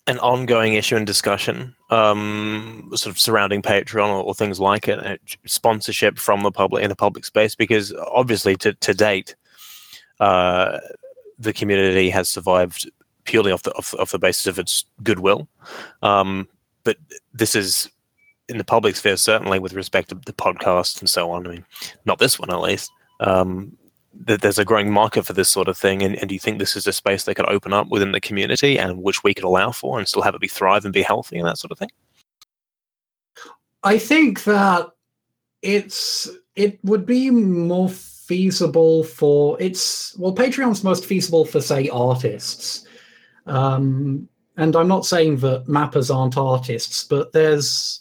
an 0.07 0.19
ongoing 0.19 0.75
issue 0.75 0.97
and 0.97 1.07
discussion, 1.07 1.75
um, 1.91 2.91
sort 2.95 3.15
of 3.15 3.21
surrounding 3.21 3.63
Patreon 3.63 4.09
or, 4.09 4.23
or, 4.23 4.35
things 4.35 4.59
like 4.59 4.89
it, 4.89 5.21
sponsorship 5.47 6.19
from 6.19 6.43
the 6.43 6.51
public 6.51 6.83
in 6.83 6.91
the 6.91 6.97
public 6.97 7.25
space? 7.25 7.55
Because 7.55 7.93
obviously, 7.95 8.57
to 8.57 8.73
to 8.75 8.95
date, 8.95 9.35
uh, 10.21 10.79
the 11.39 11.53
community 11.53 12.11
has 12.11 12.29
survived 12.29 12.91
purely 13.25 13.53
off 13.53 13.63
the 13.63 13.73
off, 13.75 13.95
off 13.95 14.11
the 14.11 14.19
basis 14.19 14.47
of 14.47 14.59
its 14.59 14.85
goodwill. 15.03 15.49
Um, 16.03 16.49
but 16.85 16.97
this 17.33 17.55
is 17.55 17.89
in 18.49 18.59
the 18.59 18.65
public 18.65 18.97
sphere, 18.97 19.17
certainly 19.17 19.59
with 19.59 19.73
respect 19.73 20.09
to 20.11 20.15
the 20.15 20.33
podcast 20.33 21.01
and 21.01 21.09
so 21.09 21.31
on. 21.31 21.47
I 21.47 21.51
mean, 21.51 21.65
not 22.05 22.19
this 22.19 22.39
one 22.39 22.51
at 22.51 22.61
least. 22.61 22.91
Um, 23.21 23.77
that 24.15 24.43
there's 24.43 24.59
a 24.59 24.65
growing 24.65 24.91
market 24.91 25.25
for 25.25 25.33
this 25.33 25.51
sort 25.51 25.69
of 25.69 25.77
thing, 25.77 26.03
and, 26.03 26.17
and 26.17 26.29
do 26.29 26.35
you 26.35 26.39
think 26.39 26.59
this 26.59 26.77
is 26.77 26.87
a 26.87 26.93
space 26.93 27.25
they 27.25 27.35
could 27.35 27.49
open 27.49 27.73
up 27.73 27.89
within 27.89 28.13
the 28.13 28.21
community 28.21 28.79
and 28.79 29.03
which 29.03 29.25
we 29.25 29.35
could 29.35 29.45
allow 29.45 29.73
for 29.73 29.99
and 29.99 30.07
still 30.07 30.23
have 30.23 30.35
it 30.35 30.41
be 30.41 30.49
thrive 30.49 30.85
and 30.85 30.93
be 30.93 31.03
healthy 31.03 31.39
and 31.39 31.47
that 31.47 31.59
sort 31.59 31.73
of 31.73 31.79
thing? 31.79 31.91
I 33.83 33.99
think 33.99 34.45
that 34.45 34.91
it's 35.63 36.29
it 36.55 36.79
would 36.85 37.07
be 37.07 37.31
more 37.31 37.89
feasible 37.89 39.05
for 39.05 39.57
it's 39.61 40.17
well 40.19 40.35
Patreon's 40.35 40.85
most 40.85 41.05
feasible 41.05 41.45
for 41.45 41.61
say 41.61 41.89
artists. 41.89 42.87
Um, 43.47 44.29
and 44.57 44.77
I'm 44.77 44.89
not 44.89 45.07
saying 45.07 45.39
that 45.39 45.67
mappers 45.67 46.15
aren't 46.15 46.37
artists, 46.37 47.05
but 47.05 47.33
there's 47.33 48.01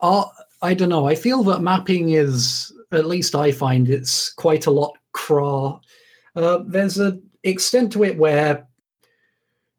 uh, 0.00 0.26
I 0.62 0.74
don't 0.74 0.88
know. 0.88 1.06
I 1.06 1.14
feel 1.14 1.42
that 1.44 1.60
mapping 1.60 2.10
is, 2.10 2.72
at 2.92 3.06
least 3.06 3.34
I 3.34 3.52
find 3.52 3.88
it's 3.88 4.32
quite 4.32 4.66
a 4.66 4.70
lot 4.70 4.96
cra. 5.14 5.80
Uh, 6.36 6.58
there's 6.66 6.98
an 6.98 7.22
extent 7.42 7.92
to 7.92 8.04
it 8.04 8.18
where 8.18 8.66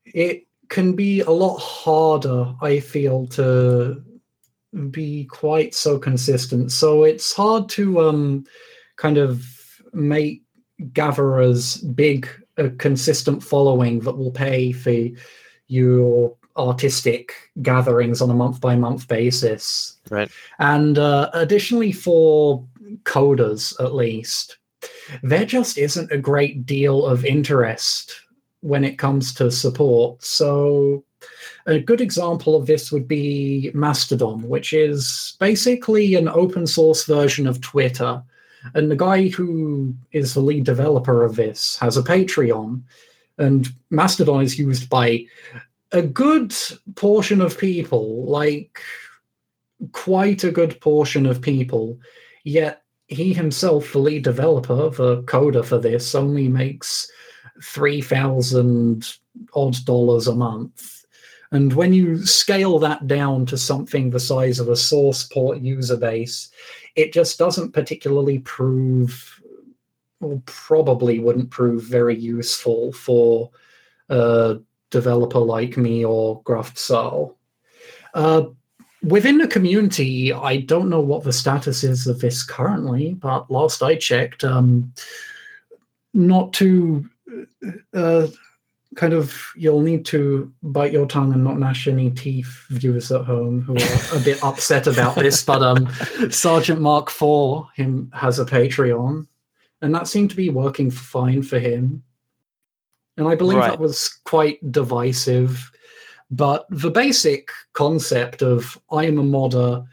it 0.06 0.48
can 0.70 0.96
be 0.96 1.22
a 1.22 1.30
lot 1.30 1.58
harder, 1.58 2.54
I 2.62 2.80
feel, 2.80 3.28
to 3.28 4.04
be 4.90 5.26
quite 5.26 5.76
so 5.76 6.00
consistent. 6.00 6.72
So 6.72 7.04
it's 7.04 7.34
hard 7.34 7.70
to 7.70 8.02
um, 8.02 8.46
kind 8.96 9.18
of 9.18 9.46
make 9.94 10.44
gatherers 10.94 11.78
big, 11.78 12.28
a 12.58 12.70
consistent 12.70 13.44
following 13.44 14.00
that 14.02 14.18
will 14.18 14.32
pay 14.32 14.72
for 14.72 15.08
your 15.68 16.36
artistic 16.58 17.34
gatherings 17.62 18.22
on 18.22 18.30
a 18.30 18.34
month 18.34 18.62
by 18.62 18.76
month 18.76 19.08
basis. 19.08 19.98
Right. 20.10 20.30
And 20.60 20.98
uh, 20.98 21.30
additionally, 21.34 21.92
for 21.92 22.66
coders 23.04 23.80
at 23.84 23.94
least, 23.94 24.58
there 25.24 25.46
just 25.46 25.78
isn't 25.78 26.12
a 26.12 26.18
great 26.18 26.66
deal 26.66 27.06
of 27.06 27.26
interest 27.26 28.16
when 28.62 28.84
it 28.84 28.98
comes 28.98 29.34
to 29.36 29.52
support. 29.52 30.24
So, 30.24 31.04
a 31.68 31.80
good 31.80 32.02
example 32.02 32.56
of 32.56 32.66
this 32.66 32.92
would 32.92 33.08
be 33.08 33.72
Mastodon, 33.74 34.48
which 34.48 34.74
is 34.74 35.36
basically 35.40 36.16
an 36.16 36.28
open 36.28 36.68
source 36.68 37.06
version 37.06 37.48
of 37.48 37.62
Twitter. 37.62 38.24
And 38.74 38.90
the 38.90 38.96
guy 38.96 39.28
who 39.28 39.94
is 40.12 40.34
the 40.34 40.40
lead 40.40 40.64
developer 40.64 41.24
of 41.24 41.36
this 41.36 41.78
has 41.78 41.98
a 41.98 42.04
Patreon. 42.04 42.82
And 43.38 43.68
Mastodon 43.90 44.42
is 44.42 44.58
used 44.58 44.90
by 44.90 45.26
a 45.92 46.02
good 46.02 46.54
portion 46.96 47.42
of 47.42 47.58
people, 47.58 48.26
like 48.26 48.80
quite 49.92 50.44
a 50.44 50.52
good 50.52 50.80
portion 50.82 51.26
of 51.26 51.42
people, 51.42 52.00
yet 52.44 52.84
he 53.16 53.34
himself, 53.34 53.94
the 53.94 54.00
lead 54.00 54.24
developer, 54.24 54.90
the 54.90 55.24
coder 55.24 55.66
for 55.66 55.78
this, 55.78 56.14
only 56.14 56.48
makes 56.48 57.10
3,000 57.64 59.18
odd 59.54 59.76
dollars 59.86 60.28
a 60.28 60.36
month. 60.36 61.06
And 61.52 61.74
when 61.74 61.94
you 61.94 62.26
scale 62.26 62.80
that 62.80 63.08
down 63.08 63.46
to 63.48 63.58
something 63.58 64.10
the 64.10 64.20
size 64.20 64.60
of 64.60 64.68
a 64.68 64.76
source 64.76 65.24
port 65.24 65.60
user 65.60 65.98
base, 65.98 66.50
it 66.96 67.14
just 67.14 67.38
doesn't 67.38 67.72
particularly 67.72 68.40
prove, 68.40 69.42
or 70.22 70.42
probably 70.46 71.20
wouldn't 71.20 71.52
prove 71.52 71.84
very 71.84 72.16
useful 72.18 72.92
for 72.94 73.52
a 74.10 74.58
developer 74.90 75.40
like 75.40 75.78
me 75.78 76.04
or 76.04 76.42
Graf 76.44 76.78
Zahl. 76.78 77.38
Uh, 78.14 78.46
within 79.06 79.38
the 79.38 79.48
community, 79.48 80.34
I 80.34 80.58
don't 80.58 80.90
know 80.90 81.00
what 81.00 81.24
the 81.24 81.34
status 81.34 81.84
is 81.84 82.08
of 82.08 82.20
this 82.20 82.44
currently, 82.44 83.14
but 83.14 83.50
last 83.50 83.84
I 83.84 83.96
checked, 83.96 84.44
um, 84.44 84.94
not 86.14 86.54
to 86.54 87.08
uh, 87.94 88.28
kind 88.96 89.14
of 89.14 89.52
you'll 89.56 89.82
need 89.82 90.06
to 90.06 90.52
bite 90.64 90.94
your 90.94 91.06
tongue 91.06 91.34
and 91.34 91.44
not 91.44 91.60
gnash 91.60 91.88
any 91.88 92.10
teeth, 92.10 92.66
viewers 92.70 93.12
at 93.12 93.26
home 93.26 93.62
who 93.62 93.76
are 93.76 94.20
a 94.20 94.24
bit 94.24 94.44
upset 94.44 94.88
about 94.88 95.16
this. 95.16 95.44
But 95.44 95.62
um, 95.62 95.88
Sergeant 96.30 96.82
Mark 96.82 97.10
IV 97.10 97.66
him 97.76 98.12
has 98.14 98.40
a 98.40 98.46
Patreon, 98.46 99.28
and 99.82 99.96
that 99.96 100.08
seemed 100.08 100.30
to 100.32 100.36
be 100.36 100.50
working 100.50 100.90
fine 100.90 101.44
for 101.44 101.60
him. 101.60 102.04
And 103.18 103.28
I 103.28 103.36
believe 103.36 103.60
right. 103.60 103.72
that 103.72 103.80
was 103.80 104.20
quite 104.26 104.72
divisive. 104.72 105.72
But 106.32 106.66
the 106.70 106.90
basic 106.90 107.52
concept 107.74 108.42
of 108.42 108.80
I'm 108.92 109.20
a 109.20 109.24
modder, 109.24 109.84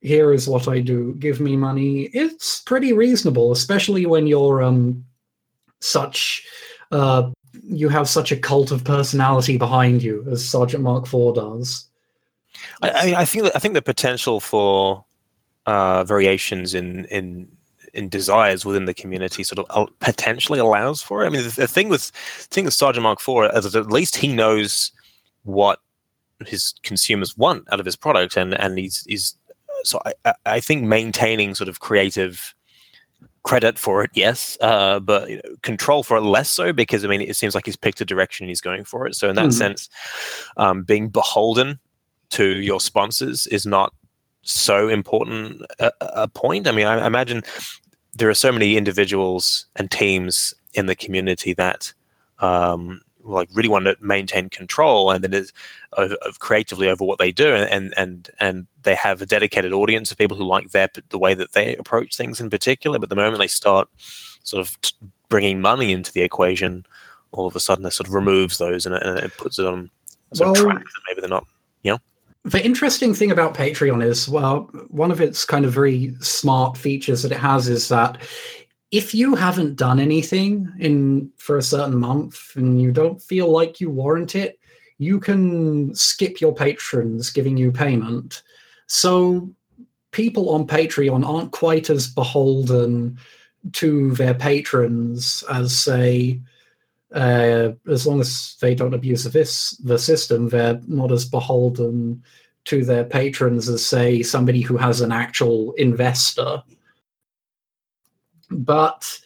here 0.00 0.32
is 0.32 0.48
what 0.48 0.68
I 0.68 0.80
do, 0.80 1.14
give 1.18 1.40
me 1.40 1.56
money, 1.56 2.04
it's 2.12 2.62
pretty 2.62 2.92
reasonable, 2.92 3.52
especially 3.52 4.06
when 4.06 4.26
you're 4.26 4.62
um, 4.62 5.04
such 5.80 6.46
uh, 6.92 7.30
you 7.64 7.88
have 7.88 8.08
such 8.08 8.32
a 8.32 8.36
cult 8.36 8.70
of 8.70 8.84
personality 8.84 9.56
behind 9.56 10.02
you 10.02 10.26
as 10.30 10.46
Sergeant 10.48 10.82
Mark 10.82 11.04
IV 11.12 11.34
does. 11.34 11.86
I, 12.82 12.90
I, 12.90 13.20
I 13.20 13.24
think 13.24 13.44
that, 13.44 13.56
I 13.56 13.58
think 13.58 13.74
the 13.74 13.82
potential 13.82 14.40
for 14.40 15.04
uh, 15.66 16.04
variations 16.04 16.74
in 16.74 17.04
in 17.06 17.48
in 17.92 18.08
desires 18.08 18.64
within 18.64 18.84
the 18.84 18.94
community 18.94 19.42
sort 19.42 19.66
of 19.68 19.98
potentially 19.98 20.58
allows 20.58 21.02
for 21.02 21.22
it. 21.22 21.26
I 21.26 21.30
mean, 21.30 21.42
the, 21.42 21.50
the 21.50 21.68
thing 21.68 21.88
with 21.88 22.10
the 22.10 22.46
thing 22.48 22.64
with 22.64 22.74
Sergeant 22.74 23.02
Mark 23.02 23.20
IV 23.20 23.52
is 23.54 23.74
at 23.74 23.90
least 23.90 24.16
he 24.16 24.28
knows 24.28 24.92
what 25.44 25.80
his 26.46 26.74
consumers 26.82 27.36
want 27.36 27.64
out 27.72 27.80
of 27.80 27.86
his 27.86 27.96
product, 27.96 28.36
and 28.36 28.54
and 28.54 28.78
he's 28.78 29.04
he's 29.06 29.36
so 29.84 30.00
I, 30.24 30.34
I 30.46 30.60
think 30.60 30.84
maintaining 30.84 31.54
sort 31.54 31.68
of 31.68 31.80
creative 31.80 32.54
credit 33.42 33.78
for 33.78 34.04
it, 34.04 34.10
yes, 34.14 34.58
uh, 34.60 35.00
but 35.00 35.30
you 35.30 35.36
know, 35.36 35.56
control 35.62 36.02
for 36.02 36.16
it 36.16 36.22
less 36.22 36.50
so 36.50 36.72
because 36.72 37.04
I 37.04 37.08
mean 37.08 37.20
it 37.20 37.36
seems 37.36 37.54
like 37.54 37.66
he's 37.66 37.76
picked 37.76 38.00
a 38.00 38.04
direction 38.04 38.44
and 38.44 38.50
he's 38.50 38.60
going 38.60 38.84
for 38.84 39.06
it. 39.06 39.14
So 39.14 39.28
in 39.28 39.36
that 39.36 39.42
mm-hmm. 39.46 39.50
sense, 39.50 39.88
um, 40.56 40.82
being 40.82 41.08
beholden 41.08 41.78
to 42.30 42.60
your 42.60 42.80
sponsors 42.80 43.46
is 43.48 43.66
not 43.66 43.92
so 44.42 44.88
important 44.88 45.62
a, 45.78 45.92
a 46.00 46.28
point. 46.28 46.66
I 46.66 46.72
mean, 46.72 46.86
I, 46.86 47.00
I 47.00 47.06
imagine 47.06 47.42
there 48.14 48.28
are 48.28 48.34
so 48.34 48.52
many 48.52 48.76
individuals 48.76 49.66
and 49.76 49.90
teams 49.90 50.54
in 50.74 50.86
the 50.86 50.96
community 50.96 51.54
that 51.54 51.92
um, 52.38 53.00
like 53.24 53.48
really 53.52 53.68
want 53.68 53.84
to 53.84 53.96
maintain 54.00 54.48
control 54.48 55.10
and 55.10 55.22
then 55.22 55.34
is 55.34 55.52
of, 55.94 56.12
of, 56.22 56.38
creatively 56.38 56.88
over 56.88 57.04
what 57.04 57.18
they 57.18 57.32
do 57.32 57.54
and 57.54 57.92
and 57.96 58.30
and 58.38 58.66
they 58.82 58.94
have 58.94 59.20
a 59.20 59.26
dedicated 59.26 59.72
audience 59.72 60.10
of 60.10 60.18
people 60.18 60.36
who 60.36 60.44
like 60.44 60.70
their 60.70 60.88
the 61.10 61.18
way 61.18 61.34
that 61.34 61.52
they 61.52 61.76
approach 61.76 62.16
things 62.16 62.40
in 62.40 62.50
particular 62.50 62.98
but 62.98 63.08
the 63.08 63.16
moment 63.16 63.38
they 63.38 63.46
start 63.46 63.88
sort 64.42 64.60
of 64.60 64.76
bringing 65.28 65.60
money 65.60 65.92
into 65.92 66.12
the 66.12 66.22
equation 66.22 66.84
all 67.32 67.46
of 67.46 67.54
a 67.54 67.60
sudden 67.60 67.84
it 67.86 67.92
sort 67.92 68.08
of 68.08 68.14
removes 68.14 68.58
those 68.58 68.86
and 68.86 68.94
it, 68.94 69.02
and 69.02 69.18
it 69.18 69.36
puts 69.36 69.58
it 69.58 69.66
on 69.66 69.90
well, 70.38 70.54
track 70.54 70.78
that 70.78 71.02
maybe 71.08 71.20
they're 71.20 71.30
not 71.30 71.46
you 71.82 71.92
know? 71.92 71.98
The 72.44 72.64
interesting 72.64 73.12
thing 73.12 73.30
about 73.30 73.54
Patreon 73.54 74.02
is, 74.02 74.26
well, 74.26 74.70
one 74.88 75.10
of 75.10 75.20
its 75.20 75.44
kind 75.44 75.66
of 75.66 75.72
very 75.72 76.14
smart 76.20 76.78
features 76.78 77.22
that 77.22 77.32
it 77.32 77.38
has 77.38 77.68
is 77.68 77.88
that 77.88 78.16
if 78.90 79.14
you 79.14 79.34
haven't 79.34 79.76
done 79.76 80.00
anything 80.00 80.72
in 80.78 81.30
for 81.36 81.56
a 81.56 81.62
certain 81.62 81.96
month 81.96 82.56
and 82.56 82.80
you 82.80 82.90
don't 82.90 83.22
feel 83.22 83.48
like 83.48 83.80
you 83.80 83.88
warrant 83.88 84.34
it, 84.34 84.58
you 84.98 85.20
can 85.20 85.94
skip 85.94 86.40
your 86.40 86.54
patrons 86.54 87.30
giving 87.30 87.56
you 87.56 87.70
payment. 87.70 88.42
So 88.86 89.48
people 90.10 90.50
on 90.50 90.66
Patreon 90.66 91.24
aren't 91.24 91.52
quite 91.52 91.88
as 91.88 92.08
beholden 92.08 93.18
to 93.72 94.12
their 94.12 94.34
patrons 94.34 95.44
as 95.50 95.78
say 95.78 96.40
uh, 97.14 97.70
as 97.88 98.06
long 98.06 98.20
as 98.20 98.56
they 98.60 98.74
don't 98.74 98.94
abuse 98.94 99.24
the 99.24 99.98
system, 99.98 100.48
they're 100.48 100.80
not 100.86 101.10
as 101.10 101.24
beholden 101.24 102.22
to 102.64 102.84
their 102.84 103.04
patrons 103.04 103.68
as 103.68 103.84
say 103.84 104.22
somebody 104.22 104.60
who 104.60 104.76
has 104.76 105.00
an 105.00 105.10
actual 105.10 105.72
investor. 105.72 106.62
But 108.50 109.20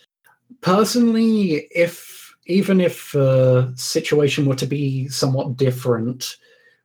personally, 0.60 1.68
if 1.74 2.34
even 2.46 2.80
if 2.80 3.12
the 3.12 3.72
situation 3.76 4.46
were 4.46 4.54
to 4.56 4.66
be 4.66 5.08
somewhat 5.08 5.56
different 5.56 6.36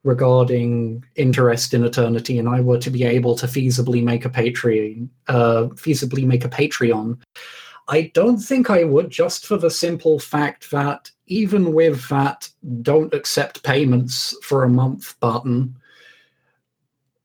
regarding 0.03 1.03
interest 1.15 1.73
in 1.73 1.83
eternity, 1.83 2.39
and 2.39 2.47
I 2.47 2.61
were 2.61 2.77
to 2.79 2.89
be 2.89 3.03
able 3.03 3.35
to 3.35 3.47
feasibly 3.47 4.01
make 4.01 4.23
a 4.23 4.29
Patreon, 4.29 5.09
uh, 5.27 5.63
feasibly 5.75 6.25
make 6.25 6.45
a 6.45 6.49
Patreon, 6.49 7.19
I 7.89 8.11
don't 8.13 8.37
think 8.37 8.69
I 8.69 8.83
would, 8.83 9.09
just 9.09 9.45
for 9.45 9.57
the 9.57 9.71
simple 9.71 10.19
fact 10.19 10.71
that 10.71 11.11
even 11.25 11.73
with 11.73 12.07
that 12.09 12.49
don't 12.81 13.13
accept 13.13 13.63
payments 13.63 14.35
for 14.43 14.63
a 14.63 14.69
month 14.69 15.19
button, 15.19 15.75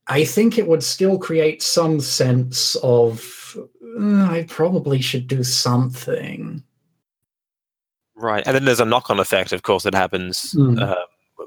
I 0.06 0.24
think 0.24 0.58
it 0.58 0.66
would 0.66 0.82
still 0.82 1.18
create 1.18 1.62
some 1.62 2.00
sense 2.00 2.76
of 2.76 3.56
I 3.98 4.46
probably 4.48 5.00
should 5.00 5.26
do 5.26 5.44
something. 5.44 6.62
Right. 8.16 8.46
And 8.46 8.54
then 8.54 8.64
there's 8.64 8.80
a 8.80 8.84
knock 8.84 9.10
on 9.10 9.20
effect, 9.20 9.52
of 9.52 9.62
course, 9.62 9.82
that 9.84 9.94
happens. 9.94 10.52
Mm. 10.52 10.80
Uh, 10.80 10.96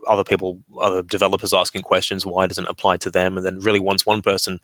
other 0.07 0.23
people, 0.23 0.59
other 0.79 1.01
developers 1.01 1.53
asking 1.53 1.81
questions, 1.81 2.25
why 2.25 2.47
doesn't 2.47 2.65
it 2.65 2.69
apply 2.69 2.97
to 2.97 3.09
them? 3.09 3.37
And 3.37 3.45
then 3.45 3.59
really 3.59 3.79
once 3.79 4.05
one 4.05 4.21
person 4.21 4.59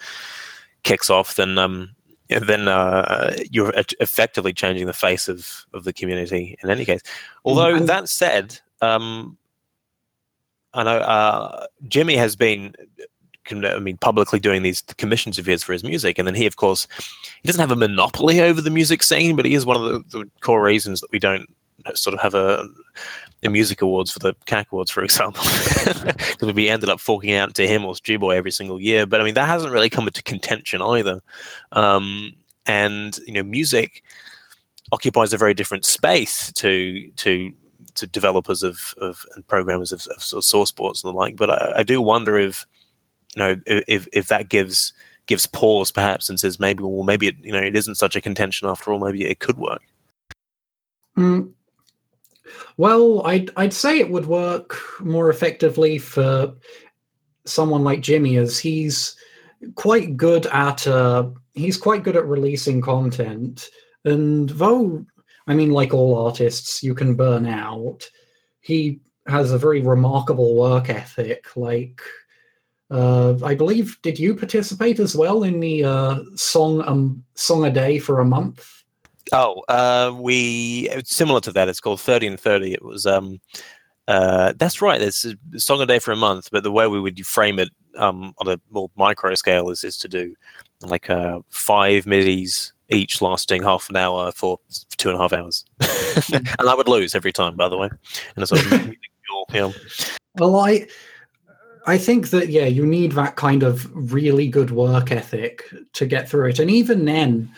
kicks 0.84 1.10
off, 1.10 1.36
then 1.36 1.58
um, 1.58 1.96
then 2.30 2.68
uh, 2.68 3.36
you're 3.52 3.74
effectively 4.00 4.54
changing 4.54 4.86
the 4.86 4.94
face 4.94 5.28
of, 5.28 5.66
of 5.74 5.84
the 5.84 5.94
community 5.94 6.58
in 6.64 6.70
any 6.70 6.86
case. 6.86 7.02
Although 7.46 7.76
mm-hmm. 7.76 7.86
that 7.86 8.10
said, 8.10 8.60
um, 8.82 9.38
I 10.74 10.84
know 10.84 10.98
uh, 10.98 11.68
Jimmy 11.88 12.16
has 12.16 12.36
been, 12.36 12.76
I 13.52 13.80
mean, 13.80 13.98
publicly 13.98 14.40
doing 14.40 14.64
these 14.64 14.82
commissions 14.98 15.38
of 15.38 15.46
his 15.46 15.64
for 15.64 15.74
his 15.74 15.84
music, 15.84 16.18
and 16.18 16.28
then 16.28 16.36
he, 16.36 16.46
of 16.46 16.56
course, 16.56 16.88
he 17.42 17.48
doesn't 17.48 17.60
have 17.60 17.72
a 17.72 17.76
monopoly 17.76 18.42
over 18.42 18.62
the 18.62 18.70
music 18.70 19.04
scene, 19.04 19.36
but 19.36 19.46
he 19.46 19.54
is 19.54 19.66
one 19.66 19.78
of 19.78 19.84
the, 19.84 20.18
the 20.18 20.30
core 20.42 20.64
reasons 20.64 21.02
that 21.02 21.12
we 21.12 21.20
don't 21.20 21.48
sort 21.94 22.14
of 22.14 22.22
have 22.22 22.34
a 22.34 22.68
the 23.42 23.50
music 23.50 23.82
awards 23.82 24.10
for 24.10 24.20
the 24.20 24.34
Cacowards, 24.46 24.90
for 24.90 25.04
example, 25.04 25.44
because 26.16 26.54
we 26.54 26.70
ended 26.70 26.90
up 26.90 27.00
forking 27.00 27.34
out 27.34 27.54
to 27.56 27.68
him 27.68 27.84
or 27.86 27.94
Stewboy 27.94 28.36
every 28.36 28.52
single 28.52 28.82
year. 28.82 29.06
But 29.06 29.20
I 29.20 29.26
mean, 29.26 29.34
that 29.34 29.48
hasn't 29.48 29.74
really 29.74 29.90
come 29.90 30.08
into 30.08 30.24
contention 30.24 30.82
either. 30.82 31.22
Um, 31.74 32.34
and 32.66 33.18
you 33.28 33.34
know, 33.34 33.44
music 33.44 34.02
occupies 34.92 35.34
a 35.34 35.38
very 35.38 35.54
different 35.54 35.86
space 35.86 36.52
to 36.54 37.12
to 37.18 37.52
to 37.96 38.08
developers 38.08 38.64
of, 38.64 38.96
of 38.98 39.26
and 39.36 39.46
programmers 39.48 39.92
of, 39.92 40.08
of, 40.16 40.24
sort 40.24 40.40
of 40.40 40.46
source 40.46 40.72
ports 40.72 41.04
and 41.04 41.14
the 41.14 41.18
like. 41.18 41.36
But 41.36 41.50
I, 41.50 41.80
I 41.80 41.84
do 41.84 42.02
wonder 42.02 42.40
if 42.40 42.66
you 43.36 43.42
know 43.42 43.56
if 43.66 44.08
if 44.14 44.28
that 44.28 44.50
gives 44.50 44.94
gives 45.26 45.46
pause 45.46 45.92
perhaps 45.92 46.30
and 46.30 46.40
says 46.40 46.60
maybe 46.60 46.84
well 46.84 47.04
maybe 47.04 47.28
it 47.28 47.36
you 47.42 47.52
know 47.52 47.62
it 47.62 47.76
isn't 47.76 47.96
such 47.96 48.16
a 48.16 48.22
contention 48.22 48.68
after 48.68 48.92
all 48.92 49.00
maybe 49.00 49.26
it 49.26 49.40
could 49.40 49.58
work. 49.58 49.82
Mm, 51.18 51.54
well, 52.78 53.26
I'd 53.26 53.52
I'd 53.56 53.74
say 53.74 54.00
it 54.00 54.10
would 54.10 54.26
work 54.26 54.78
more 55.00 55.30
effectively 55.30 55.98
for 55.98 56.54
someone 57.46 57.84
like 57.84 58.02
Jimmy, 58.02 58.38
as 58.38 58.58
he's 58.58 59.16
quite 59.76 60.18
good 60.18 60.46
at 60.48 60.86
uh, 60.88 61.30
he's 61.54 61.78
quite 61.78 62.04
good 62.04 62.16
at 62.16 62.26
releasing 62.26 62.82
content. 62.82 63.70
And 64.06 64.50
though, 64.50 65.06
I 65.48 65.54
mean, 65.54 65.72
like 65.72 65.94
all 65.94 66.26
artists, 66.26 66.84
you 66.84 66.96
can 66.96 67.16
burn 67.16 67.46
out. 67.46 68.10
He 68.62 69.00
has 69.28 69.52
a 69.52 69.58
very 69.58 69.82
remarkable 69.82 70.56
work 70.56 70.90
ethic. 70.90 71.56
Like, 71.56 72.02
uh, 72.94 73.36
I 73.44 73.56
believe, 73.56 74.00
did 74.04 74.20
you 74.20 74.36
participate 74.36 75.00
as 75.00 75.16
well 75.16 75.44
in 75.44 75.60
the 75.60 75.84
uh, 75.84 76.20
song 76.36 76.88
um, 76.88 77.24
song 77.36 77.66
a 77.66 77.72
day 77.72 77.98
for 77.98 78.20
a 78.20 78.26
month? 78.26 78.84
Oh, 79.32 79.64
uh, 79.68 80.14
we 80.16 80.90
it's 80.92 81.16
similar 81.16 81.42
to 81.42 81.52
that. 81.54 81.68
It's 81.68 81.80
called 81.80 82.00
Thirty 82.00 82.28
and 82.28 82.40
Thirty. 82.40 82.74
It 82.74 82.84
was 82.84 83.06
um, 83.06 83.42
uh, 84.08 84.54
that's 84.58 84.82
right. 84.82 85.02
It's 85.02 85.26
a 85.26 85.36
song 85.60 85.82
a 85.82 85.88
day 85.88 85.98
for 85.98 86.12
a 86.12 86.16
month, 86.16 86.50
but 86.52 86.64
the 86.64 86.72
way 86.72 86.88
we 86.88 87.00
would 87.00 87.26
frame 87.26 87.58
it 87.58 87.70
um, 87.98 88.34
on 88.38 88.48
a 88.48 88.60
more 88.70 88.92
micro 88.96 89.34
scale 89.34 89.70
is 89.70 89.84
is 89.84 89.98
to 89.98 90.08
do 90.08 90.36
like 90.82 91.10
uh, 91.10 91.40
five 91.50 92.06
midis 92.06 92.74
each, 92.90 93.22
lasting 93.22 93.64
half 93.64 93.90
an 93.90 93.96
hour 93.96 94.32
for 94.34 94.60
two 94.98 95.10
and 95.10 95.18
a 95.18 95.22
half 95.22 95.34
hours, 95.34 95.66
and 96.34 96.70
I 96.70 96.76
would 96.76 96.88
lose 96.88 97.16
every 97.16 97.32
time. 97.32 97.56
By 97.56 97.70
the 97.70 97.78
way, 97.78 97.90
and 98.36 98.48
sort 98.48 98.64
of 98.66 98.88
you 98.88 98.96
know. 99.52 99.74
Well, 100.38 100.58
I. 100.58 100.88
I 101.86 101.98
think 101.98 102.30
that 102.30 102.50
yeah, 102.50 102.66
you 102.66 102.86
need 102.86 103.12
that 103.14 103.36
kind 103.36 103.64
of 103.64 103.90
really 103.94 104.48
good 104.48 104.72
work 104.72 105.12
ethic 105.12 105.66
to 105.94 106.06
get 106.06 106.30
through 106.30 106.50
it, 106.50 106.60
and 106.60 106.72
even 106.72 107.06
then, 107.06 107.52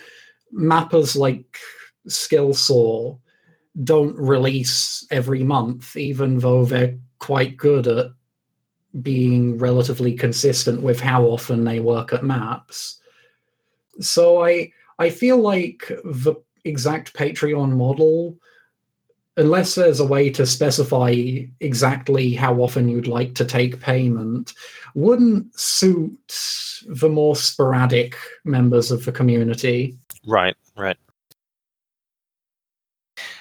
mappers 0.52 1.16
like 1.16 1.58
Skillsaw 2.08 3.18
don't 3.84 4.16
release 4.16 5.06
every 5.10 5.44
month, 5.44 5.96
even 5.96 6.38
though 6.38 6.64
they're 6.64 6.96
quite 7.18 7.56
good 7.56 7.86
at 7.86 8.06
being 9.02 9.58
relatively 9.58 10.14
consistent 10.14 10.80
with 10.82 10.98
how 10.98 11.24
often 11.24 11.64
they 11.64 11.80
work 11.80 12.12
at 12.12 12.24
maps. 12.24 13.00
So 14.00 14.44
I 14.44 14.72
I 14.98 15.10
feel 15.10 15.38
like 15.38 15.86
the 16.04 16.34
exact 16.64 17.14
Patreon 17.14 17.72
model, 17.72 18.36
unless 19.36 19.74
there's 19.74 20.00
a 20.00 20.06
way 20.06 20.30
to 20.30 20.46
specify 20.46 21.14
exactly 21.60 22.32
how 22.32 22.54
often 22.56 22.88
you'd 22.88 23.06
like 23.06 23.34
to 23.34 23.44
take 23.44 23.80
payment, 23.80 24.54
wouldn't 24.94 25.58
suit 25.58 26.34
the 26.86 27.08
more 27.08 27.36
sporadic 27.36 28.16
members 28.44 28.90
of 28.90 29.04
the 29.04 29.12
community. 29.12 29.96
Right, 30.26 30.56
right. 30.76 30.96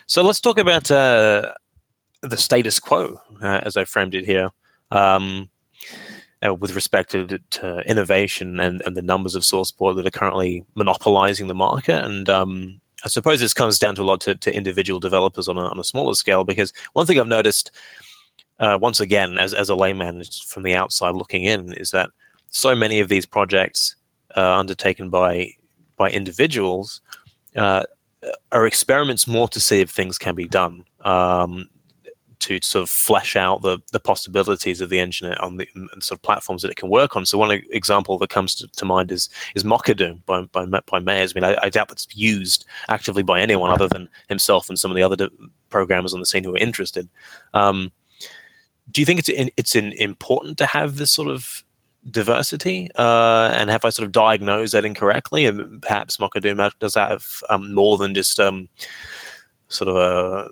So 0.08 0.22
let's 0.22 0.42
talk 0.42 0.58
about 0.60 0.92
uh, 0.92 1.54
the 2.22 2.38
status 2.38 2.80
quo, 2.80 3.20
uh, 3.42 3.62
as 3.64 3.78
I 3.78 3.86
framed 3.86 4.16
it 4.16 4.26
here, 4.26 4.50
um, 4.92 5.50
uh, 6.46 6.54
with 6.54 6.76
respect 6.76 7.12
to, 7.12 7.40
to 7.52 7.80
innovation 7.90 8.60
and, 8.60 8.82
and, 8.86 8.96
the 8.96 9.02
numbers 9.02 9.34
of 9.34 9.44
source 9.44 9.72
port 9.72 9.96
that 9.96 10.06
are 10.06 10.12
currently 10.12 10.64
monopolizing 10.76 11.48
the 11.48 11.56
market. 11.56 12.04
And 12.04 12.30
um, 12.30 12.82
I 13.06 13.08
suppose 13.08 13.40
this 13.40 13.54
comes 13.54 13.78
down 13.78 13.96
to 13.96 14.02
a 14.02 14.04
lot 14.04 14.20
to, 14.22 14.34
to 14.36 14.56
individual 14.56 15.00
developers 15.00 15.48
on 15.48 15.58
a, 15.58 15.68
on 15.68 15.80
a 15.80 15.84
smaller 15.84 16.16
scale 16.16 16.44
because 16.44 16.74
one 16.94 17.06
thing 17.06 17.20
I've 17.20 17.28
noticed, 17.28 17.70
uh, 18.60 18.80
once 18.82 19.00
again, 19.00 19.38
as, 19.38 19.54
as 19.54 19.70
a 19.70 19.76
layman 19.76 20.24
from 20.48 20.64
the 20.64 20.74
outside 20.74 21.14
looking 21.14 21.44
in, 21.44 21.74
is 21.74 21.92
that 21.92 22.10
so 22.50 22.74
many 22.76 23.00
of 23.00 23.08
these 23.08 23.26
projects 23.26 23.96
uh, 24.36 24.58
undertaken 24.58 25.10
by 25.10 25.52
by 25.98 26.10
individuals 26.10 27.00
uh, 27.56 27.84
are 28.52 28.68
experiments 28.68 29.28
more 29.28 29.48
to 29.48 29.60
see 29.60 29.80
if 29.80 29.90
things 29.90 30.18
can 30.18 30.36
be 30.36 30.48
done. 30.48 30.84
Um, 31.02 31.70
to 32.40 32.60
sort 32.62 32.84
of 32.84 32.90
flesh 32.90 33.36
out 33.36 33.62
the 33.62 33.80
the 33.92 34.00
possibilities 34.00 34.82
of 34.82 34.90
the 34.90 35.00
engine 35.00 35.34
on 35.36 35.58
the 35.58 35.68
sort 36.00 36.18
of 36.18 36.22
platforms 36.22 36.62
that 36.62 36.72
it 36.72 36.78
can 36.78 36.90
work 36.90 37.16
on. 37.16 37.26
So 37.26 37.38
one 37.38 37.52
example 37.72 38.18
that 38.18 38.30
comes 38.30 38.56
to, 38.56 38.68
to 38.68 38.86
mind 38.86 39.12
is 39.12 39.30
is 39.56 39.64
Mochadoom 39.64 40.26
by 40.26 40.42
by, 40.42 40.66
by 40.66 41.00
Meyers. 41.00 41.34
I 41.36 41.40
mean, 41.40 41.44
I, 41.44 41.58
I, 41.66 41.70
doubt 41.70 41.90
that's 41.90 42.08
used 42.16 42.66
actively 42.90 43.24
by 43.24 43.42
anyone 43.42 43.72
other 43.72 43.88
than 43.88 44.10
himself 44.30 44.70
and 44.70 44.80
some 44.80 44.92
of 44.92 44.96
the 44.96 45.04
other 45.04 45.30
programmers 45.70 46.14
on 46.14 46.20
the 46.20 46.26
scene 46.26 46.44
who 46.44 46.54
are 46.56 46.60
interested. 46.60 47.10
Um, 47.54 47.92
do 48.92 49.02
you 49.02 49.06
think 49.06 49.20
it's 49.20 49.30
in, 49.30 49.50
it's 49.58 49.76
in, 49.76 49.94
important 49.94 50.58
to 50.60 50.66
have 50.66 50.98
this 50.98 51.12
sort 51.12 51.30
of 51.30 51.64
diversity? 52.12 52.90
Uh, 52.96 53.50
and 53.54 53.70
have 53.70 53.86
I 53.86 53.90
sort 53.90 54.06
of 54.06 54.12
diagnosed 54.12 54.74
that 54.74 54.86
incorrectly? 54.86 55.46
And 55.46 55.82
perhaps 55.82 56.18
Mochadoom 56.18 56.72
does 56.80 56.96
have 56.96 57.26
um, 57.50 57.74
more 57.74 57.98
than 57.98 58.14
just 58.14 58.40
um, 58.40 58.70
sort 59.68 59.90
of 59.90 59.96
a 59.96 60.50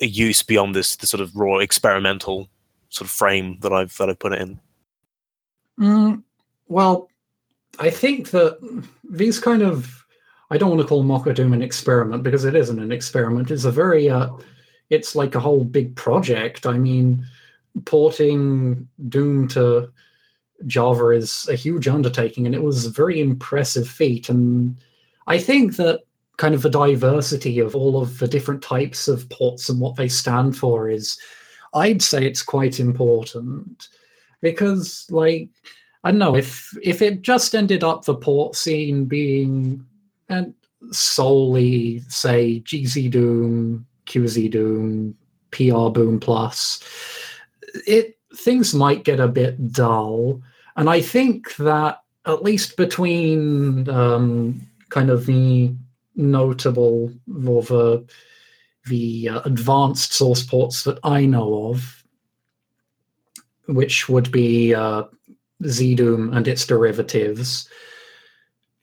a 0.00 0.06
use 0.06 0.42
beyond 0.42 0.74
this 0.74 0.96
the 0.96 1.06
sort 1.06 1.20
of 1.20 1.34
raw 1.36 1.58
experimental 1.58 2.48
sort 2.88 3.06
of 3.06 3.10
frame 3.10 3.58
that 3.60 3.72
I've 3.72 3.96
that 3.98 4.08
I've 4.08 4.18
put 4.18 4.32
it 4.32 4.40
in? 4.40 4.60
Mm, 5.78 6.22
well, 6.68 7.10
I 7.78 7.90
think 7.90 8.30
that 8.30 8.58
these 9.08 9.38
kind 9.38 9.62
of 9.62 10.04
I 10.50 10.58
don't 10.58 10.70
want 10.70 10.80
to 10.80 10.86
call 10.86 11.04
Mochadoom 11.04 11.52
an 11.52 11.62
experiment 11.62 12.22
because 12.22 12.44
it 12.44 12.54
isn't 12.54 12.78
an 12.78 12.92
experiment. 12.92 13.50
It's 13.50 13.64
a 13.64 13.70
very 13.70 14.08
uh, 14.08 14.28
it's 14.90 15.16
like 15.16 15.34
a 15.34 15.40
whole 15.40 15.64
big 15.64 15.96
project. 15.96 16.66
I 16.66 16.78
mean, 16.78 17.26
porting 17.84 18.88
Doom 19.08 19.48
to 19.48 19.90
Java 20.66 21.10
is 21.10 21.48
a 21.50 21.54
huge 21.54 21.88
undertaking, 21.88 22.46
and 22.46 22.54
it 22.54 22.62
was 22.62 22.86
a 22.86 22.90
very 22.90 23.20
impressive 23.20 23.88
feat. 23.88 24.28
And 24.28 24.76
I 25.26 25.38
think 25.38 25.76
that 25.76 26.00
kind 26.36 26.54
of 26.54 26.62
the 26.62 26.70
diversity 26.70 27.58
of 27.58 27.74
all 27.74 28.00
of 28.00 28.18
the 28.18 28.28
different 28.28 28.62
types 28.62 29.08
of 29.08 29.28
ports 29.30 29.68
and 29.68 29.80
what 29.80 29.96
they 29.96 30.08
stand 30.08 30.56
for 30.56 30.88
is 30.88 31.18
I'd 31.74 32.02
say 32.02 32.24
it's 32.24 32.42
quite 32.42 32.80
important. 32.80 33.88
Because 34.40 35.06
like 35.10 35.48
I 36.04 36.10
don't 36.10 36.18
know 36.18 36.36
if 36.36 36.76
if 36.82 37.02
it 37.02 37.22
just 37.22 37.54
ended 37.54 37.82
up 37.82 38.04
the 38.04 38.14
port 38.14 38.54
scene 38.54 39.06
being 39.06 39.84
and 40.28 40.54
solely 40.90 42.00
say 42.08 42.60
GZ 42.60 43.10
Doom, 43.10 43.86
QZ 44.06 44.50
Doom, 44.50 45.16
PR 45.50 45.88
Boom 45.88 46.20
Plus, 46.20 46.80
it 47.86 48.18
things 48.36 48.74
might 48.74 49.04
get 49.04 49.20
a 49.20 49.28
bit 49.28 49.72
dull, 49.72 50.40
and 50.76 50.88
I 50.90 51.00
think 51.00 51.56
that 51.56 52.02
at 52.26 52.42
least 52.42 52.76
between 52.76 53.88
um, 53.88 54.60
kind 54.90 55.10
of 55.10 55.26
the 55.26 55.74
notable 56.16 57.12
of 57.46 57.70
uh, 57.70 57.98
the 58.86 59.28
uh, 59.28 59.40
advanced 59.42 60.12
source 60.12 60.42
ports 60.42 60.84
that 60.84 60.98
I 61.04 61.26
know 61.26 61.70
of, 61.70 62.04
which 63.66 64.08
would 64.08 64.32
be 64.32 64.74
uh, 64.74 65.04
ZDoom 65.62 66.34
and 66.36 66.48
its 66.48 66.66
derivatives, 66.66 67.68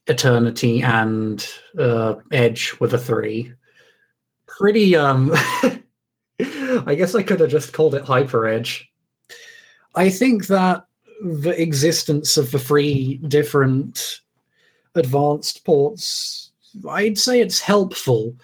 Eternity 0.07 0.81
and 0.81 1.47
uh, 1.77 2.15
Edge 2.31 2.75
with 2.79 2.93
a 2.93 2.97
three. 2.97 3.53
Pretty, 4.45 4.95
um, 4.95 5.31
I 6.39 6.95
guess 6.95 7.15
I 7.15 7.23
could 7.23 7.39
have 7.39 7.49
just 7.49 7.73
called 7.73 7.95
it 7.95 8.03
Hyper 8.03 8.47
Edge. 8.47 8.89
I 9.95 10.09
think 10.09 10.47
that 10.47 10.85
the 11.23 11.59
existence 11.59 12.37
of 12.37 12.51
the 12.51 12.59
three 12.59 13.17
different 13.27 14.19
advanced 14.95 15.63
ports 15.63 16.51
I'd 16.89 17.17
say 17.17 17.39
it's 17.39 17.59
helpful. 17.59 18.35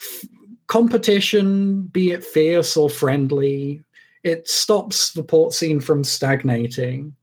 F- 0.00 0.26
competition, 0.66 1.82
be 1.82 2.12
it 2.12 2.24
fierce 2.24 2.76
or 2.76 2.90
friendly, 2.90 3.82
it 4.24 4.48
stops 4.48 5.12
the 5.12 5.22
port 5.22 5.52
scene 5.52 5.80
from 5.80 6.02
stagnating. 6.02 7.14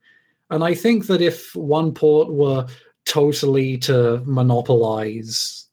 And 0.50 0.64
I 0.64 0.74
think 0.74 1.08
that 1.08 1.22
if 1.22 1.56
one 1.56 1.94
port 1.94 2.32
were 2.32 2.68
totally 3.06 3.78
to 3.80 4.22
monopolize, 4.26 5.68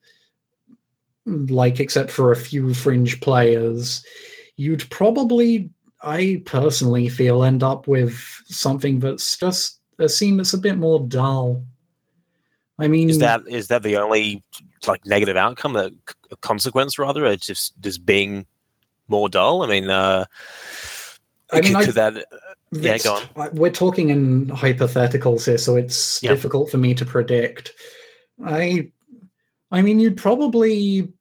like 1.26 1.80
except 1.80 2.10
for 2.10 2.32
a 2.32 2.36
few 2.36 2.74
fringe 2.74 3.20
players, 3.20 4.04
you'd 4.56 4.88
probably, 4.90 5.70
I 6.02 6.42
personally 6.46 7.08
feel, 7.08 7.44
end 7.44 7.62
up 7.62 7.86
with 7.86 8.18
something 8.46 8.98
that's 8.98 9.36
just 9.36 9.80
a 9.98 10.08
scene 10.08 10.36
that's 10.36 10.54
a 10.54 10.58
bit 10.58 10.78
more 10.78 11.00
dull. 11.00 11.64
I 12.78 12.88
mean, 12.88 13.10
is 13.10 13.18
that 13.18 13.42
is 13.46 13.68
that 13.68 13.82
the 13.82 13.98
only 13.98 14.42
like 14.86 15.04
negative 15.06 15.36
outcome, 15.36 15.76
a, 15.76 15.90
a 16.30 16.36
consequence 16.36 16.98
rather, 16.98 17.24
it's 17.26 17.46
just 17.46 17.80
just 17.80 18.04
being 18.06 18.46
more 19.08 19.28
dull. 19.28 19.62
I 19.62 19.66
mean, 19.66 19.90
uh, 19.90 20.24
I 21.52 21.60
mean, 21.60 21.74
could, 21.74 21.94
that? 21.94 22.16
Uh, 22.16 22.20
yeah, 22.72 22.98
go 22.98 23.20
on. 23.36 23.54
We're 23.54 23.70
talking 23.70 24.10
in 24.10 24.46
hypotheticals 24.46 25.46
here, 25.46 25.58
so 25.58 25.76
it's 25.76 26.22
yeah. 26.22 26.30
difficult 26.30 26.70
for 26.70 26.78
me 26.78 26.94
to 26.94 27.04
predict. 27.04 27.72
I, 28.44 28.90
I 29.70 29.82
mean, 29.82 29.98
you'd 29.98 30.16
probably, 30.16 31.12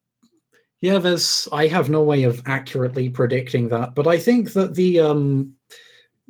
yeah. 0.82 1.00
There's, 1.00 1.48
I 1.52 1.68
have 1.68 1.90
no 1.90 2.04
way 2.04 2.24
of 2.24 2.42
accurately 2.46 3.10
predicting 3.10 3.70
that, 3.70 3.96
but 3.96 4.08
I 4.08 4.20
think 4.20 4.54
that 4.54 4.76
the 4.76 5.00
um, 5.00 5.54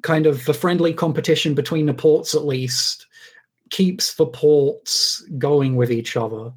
kind 0.01 0.25
of 0.25 0.45
the 0.45 0.53
friendly 0.53 0.93
competition 0.93 1.53
between 1.53 1.85
the 1.85 1.93
ports, 1.93 2.33
at 2.33 2.45
least, 2.45 3.05
keeps 3.69 4.15
the 4.15 4.25
ports 4.25 5.21
going 5.37 5.75
with 5.75 5.91
each 5.91 6.15
other 6.15 6.51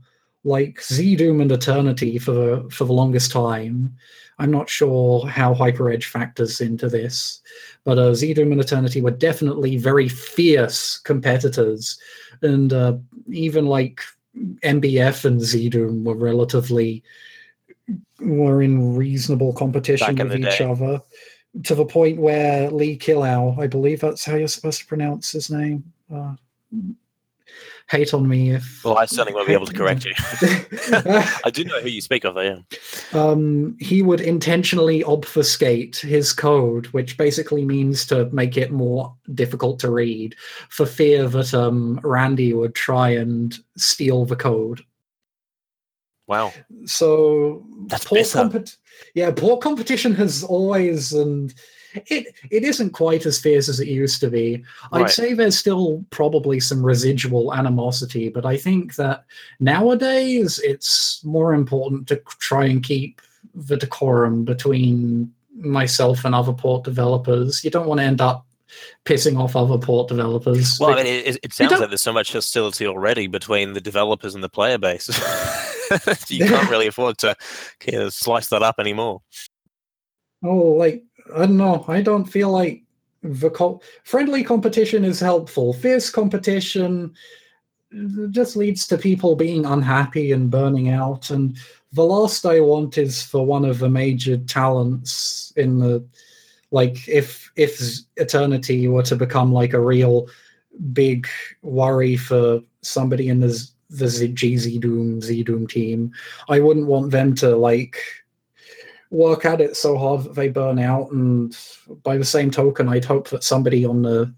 like 0.44 0.80
ZDoom 0.80 1.40
and 1.40 1.52
Eternity 1.52 2.18
for 2.18 2.32
the 2.32 2.70
for 2.70 2.84
the 2.84 2.92
longest 2.92 3.30
time. 3.32 3.94
I'm 4.38 4.50
not 4.50 4.68
sure 4.68 5.26
how 5.26 5.54
HyperEdge 5.54 6.04
factors 6.04 6.60
into 6.60 6.88
this, 6.88 7.40
but 7.84 7.98
uh, 7.98 8.10
ZDoom 8.10 8.52
and 8.52 8.60
Eternity 8.60 9.00
were 9.00 9.10
definitely 9.10 9.76
very 9.76 10.08
fierce 10.08 10.98
competitors, 10.98 11.98
and 12.40 12.72
uh, 12.72 12.94
even 13.30 13.66
like 13.66 14.00
MBF 14.36 15.24
and 15.24 15.40
ZDoom 15.40 16.04
were 16.04 16.14
relatively 16.14 17.02
were 18.20 18.62
in 18.62 18.96
reasonable 18.96 19.52
competition 19.52 20.16
with 20.16 20.34
each 20.36 20.58
day. 20.58 20.64
other 20.64 21.02
to 21.64 21.74
the 21.74 21.84
point 21.84 22.18
where 22.18 22.70
Lee 22.70 22.96
Killough, 22.96 23.58
I 23.58 23.66
believe 23.66 24.00
that's 24.00 24.24
how 24.24 24.36
you're 24.36 24.48
supposed 24.48 24.80
to 24.80 24.86
pronounce 24.86 25.32
his 25.32 25.50
name. 25.50 25.84
Uh, 26.12 26.34
hate 27.88 28.14
on 28.14 28.28
me 28.28 28.52
if. 28.52 28.84
Well, 28.84 28.98
I 28.98 29.06
certainly 29.06 29.34
won't 29.34 29.46
be 29.46 29.54
able 29.54 29.66
to 29.66 29.74
correct 29.74 30.04
you. 30.04 30.12
I 31.44 31.50
do 31.52 31.64
know 31.64 31.80
who 31.80 31.88
you 31.88 32.00
speak 32.00 32.24
of, 32.24 32.36
yeah. 32.36 32.58
Um, 33.12 33.76
he 33.78 34.02
would 34.02 34.20
intentionally 34.20 35.04
obfuscate 35.04 35.96
his 35.96 36.32
code, 36.32 36.86
which 36.88 37.16
basically 37.16 37.64
means 37.64 38.06
to 38.06 38.26
make 38.30 38.56
it 38.56 38.70
more 38.70 39.14
difficult 39.34 39.78
to 39.80 39.90
read, 39.90 40.34
for 40.68 40.86
fear 40.86 41.28
that 41.28 41.54
um, 41.54 42.00
Randy 42.02 42.52
would 42.52 42.74
try 42.74 43.10
and 43.10 43.56
steal 43.76 44.24
the 44.24 44.36
code. 44.36 44.82
Wow. 46.26 46.52
So 46.86 47.66
that's 47.88 48.04
port 48.04 48.22
compet- 48.22 48.76
yeah, 49.14 49.30
poor 49.32 49.58
competition 49.58 50.14
has 50.14 50.44
always 50.44 51.12
and 51.12 51.52
it 51.94 52.34
it 52.50 52.64
isn't 52.64 52.90
quite 52.90 53.26
as 53.26 53.40
fierce 53.40 53.68
as 53.68 53.80
it 53.80 53.88
used 53.88 54.20
to 54.20 54.30
be. 54.30 54.64
I'd 54.92 55.02
right. 55.02 55.10
say 55.10 55.34
there's 55.34 55.58
still 55.58 56.04
probably 56.10 56.60
some 56.60 56.82
residual 56.82 57.54
animosity, 57.54 58.28
but 58.28 58.46
I 58.46 58.56
think 58.56 58.96
that 58.96 59.24
nowadays 59.60 60.60
it's 60.62 61.24
more 61.24 61.54
important 61.54 62.08
to 62.08 62.16
try 62.38 62.66
and 62.66 62.82
keep 62.82 63.20
the 63.54 63.76
decorum 63.76 64.44
between 64.44 65.32
myself 65.54 66.24
and 66.24 66.34
other 66.34 66.52
port 66.52 66.84
developers. 66.84 67.64
You 67.64 67.70
don't 67.70 67.86
want 67.86 68.00
to 68.00 68.04
end 68.04 68.20
up 68.20 68.46
pissing 69.04 69.38
off 69.38 69.56
other 69.56 69.78
port 69.78 70.08
developers. 70.08 70.78
Well, 70.80 70.90
I 70.90 71.02
mean, 71.02 71.06
it, 71.06 71.38
it 71.42 71.52
sounds 71.52 71.72
like 71.72 71.88
there's 71.88 72.00
so 72.00 72.12
much 72.12 72.32
hostility 72.32 72.86
already 72.86 73.26
between 73.26 73.74
the 73.74 73.80
developers 73.80 74.34
and 74.34 74.42
the 74.42 74.48
player 74.48 74.78
base. 74.78 75.08
you 76.28 76.46
can't 76.46 76.70
really 76.70 76.86
afford 76.86 77.18
to 77.18 77.36
you 77.86 77.92
know, 77.92 78.08
slice 78.08 78.48
that 78.48 78.62
up 78.62 78.76
anymore. 78.78 79.20
Oh, 80.44 80.56
like 80.56 81.04
I 81.34 81.46
don't 81.46 81.56
know. 81.56 81.84
I 81.88 82.02
don't 82.02 82.24
feel 82.24 82.50
like 82.50 82.82
the 83.22 83.50
co- 83.50 83.80
friendly 84.04 84.42
competition 84.42 85.04
is 85.04 85.20
helpful. 85.20 85.72
Fierce 85.72 86.10
competition 86.10 87.14
just 88.30 88.56
leads 88.56 88.86
to 88.86 88.98
people 88.98 89.36
being 89.36 89.66
unhappy 89.66 90.32
and 90.32 90.50
burning 90.50 90.88
out. 90.88 91.30
And 91.30 91.56
the 91.92 92.04
last 92.04 92.46
I 92.46 92.60
want 92.60 92.98
is 92.98 93.22
for 93.22 93.44
one 93.44 93.64
of 93.64 93.78
the 93.78 93.88
major 93.88 94.38
talents 94.38 95.52
in 95.56 95.78
the 95.78 96.04
like 96.70 97.06
if 97.06 97.52
if 97.56 97.98
eternity 98.16 98.88
were 98.88 99.02
to 99.02 99.16
become 99.16 99.52
like 99.52 99.74
a 99.74 99.80
real 99.80 100.26
big 100.94 101.28
worry 101.60 102.16
for 102.16 102.62
somebody 102.80 103.28
in 103.28 103.40
the 103.40 103.68
the 103.90 104.06
GZ 104.06 104.80
Doom 104.80 105.20
Z 105.20 105.42
Doom 105.42 105.66
team. 105.66 106.12
I 106.48 106.60
wouldn't 106.60 106.86
want 106.86 107.10
them 107.10 107.34
to 107.36 107.54
like 107.54 107.98
work 109.12 109.44
at 109.44 109.60
it 109.60 109.76
so 109.76 109.96
hard 109.96 110.24
that 110.24 110.34
they 110.34 110.48
burn 110.48 110.78
out. 110.78 111.12
And 111.12 111.56
by 112.02 112.16
the 112.16 112.24
same 112.24 112.50
token, 112.50 112.88
I'd 112.88 113.04
hope 113.04 113.28
that 113.28 113.44
somebody 113.44 113.84
on 113.84 114.02
the 114.02 114.32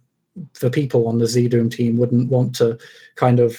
the 0.61 0.71
people 0.71 1.07
on 1.07 1.19
the 1.19 1.29
Z 1.29 1.49
Doom 1.49 1.71
team 1.71 1.97
wouldn't 1.97 2.29
want 2.29 2.57
to 2.57 2.77
kind 3.15 3.39
of 3.39 3.57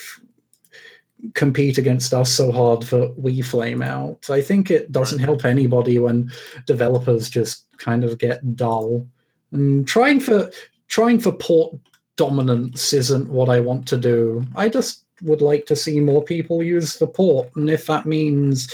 compete 1.34 1.78
against 1.78 2.14
us 2.14 2.32
so 2.32 2.52
hard 2.52 2.84
that 2.84 3.18
we 3.18 3.42
flame 3.42 3.82
out. 3.82 4.30
I 4.30 4.42
think 4.42 4.70
it 4.70 4.92
doesn't 4.92 5.20
help 5.20 5.46
anybody 5.46 5.98
when 6.00 6.32
developers 6.66 7.30
just 7.30 7.66
kind 7.78 8.04
of 8.04 8.20
get 8.20 8.56
dull. 8.58 9.08
And 9.52 9.88
trying 9.88 10.20
for 10.20 10.52
trying 10.88 11.20
for 11.20 11.32
port 11.32 11.78
dominance 12.18 12.92
isn't 12.92 13.30
what 13.30 13.50
I 13.50 13.62
want 13.62 13.88
to 13.88 13.98
do. 13.98 14.46
I 14.56 14.68
just 14.68 15.06
would 15.22 15.42
like 15.42 15.66
to 15.68 15.78
see 15.78 16.02
more 16.02 16.24
people 16.24 16.62
use 16.62 16.98
the 16.98 17.08
port, 17.08 17.50
and 17.56 17.70
if 17.70 17.88
that 17.88 18.06
means 18.06 18.68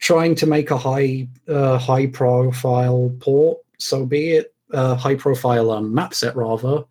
trying 0.00 0.34
to 0.34 0.46
make 0.46 0.70
a 0.70 0.78
high 0.78 1.28
uh, 1.48 1.78
high 1.78 2.06
profile 2.06 3.14
port, 3.20 3.58
so 3.78 4.04
be 4.04 4.32
it. 4.32 4.54
Uh, 4.72 4.94
high 4.94 5.16
profile 5.16 5.70
um, 5.72 5.92
map 5.92 6.14
set 6.14 6.36
rather. 6.36 6.84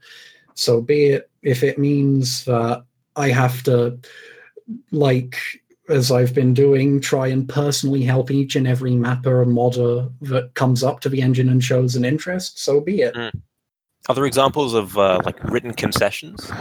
So 0.54 0.82
be 0.82 1.06
it. 1.06 1.30
If 1.42 1.64
it 1.64 1.78
means 1.78 2.44
that 2.46 2.84
I 3.16 3.30
have 3.30 3.64
to, 3.64 3.98
like 4.92 5.38
as 5.88 6.12
I've 6.12 6.34
been 6.34 6.54
doing, 6.54 7.02
try 7.02 7.28
and 7.28 7.48
personally 7.48 8.04
help 8.04 8.30
each 8.32 8.56
and 8.56 8.68
every 8.68 8.96
mapper 8.96 9.42
and 9.42 9.54
modder 9.54 10.10
that 10.22 10.54
comes 10.54 10.84
up 10.84 11.00
to 11.02 11.10
the 11.10 11.22
engine 11.22 11.50
and 11.50 11.64
shows 11.64 11.96
an 11.96 12.06
interest, 12.06 12.60
so 12.60 12.80
be 12.80 13.02
it. 13.02 13.16
Mm. 13.16 13.32
Other 14.08 14.26
examples 14.26 14.74
of 14.74 14.98
uh, 14.98 15.22
like 15.26 15.44
written 15.46 15.74
concessions, 15.74 16.52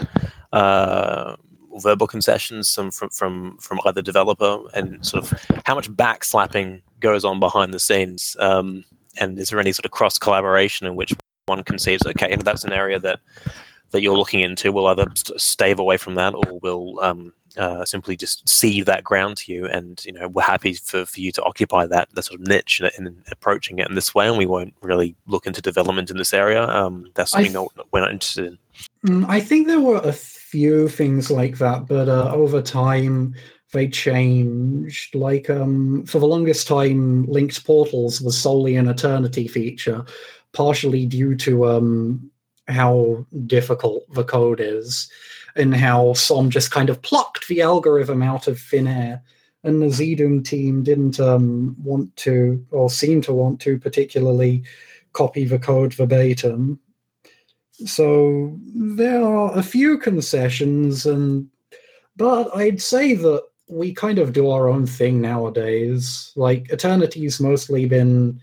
uh, 0.53 1.36
verbal 1.79 2.07
concessions, 2.07 2.68
some 2.68 2.91
from 2.91 3.11
from 3.11 3.57
from 3.59 3.81
either 3.85 4.03
developer, 4.03 4.59
and 4.74 5.05
sort 5.05 5.24
of 5.24 5.62
how 5.64 5.74
much 5.74 5.91
backslapping 5.91 6.83
goes 7.01 7.24
on 7.24 7.41
behind 7.41 7.72
the 7.72 7.81
scenes, 7.81 8.37
um, 8.41 8.85
and 9.18 9.39
is 9.39 9.51
there 9.51 9.61
any 9.61 9.72
sort 9.72 9.85
of 9.85 9.91
cross 9.91 10.18
collaboration 10.18 10.87
in 10.87 10.97
which 10.97 11.14
one 11.47 11.64
conceives 11.64 12.07
okay, 12.07 12.37
that's 12.37 12.64
an 12.64 12.72
area 12.72 12.99
that 12.99 13.20
that 13.91 14.03
you're 14.03 14.16
looking 14.16 14.41
into 14.41 14.70
will 14.70 14.87
either 14.87 15.07
stave 15.14 15.79
away 15.79 15.97
from 15.97 16.14
that 16.14 16.35
or 16.35 16.59
will 16.61 17.01
um, 17.01 17.33
uh, 17.59 17.84
simply 17.84 18.16
just 18.16 18.48
cede 18.48 18.86
that 18.86 19.04
ground 19.04 19.36
to 19.38 19.52
you, 19.52 19.66
and 19.66 20.02
you 20.04 20.12
know 20.12 20.28
we're 20.28 20.42
happy 20.42 20.74
for, 20.74 21.04
for 21.04 21.20
you 21.20 21.32
to 21.32 21.42
occupy 21.42 21.86
that 21.86 22.09
that 22.14 22.22
sort 22.22 22.40
of 22.40 22.46
niche 22.46 22.80
in, 22.80 23.06
in 23.06 23.22
approaching 23.30 23.78
it 23.78 23.88
in 23.88 23.94
this 23.94 24.14
way, 24.14 24.28
and 24.28 24.38
we 24.38 24.46
won't 24.46 24.74
really 24.80 25.14
look 25.26 25.46
into 25.46 25.61
development 25.61 26.11
in 26.11 26.16
this 26.16 26.32
area. 26.32 26.66
Um, 26.68 27.11
that's 27.14 27.32
something 27.32 27.52
th- 27.52 27.86
we're 27.92 28.00
not 28.00 28.12
interested 28.12 28.46
in. 28.46 28.59
Mm, 29.06 29.26
I 29.28 29.40
think 29.40 29.66
there 29.66 29.80
were 29.80 30.00
a 30.02 30.12
few 30.12 30.88
things 30.88 31.30
like 31.30 31.59
that, 31.59 31.86
but 31.86 32.09
uh, 32.09 32.32
over 32.32 32.62
time 32.62 33.34
they 33.72 33.88
changed. 33.88 35.14
Like 35.14 35.50
um, 35.50 36.04
for 36.06 36.18
the 36.18 36.26
longest 36.26 36.68
time, 36.68 37.26
linked 37.26 37.64
portals 37.64 38.20
was 38.20 38.38
solely 38.38 38.76
an 38.76 38.88
eternity 38.88 39.48
feature, 39.48 40.04
partially 40.52 41.06
due 41.06 41.34
to 41.36 41.66
um, 41.66 42.30
how 42.68 43.26
difficult 43.46 44.04
the 44.14 44.24
code 44.24 44.61
is 44.61 45.11
and 45.59 45.74
how 45.74 46.12
Som 46.14 46.50
just 46.50 46.70
kind 46.70 46.88
of 46.88 47.02
plucked 47.02 47.48
the 47.48 47.61
algorithm 47.61 48.22
out 48.22 48.46
of 48.46 48.61
thin 48.61 48.86
air. 48.86 49.22
And 49.64 49.82
the 49.82 49.86
ZDoom 49.86 50.44
team 50.44 50.84
didn't 50.84 51.18
um, 51.18 51.76
want 51.82 52.14
to, 52.16 52.64
or 52.70 52.88
seem 52.88 53.20
to 53.22 53.32
want 53.32 53.61
to, 53.62 53.78
particularly 53.78 54.62
copy 55.12 55.44
the 55.44 55.59
code 55.59 55.92
verbatim. 55.92 56.78
So 57.84 58.56
there 58.74 59.24
are 59.24 59.56
a 59.56 59.62
few 59.62 59.98
concessions, 59.98 61.06
and 61.06 61.48
but 62.16 62.54
I'd 62.54 62.80
say 62.80 63.14
that 63.14 63.42
we 63.68 63.92
kind 63.92 64.18
of 64.18 64.32
do 64.32 64.50
our 64.50 64.68
own 64.68 64.86
thing 64.86 65.20
nowadays. 65.20 66.32
Like 66.36 66.70
Eternity's 66.70 67.40
mostly 67.40 67.86
been 67.86 68.40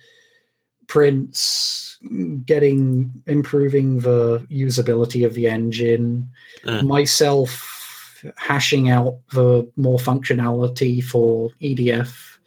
printz 0.88 1.98
getting 2.46 3.12
improving 3.26 4.00
the 4.00 4.40
usability 4.52 5.26
of 5.26 5.34
the 5.34 5.48
engine 5.48 6.30
mm. 6.64 6.86
myself 6.86 8.24
hashing 8.38 8.90
out 8.90 9.18
the 9.32 9.70
more 9.76 10.00
functionality 10.00 11.04
for 11.04 11.50
edf 11.62 12.38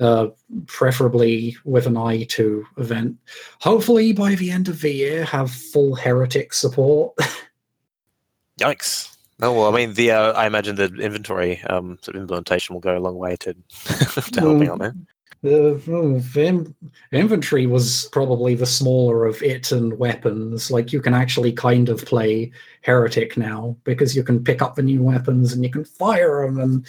uh, 0.00 0.26
preferably 0.66 1.56
with 1.64 1.86
an 1.86 1.96
eye 1.96 2.24
to 2.24 2.64
event 2.76 3.16
hopefully 3.60 4.12
by 4.12 4.34
the 4.34 4.50
end 4.50 4.68
of 4.68 4.80
the 4.80 4.92
year 4.92 5.24
have 5.24 5.50
full 5.50 5.94
heretic 5.94 6.52
support 6.52 7.14
yikes 8.60 9.12
Oh 9.44 9.52
well, 9.52 9.74
I 9.74 9.76
mean, 9.76 9.94
the 9.94 10.12
uh, 10.12 10.32
I 10.32 10.46
imagine 10.46 10.76
the 10.76 10.84
inventory 10.84 11.60
um, 11.62 11.98
sort 12.00 12.14
of 12.14 12.22
implementation 12.22 12.74
will 12.74 12.80
go 12.80 12.96
a 12.96 13.00
long 13.00 13.16
way 13.16 13.34
to 13.36 13.54
to 13.84 14.40
helping 14.40 14.68
mm. 14.68 14.72
on 14.72 14.78
that. 14.78 14.94
The, 15.42 16.72
inventory 17.10 17.66
was 17.66 18.08
probably 18.12 18.54
the 18.54 18.64
smaller 18.64 19.26
of 19.26 19.42
it 19.42 19.72
and 19.72 19.98
weapons. 19.98 20.70
Like 20.70 20.92
you 20.92 21.00
can 21.00 21.14
actually 21.14 21.52
kind 21.52 21.88
of 21.88 22.04
play 22.04 22.52
heretic 22.82 23.36
now 23.36 23.76
because 23.82 24.14
you 24.14 24.22
can 24.22 24.44
pick 24.44 24.62
up 24.62 24.76
the 24.76 24.82
new 24.82 25.02
weapons 25.02 25.52
and 25.52 25.64
you 25.64 25.70
can 25.70 25.84
fire 25.84 26.46
them, 26.46 26.60
and 26.60 26.86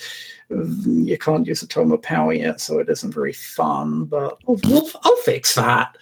mm, 0.51 1.07
you 1.07 1.17
can't 1.17 1.47
use 1.47 1.63
a 1.63 1.67
tome 1.67 1.91
of 1.91 2.03
power 2.03 2.33
yet, 2.33 2.61
so 2.61 2.77
it 2.77 2.89
isn't 2.89 3.13
very 3.13 3.33
fun. 3.33 4.05
But 4.05 4.37
I'll, 4.47 4.59
I'll, 4.65 4.89
I'll 5.03 5.17
fix 5.17 5.55
that. 5.55 5.97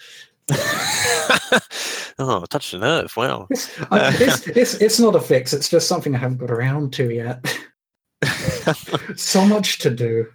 oh, 2.20 2.46
touch 2.50 2.72
the 2.72 2.80
nerve! 2.80 3.16
Wow. 3.16 3.48
It's, 3.50 3.70
it's, 3.92 4.48
it's, 4.58 4.74
it's 4.76 5.00
not 5.00 5.16
a 5.16 5.22
fix. 5.22 5.54
It's 5.54 5.70
just 5.70 5.88
something 5.88 6.14
I 6.16 6.18
haven't 6.18 6.40
got 6.40 6.52
around 6.52 6.92
to 6.94 7.14
yet. 7.14 7.46
so 9.16 9.46
much 9.46 9.80
to 9.80 9.90
do. 9.90 10.28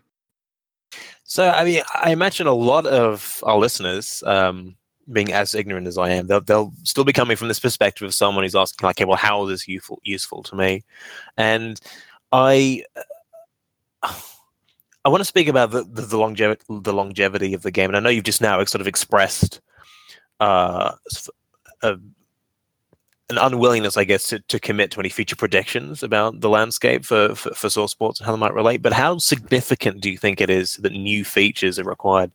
So, 1.27 1.49
I 1.49 1.65
mean, 1.65 1.83
I 1.93 2.13
imagine 2.13 2.47
a 2.47 2.55
lot 2.55 2.87
of 2.87 3.43
our 3.43 3.59
listeners, 3.59 4.23
um, 4.25 4.77
being 5.13 5.33
as 5.33 5.55
ignorant 5.55 5.89
as 5.89 5.99
I 5.99 6.11
am, 6.11 6.29
they'll, 6.29 6.41
they'll 6.41 6.73
still 6.85 7.05
be 7.05 7.13
coming 7.13 7.37
from 7.37 7.49
this 7.49 7.59
perspective 7.59 8.07
of 8.07 8.15
someone 8.15 8.45
who's 8.45 8.55
asking, 8.55 8.87
like, 8.87 8.97
okay, 8.97 9.05
well, 9.05 9.17
how 9.17 9.43
is 9.45 9.51
this 9.51 9.69
useful 9.69 10.01
useful 10.05 10.45
to 10.45 10.57
me? 10.57 10.85
And 11.37 11.81
I, 12.31 12.85
I 14.03 15.09
want 15.09 15.21
to 15.21 15.25
speak 15.25 15.49
about 15.49 15.73
the, 15.73 15.83
the, 15.83 16.03
the 16.03 16.17
longevity 16.17 16.63
the 16.69 16.93
longevity 16.93 17.55
of 17.55 17.63
the 17.63 17.73
game, 17.73 17.91
and 17.91 17.97
I 17.97 18.01
know 18.01 18.09
you've 18.09 18.25
just 18.25 18.41
now 18.41 18.63
sort 18.65 18.81
of 18.81 18.87
expressed 18.87 19.61
uh, 20.39 20.93
a, 21.83 21.99
an 23.29 23.39
unwillingness, 23.39 23.97
I 23.97 24.05
guess, 24.05 24.29
to, 24.29 24.39
to 24.39 24.61
commit 24.61 24.93
to 24.93 25.01
any 25.01 25.09
future 25.09 25.35
predictions 25.35 26.03
about 26.03 26.41
the 26.41 26.49
landscape 26.49 27.05
for, 27.05 27.35
for, 27.35 27.53
for 27.55 27.69
source 27.69 27.93
ports 27.93 28.21
and 28.21 28.27
how 28.27 28.33
they 28.33 28.39
might 28.39 28.55
relate. 28.55 28.83
But 28.83 28.93
how 28.93 29.19
significant 29.19 30.01
do 30.01 30.11
you 30.11 30.17
think 30.17 30.41
it 30.41 30.49
is 30.49 30.77
that 30.77 30.93
new 30.93 31.25
features 31.25 31.79
are 31.79 31.85
required 31.85 32.31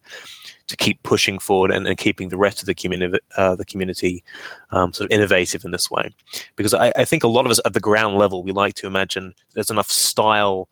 to 0.67 0.75
keep 0.75 1.01
pushing 1.03 1.39
forward 1.39 1.71
and, 1.71 1.87
and 1.87 1.97
keeping 1.97 2.29
the 2.29 2.37
rest 2.37 2.61
of 2.61 2.65
the 2.65 2.75
community, 2.75 3.19
uh, 3.37 3.55
the 3.55 3.65
community 3.65 4.23
um, 4.71 4.91
sort 4.91 5.09
of 5.09 5.15
innovative 5.15 5.63
in 5.63 5.71
this 5.71 5.89
way? 5.89 6.09
Because 6.57 6.73
I, 6.73 6.91
I, 6.97 7.05
think 7.05 7.23
a 7.23 7.29
lot 7.29 7.45
of 7.45 7.51
us 7.51 7.61
at 7.63 7.73
the 7.73 7.79
ground 7.79 8.17
level, 8.17 8.43
we 8.43 8.51
like 8.51 8.75
to 8.75 8.87
imagine 8.87 9.33
there's 9.53 9.71
enough 9.71 9.89
style 9.89 10.67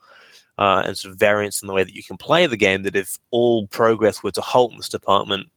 uh, 0.57 0.83
and 0.85 0.97
sort 0.97 1.13
of 1.13 1.19
variance 1.19 1.61
in 1.61 1.67
the 1.67 1.73
way 1.73 1.85
that 1.85 1.95
you 1.95 2.03
can 2.03 2.17
play 2.17 2.45
the 2.45 2.57
game 2.57 2.83
that 2.83 2.95
if 2.95 3.17
all 3.31 3.67
progress 3.67 4.21
were 4.21 4.31
to 4.31 4.41
halt 4.41 4.71
in 4.71 4.77
this 4.77 4.89
department, 4.89 5.47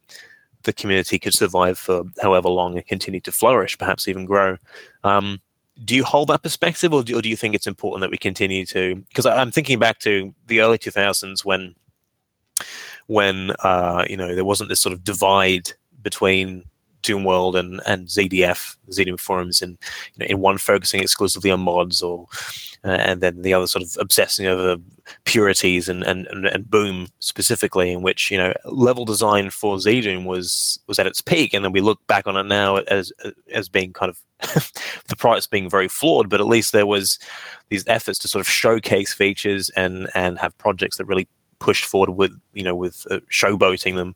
the 0.65 0.73
community 0.73 1.19
could 1.19 1.35
survive 1.35 1.79
for 1.79 2.05
however 2.21 2.49
long 2.49 2.77
and 2.77 2.87
continue 2.87 3.21
to 3.21 3.33
flourish, 3.33 3.79
perhaps 3.79 4.09
even 4.09 4.25
grow. 4.25 4.57
Um, 5.05 5.41
do 5.85 5.95
you 5.95 6.05
hold 6.05 6.29
that 6.29 6.43
perspective, 6.43 6.93
or 6.93 7.03
do, 7.03 7.19
or 7.19 7.23
do, 7.23 7.29
you 7.29 7.37
think 7.37 7.55
it's 7.55 7.67
important 7.67 8.03
that 8.03 8.11
we 8.11 8.19
continue 8.19 8.67
to? 8.67 8.97
Because 9.09 9.27
I'm 9.27 9.51
thinking 9.51 9.79
back 9.79 9.99
to 10.01 10.35
the 10.47 10.61
early 10.61 10.79
2000s 10.79 11.45
when, 11.45 11.75
when 13.07 13.53
uh, 13.61 14.05
you 14.09 14.17
know, 14.17 14.35
there 14.35 14.45
wasn't 14.45 14.69
this 14.69 14.81
sort 14.81 14.93
of 14.93 15.03
divide 15.03 15.71
between 16.03 16.65
Doom 17.03 17.25
World 17.25 17.57
and 17.57 17.81
and 17.87 18.09
ZDF, 18.09 18.77
ZDoom 18.91 19.21
forums, 19.21 19.63
and 19.63 19.79
you 20.15 20.21
know, 20.21 20.27
in 20.31 20.41
one 20.41 20.59
focusing 20.59 21.01
exclusively 21.01 21.51
on 21.51 21.61
mods, 21.61 22.03
or 22.03 22.27
uh, 22.85 22.89
and 22.89 23.21
then 23.21 23.43
the 23.43 23.55
other 23.55 23.67
sort 23.67 23.85
of 23.85 23.97
obsessing 24.01 24.47
over 24.47 24.77
purities 25.25 25.89
and, 25.89 26.03
and 26.05 26.27
and 26.29 26.47
and 26.47 26.71
Boom 26.71 27.09
specifically, 27.19 27.93
in 27.93 28.03
which 28.03 28.31
you 28.31 28.39
know 28.39 28.53
level 28.65 29.05
design 29.05 29.51
for 29.51 29.77
ZDoom 29.77 30.25
was 30.25 30.79
was 30.87 30.99
at 30.99 31.07
its 31.07 31.21
peak, 31.21 31.53
and 31.55 31.65
then 31.65 31.73
we 31.73 31.81
look 31.81 32.05
back 32.07 32.27
on 32.27 32.37
it 32.37 32.45
now 32.45 32.77
as 32.77 33.13
as 33.53 33.69
being 33.69 33.93
kind 33.93 34.11
of 34.11 34.21
the 35.09 35.17
product 35.17 35.51
being 35.51 35.71
very 35.71 35.89
flawed, 35.89 36.29
but 36.29 36.41
at 36.41 36.47
least 36.47 36.73
there 36.73 36.87
was 36.87 37.19
these 37.69 37.85
efforts 37.87 38.19
to 38.21 38.29
sort 38.29 38.41
of 38.41 38.49
showcase 38.49 39.13
features 39.13 39.71
and 39.71 40.09
and 40.15 40.39
have 40.39 40.57
projects 40.59 40.97
that 40.97 41.05
really 41.07 41.29
pushed 41.63 41.85
forward 41.85 42.11
with 42.11 42.39
you 42.53 42.65
know 42.65 42.75
with 42.75 43.07
uh, 43.11 43.21
showboating 43.31 43.95
them, 43.95 44.15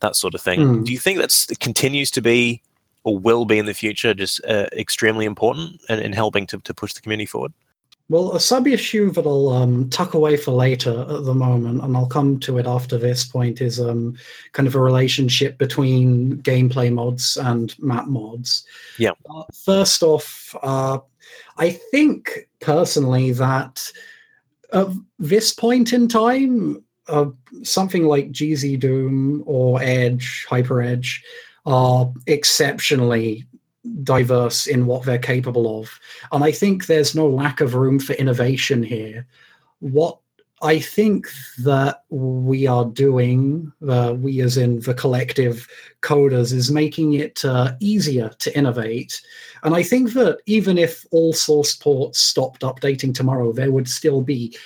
that 0.00 0.16
sort 0.16 0.34
of 0.34 0.40
thing. 0.40 0.60
Mm. 0.60 0.84
Do 0.84 0.92
you 0.92 0.98
think 0.98 1.18
that 1.18 1.56
continues 1.60 2.10
to 2.12 2.20
be 2.20 2.62
or 3.04 3.18
will 3.18 3.44
be 3.44 3.58
in 3.58 3.66
the 3.66 3.74
future 3.74 4.12
just 4.12 4.44
uh, 4.44 4.66
extremely 4.72 5.24
important 5.24 5.80
in, 5.88 6.00
in 6.00 6.12
helping 6.12 6.46
to, 6.46 6.58
to 6.58 6.74
push 6.74 6.92
the 6.92 7.00
community 7.00 7.26
forward? 7.26 7.52
Well, 8.10 8.32
a 8.32 8.40
sub 8.40 8.66
issue 8.66 9.10
that 9.12 9.26
I'll 9.26 9.50
um, 9.50 9.90
tuck 9.90 10.14
away 10.14 10.38
for 10.38 10.52
later 10.52 11.02
at 11.02 11.24
the 11.24 11.34
moment, 11.34 11.82
and 11.82 11.94
I'll 11.94 12.06
come 12.06 12.40
to 12.40 12.56
it 12.56 12.66
after 12.66 12.96
this 12.96 13.24
point, 13.24 13.60
is 13.60 13.78
um, 13.78 14.16
kind 14.52 14.66
of 14.66 14.74
a 14.74 14.80
relationship 14.80 15.58
between 15.58 16.38
gameplay 16.38 16.90
mods 16.90 17.36
and 17.36 17.78
map 17.78 18.06
mods. 18.06 18.64
Yeah. 18.96 19.12
Uh, 19.28 19.44
first 19.52 20.02
off, 20.02 20.56
uh, 20.62 20.98
I 21.58 21.70
think 21.70 22.48
personally 22.60 23.32
that 23.32 23.92
at 24.72 24.88
this 25.18 25.52
point 25.52 25.92
in 25.92 26.08
time, 26.08 26.82
uh, 27.08 27.26
something 27.62 28.04
like 28.04 28.30
GZ 28.30 28.78
Doom 28.78 29.42
or 29.46 29.80
Edge, 29.82 30.46
Hyper 30.48 30.82
Edge, 30.82 31.24
are 31.66 32.12
exceptionally 32.26 33.44
diverse 34.02 34.66
in 34.66 34.86
what 34.86 35.04
they're 35.04 35.18
capable 35.18 35.80
of. 35.80 35.98
And 36.32 36.44
I 36.44 36.52
think 36.52 36.86
there's 36.86 37.14
no 37.14 37.28
lack 37.28 37.60
of 37.60 37.74
room 37.74 37.98
for 37.98 38.12
innovation 38.14 38.82
here. 38.82 39.26
What 39.80 40.18
I 40.60 40.80
think 40.80 41.28
that 41.62 42.02
we 42.10 42.66
are 42.66 42.84
doing, 42.84 43.72
uh, 43.88 44.14
we 44.18 44.40
as 44.40 44.56
in 44.56 44.80
the 44.80 44.94
collective 44.94 45.68
coders, 46.02 46.52
is 46.52 46.70
making 46.70 47.14
it 47.14 47.44
uh, 47.44 47.74
easier 47.78 48.30
to 48.40 48.58
innovate. 48.58 49.20
And 49.62 49.74
I 49.74 49.84
think 49.84 50.14
that 50.14 50.38
even 50.46 50.76
if 50.76 51.06
all 51.12 51.32
source 51.32 51.76
ports 51.76 52.18
stopped 52.18 52.62
updating 52.62 53.14
tomorrow, 53.14 53.52
there 53.52 53.70
would 53.70 53.88
still 53.88 54.20
be 54.20 54.56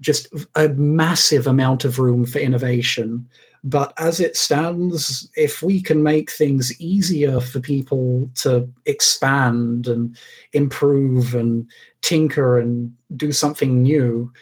just 0.00 0.28
a 0.54 0.68
massive 0.70 1.46
amount 1.46 1.84
of 1.84 1.98
room 1.98 2.24
for 2.24 2.38
innovation. 2.38 3.28
But 3.62 3.92
as 3.98 4.20
it 4.20 4.36
stands, 4.36 5.28
if 5.36 5.62
we 5.62 5.82
can 5.82 6.02
make 6.02 6.30
things 6.30 6.78
easier 6.80 7.40
for 7.40 7.60
people 7.60 8.30
to 8.36 8.66
expand 8.86 9.86
and 9.86 10.16
improve 10.54 11.34
and 11.34 11.68
tinker 12.00 12.58
and 12.58 12.94
do 13.16 13.32
something 13.32 13.82
new, 13.82 14.32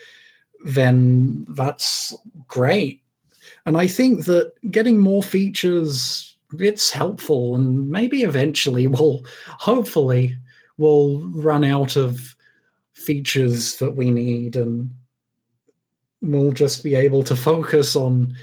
then 0.65 1.45
that's 1.51 2.15
great. 2.47 3.03
And 3.67 3.77
I 3.77 3.89
think 3.89 4.27
that 4.27 4.53
getting 4.71 4.99
more 4.99 5.23
features, 5.23 6.37
it's 6.59 6.91
helpful. 6.93 7.57
And 7.57 7.91
maybe 7.91 8.23
eventually 8.23 8.87
we'll, 8.87 9.25
hopefully, 9.47 10.37
we'll 10.77 11.19
run 11.31 11.65
out 11.65 11.97
of 11.97 12.37
features 12.93 13.77
that 13.77 13.97
we 13.97 14.11
need 14.11 14.55
and 14.55 14.91
we'll 16.23 16.53
just 16.53 16.83
be 16.83 16.95
able 16.95 17.23
to 17.25 17.37
focus 17.37 17.97
on 17.97 18.35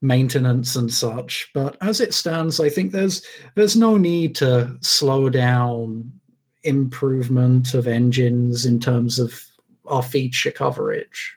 maintenance 0.00 0.76
and 0.76 0.92
such. 0.92 1.48
But 1.54 1.76
as 1.80 2.00
it 2.00 2.14
stands, 2.14 2.60
I 2.60 2.68
think 2.68 2.92
there's 2.92 3.24
there's 3.54 3.76
no 3.76 3.96
need 3.96 4.34
to 4.36 4.76
slow 4.80 5.28
down 5.28 6.12
improvement 6.64 7.74
of 7.74 7.86
engines 7.86 8.66
in 8.66 8.80
terms 8.80 9.18
of 9.18 9.44
our 9.86 10.02
feature 10.02 10.52
coverage. 10.52 11.34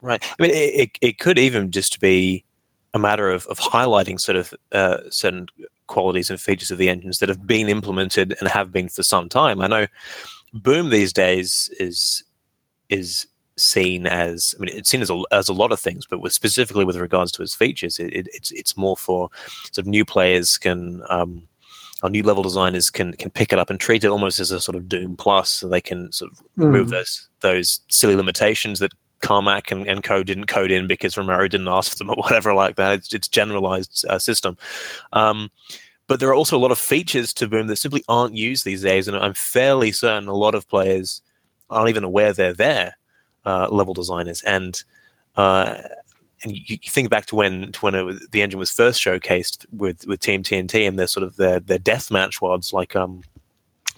Right. 0.00 0.22
I 0.22 0.42
mean, 0.42 0.50
it, 0.50 0.54
it, 0.54 0.98
it 1.00 1.18
could 1.18 1.38
even 1.38 1.70
just 1.70 2.00
be 2.00 2.44
a 2.92 2.98
matter 2.98 3.30
of, 3.30 3.46
of 3.46 3.58
highlighting 3.58 4.20
sort 4.20 4.36
of 4.36 4.54
uh, 4.72 4.98
certain 5.10 5.48
qualities 5.86 6.30
and 6.30 6.40
features 6.40 6.70
of 6.70 6.78
the 6.78 6.88
engines 6.88 7.18
that 7.18 7.28
have 7.28 7.46
been 7.46 7.68
implemented 7.68 8.36
and 8.38 8.48
have 8.48 8.72
been 8.72 8.88
for 8.88 9.02
some 9.02 9.28
time. 9.28 9.60
I 9.60 9.66
know 9.66 9.86
Boom 10.54 10.90
these 10.90 11.12
days 11.12 11.68
is 11.80 12.22
is 12.88 13.26
seen 13.56 14.06
as 14.06 14.54
I 14.58 14.64
mean 14.64 14.76
it's 14.76 14.90
seen 14.90 15.02
as 15.02 15.10
a, 15.10 15.22
as 15.30 15.48
a 15.48 15.52
lot 15.52 15.72
of 15.72 15.80
things, 15.80 16.06
but 16.06 16.20
with 16.20 16.32
specifically 16.32 16.84
with 16.84 16.96
regards 16.96 17.32
to 17.32 17.42
its 17.42 17.54
features, 17.54 17.98
it, 17.98 18.12
it, 18.12 18.28
it's 18.32 18.50
it's 18.52 18.76
more 18.76 18.96
for 18.96 19.30
sort 19.72 19.78
of 19.78 19.86
new 19.86 20.04
players 20.04 20.58
can 20.58 21.02
um, 21.08 21.46
or 22.02 22.10
new 22.10 22.22
level 22.22 22.42
designers 22.42 22.90
can 22.90 23.12
can 23.14 23.30
pick 23.30 23.52
it 23.52 23.58
up 23.58 23.70
and 23.70 23.80
treat 23.80 24.04
it 24.04 24.08
almost 24.08 24.40
as 24.40 24.50
a 24.50 24.60
sort 24.60 24.76
of 24.76 24.88
Doom 24.88 25.16
Plus, 25.16 25.50
so 25.50 25.68
they 25.68 25.80
can 25.80 26.10
sort 26.12 26.32
of 26.32 26.38
mm. 26.38 26.64
remove 26.64 26.90
those 26.90 27.28
those 27.40 27.80
silly 27.88 28.16
limitations 28.16 28.78
that 28.80 28.92
Carmack 29.20 29.70
and, 29.70 29.86
and 29.88 30.02
Co 30.02 30.22
didn't 30.22 30.46
code 30.46 30.70
in 30.70 30.86
because 30.86 31.16
Romero 31.16 31.48
didn't 31.48 31.68
ask 31.68 31.92
for 31.92 31.98
them 31.98 32.10
or 32.10 32.16
whatever 32.16 32.52
like 32.52 32.76
that. 32.76 32.92
It's, 32.92 33.14
it's 33.14 33.28
generalized 33.28 34.04
uh, 34.08 34.18
system. 34.18 34.58
Um, 35.12 35.50
but 36.06 36.20
there 36.20 36.28
are 36.28 36.34
also 36.34 36.58
a 36.58 36.60
lot 36.60 36.70
of 36.70 36.78
features 36.78 37.32
to 37.34 37.48
Boom 37.48 37.66
that 37.68 37.76
simply 37.76 38.04
aren't 38.08 38.36
used 38.36 38.66
these 38.66 38.82
days, 38.82 39.08
and 39.08 39.16
I'm 39.16 39.32
fairly 39.32 39.90
certain 39.90 40.28
a 40.28 40.34
lot 40.34 40.54
of 40.54 40.68
players 40.68 41.22
aren't 41.70 41.88
even 41.88 42.04
aware 42.04 42.34
they're 42.34 42.52
there 42.52 42.96
uh, 43.44 43.68
level 43.70 43.94
designers. 43.94 44.42
And 44.42 44.82
uh, 45.36 45.78
and 46.42 46.52
you, 46.68 46.78
think 46.86 47.10
back 47.10 47.26
to 47.26 47.36
when 47.36 47.72
to 47.72 47.80
when 47.80 47.94
it, 47.94 48.30
the 48.30 48.42
engine 48.42 48.58
was 48.58 48.70
first 48.70 49.00
showcased 49.00 49.66
with 49.72 50.06
with 50.06 50.20
Team 50.20 50.42
TNT 50.42 50.86
and 50.86 50.98
their 50.98 51.06
sort 51.06 51.24
of 51.24 51.36
their 51.36 51.60
their 51.60 51.78
deathmatch 51.78 52.40
wads 52.40 52.72
like 52.72 52.96
um. 52.96 53.22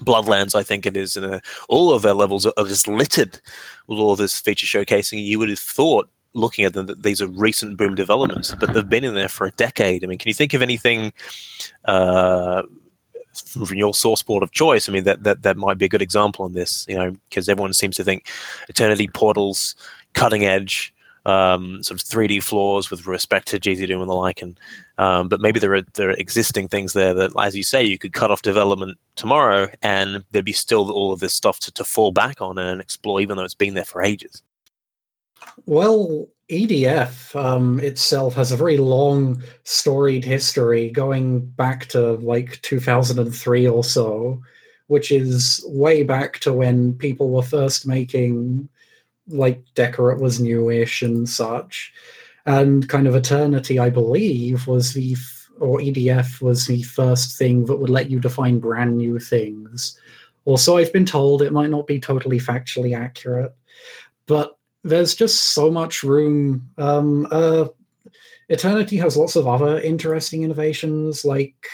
Bloodlands, 0.03 0.55
I 0.55 0.63
think 0.63 0.85
it 0.85 0.95
is, 0.95 1.17
and 1.17 1.25
uh, 1.25 1.41
all 1.71 1.91
of 1.91 2.03
their 2.03 2.13
levels 2.13 2.45
are, 2.45 2.53
are 2.59 2.67
just 2.67 2.87
littered 2.87 3.41
with 3.87 3.99
all 3.99 4.15
this 4.15 4.39
feature 4.39 4.67
showcasing. 4.67 5.25
You 5.25 5.39
would 5.39 5.49
have 5.49 5.59
thought 5.59 6.11
looking 6.37 6.65
at 6.65 6.75
them 6.75 6.87
that 6.87 7.03
these 7.03 7.23
are 7.23 7.29
recent 7.29 7.77
boom 7.77 7.95
developments, 7.95 8.55
but 8.61 8.73
they've 8.73 8.89
been 8.89 9.05
in 9.05 9.15
there 9.15 9.29
for 9.29 9.47
a 9.47 9.53
decade. 9.53 10.05
I 10.05 10.07
mean, 10.07 10.19
can 10.19 10.29
you 10.29 10.35
think 10.35 10.55
of 10.55 10.63
anything 10.63 11.13
uh, 11.87 12.63
from 13.43 13.77
your 13.77 13.95
source 13.95 14.23
port 14.23 14.43
of 14.43 14.53
choice, 14.53 14.89
I 14.89 14.93
mean 14.93 15.05
that 15.05 15.23
that 15.23 15.43
that 15.43 15.57
might 15.57 15.79
be 15.79 15.87
a 15.87 15.89
good 15.89 16.03
example 16.03 16.45
on 16.45 16.53
this. 16.53 16.85
You 16.89 16.97
know, 16.97 17.17
because 17.29 17.49
everyone 17.49 17.75
seems 17.75 17.97
to 17.97 18.05
think 18.05 18.29
Eternity 18.69 19.09
portals, 19.09 19.75
cutting 20.15 20.45
edge, 20.45 20.93
um, 21.27 21.83
sort 21.83 22.01
of 22.01 22.07
3D 22.07 22.43
floors 22.43 22.91
with 22.91 23.07
respect 23.07 23.49
to 23.49 23.59
Doom 23.59 24.01
and 24.01 24.09
the 24.09 24.15
like, 24.15 24.41
and 24.43 24.59
um, 24.99 25.29
but 25.29 25.41
maybe 25.41 25.59
there 25.59 25.75
are 25.75 25.83
there 25.95 26.11
are 26.11 26.15
existing 26.15 26.69
things 26.69 26.93
there 26.93 27.13
that, 27.15 27.33
as 27.39 27.57
you 27.57 27.65
say, 27.65 27.83
you 27.83 27.99
could 27.99 28.13
cut 28.13 28.31
off 28.31 28.43
development 28.43 28.97
tomorrow, 29.17 29.69
and 29.83 30.25
there'd 30.31 30.45
be 30.45 30.53
still 30.53 30.91
all 30.91 31.13
of 31.13 31.21
this 31.21 31.35
stuff 31.35 31.59
to, 31.61 31.73
to 31.73 31.85
fall 31.85 32.13
back 32.13 32.41
on 32.41 32.59
and 32.59 32.81
explore, 32.81 33.21
even 33.21 33.37
though 33.37 33.45
it's 33.45 33.55
been 33.55 33.75
there 33.75 33.85
for 33.85 34.03
ages. 34.03 34.43
Well, 35.67 36.29
EDF 36.51 37.35
um, 37.35 37.81
itself 37.81 38.35
has 38.35 38.53
a 38.53 38.57
very 38.57 38.77
long, 38.77 39.43
storied 39.65 40.25
history 40.25 40.91
going 40.91 41.41
back 41.41 41.87
to 41.87 42.13
like 42.15 42.61
2003 42.63 43.67
or 43.67 43.83
so, 43.83 44.41
which 44.87 45.11
is 45.11 45.65
way 45.67 46.05
back 46.05 46.39
to 46.41 46.53
when 46.53 46.95
people 46.95 47.31
were 47.31 47.43
first 47.43 47.87
making 47.87 48.69
like 49.29 49.63
Decorate 49.75 50.21
was 50.21 50.41
newish 50.41 51.03
and 51.03 51.29
such. 51.29 51.93
And 52.45 52.89
kind 52.89 53.09
of 53.09 53.17
Eternity, 53.17 53.81
I 53.81 53.91
believe, 53.91 54.69
was 54.69 54.95
the 54.95 55.17
or 55.59 55.79
EDF 55.79 56.43
was 56.43 56.67
the 56.67 56.83
first 56.83 57.39
thing 57.39 57.65
that 57.65 57.77
would 57.77 57.91
let 57.91 58.11
you 58.11 58.21
define 58.21 58.61
brand 58.61 58.97
new 58.97 59.19
things. 59.19 59.99
Also, 60.45 60.77
I've 60.77 60.93
been 60.93 61.07
told 61.07 61.43
it 61.43 61.53
might 61.53 61.71
not 61.71 61.87
be 61.87 61.99
totally 61.99 62.39
factually 62.39 62.97
accurate, 62.97 63.55
but 64.27 64.57
there's 64.87 65.15
just 65.15 65.53
so 65.55 65.71
much 65.71 66.03
room. 66.03 66.69
Um, 66.79 67.27
uh, 67.31 67.67
Eternity 68.49 68.97
has 68.99 69.17
lots 69.17 69.35
of 69.35 69.49
other 69.49 69.81
interesting 69.81 70.45
innovations, 70.45 71.25
like 71.25 71.67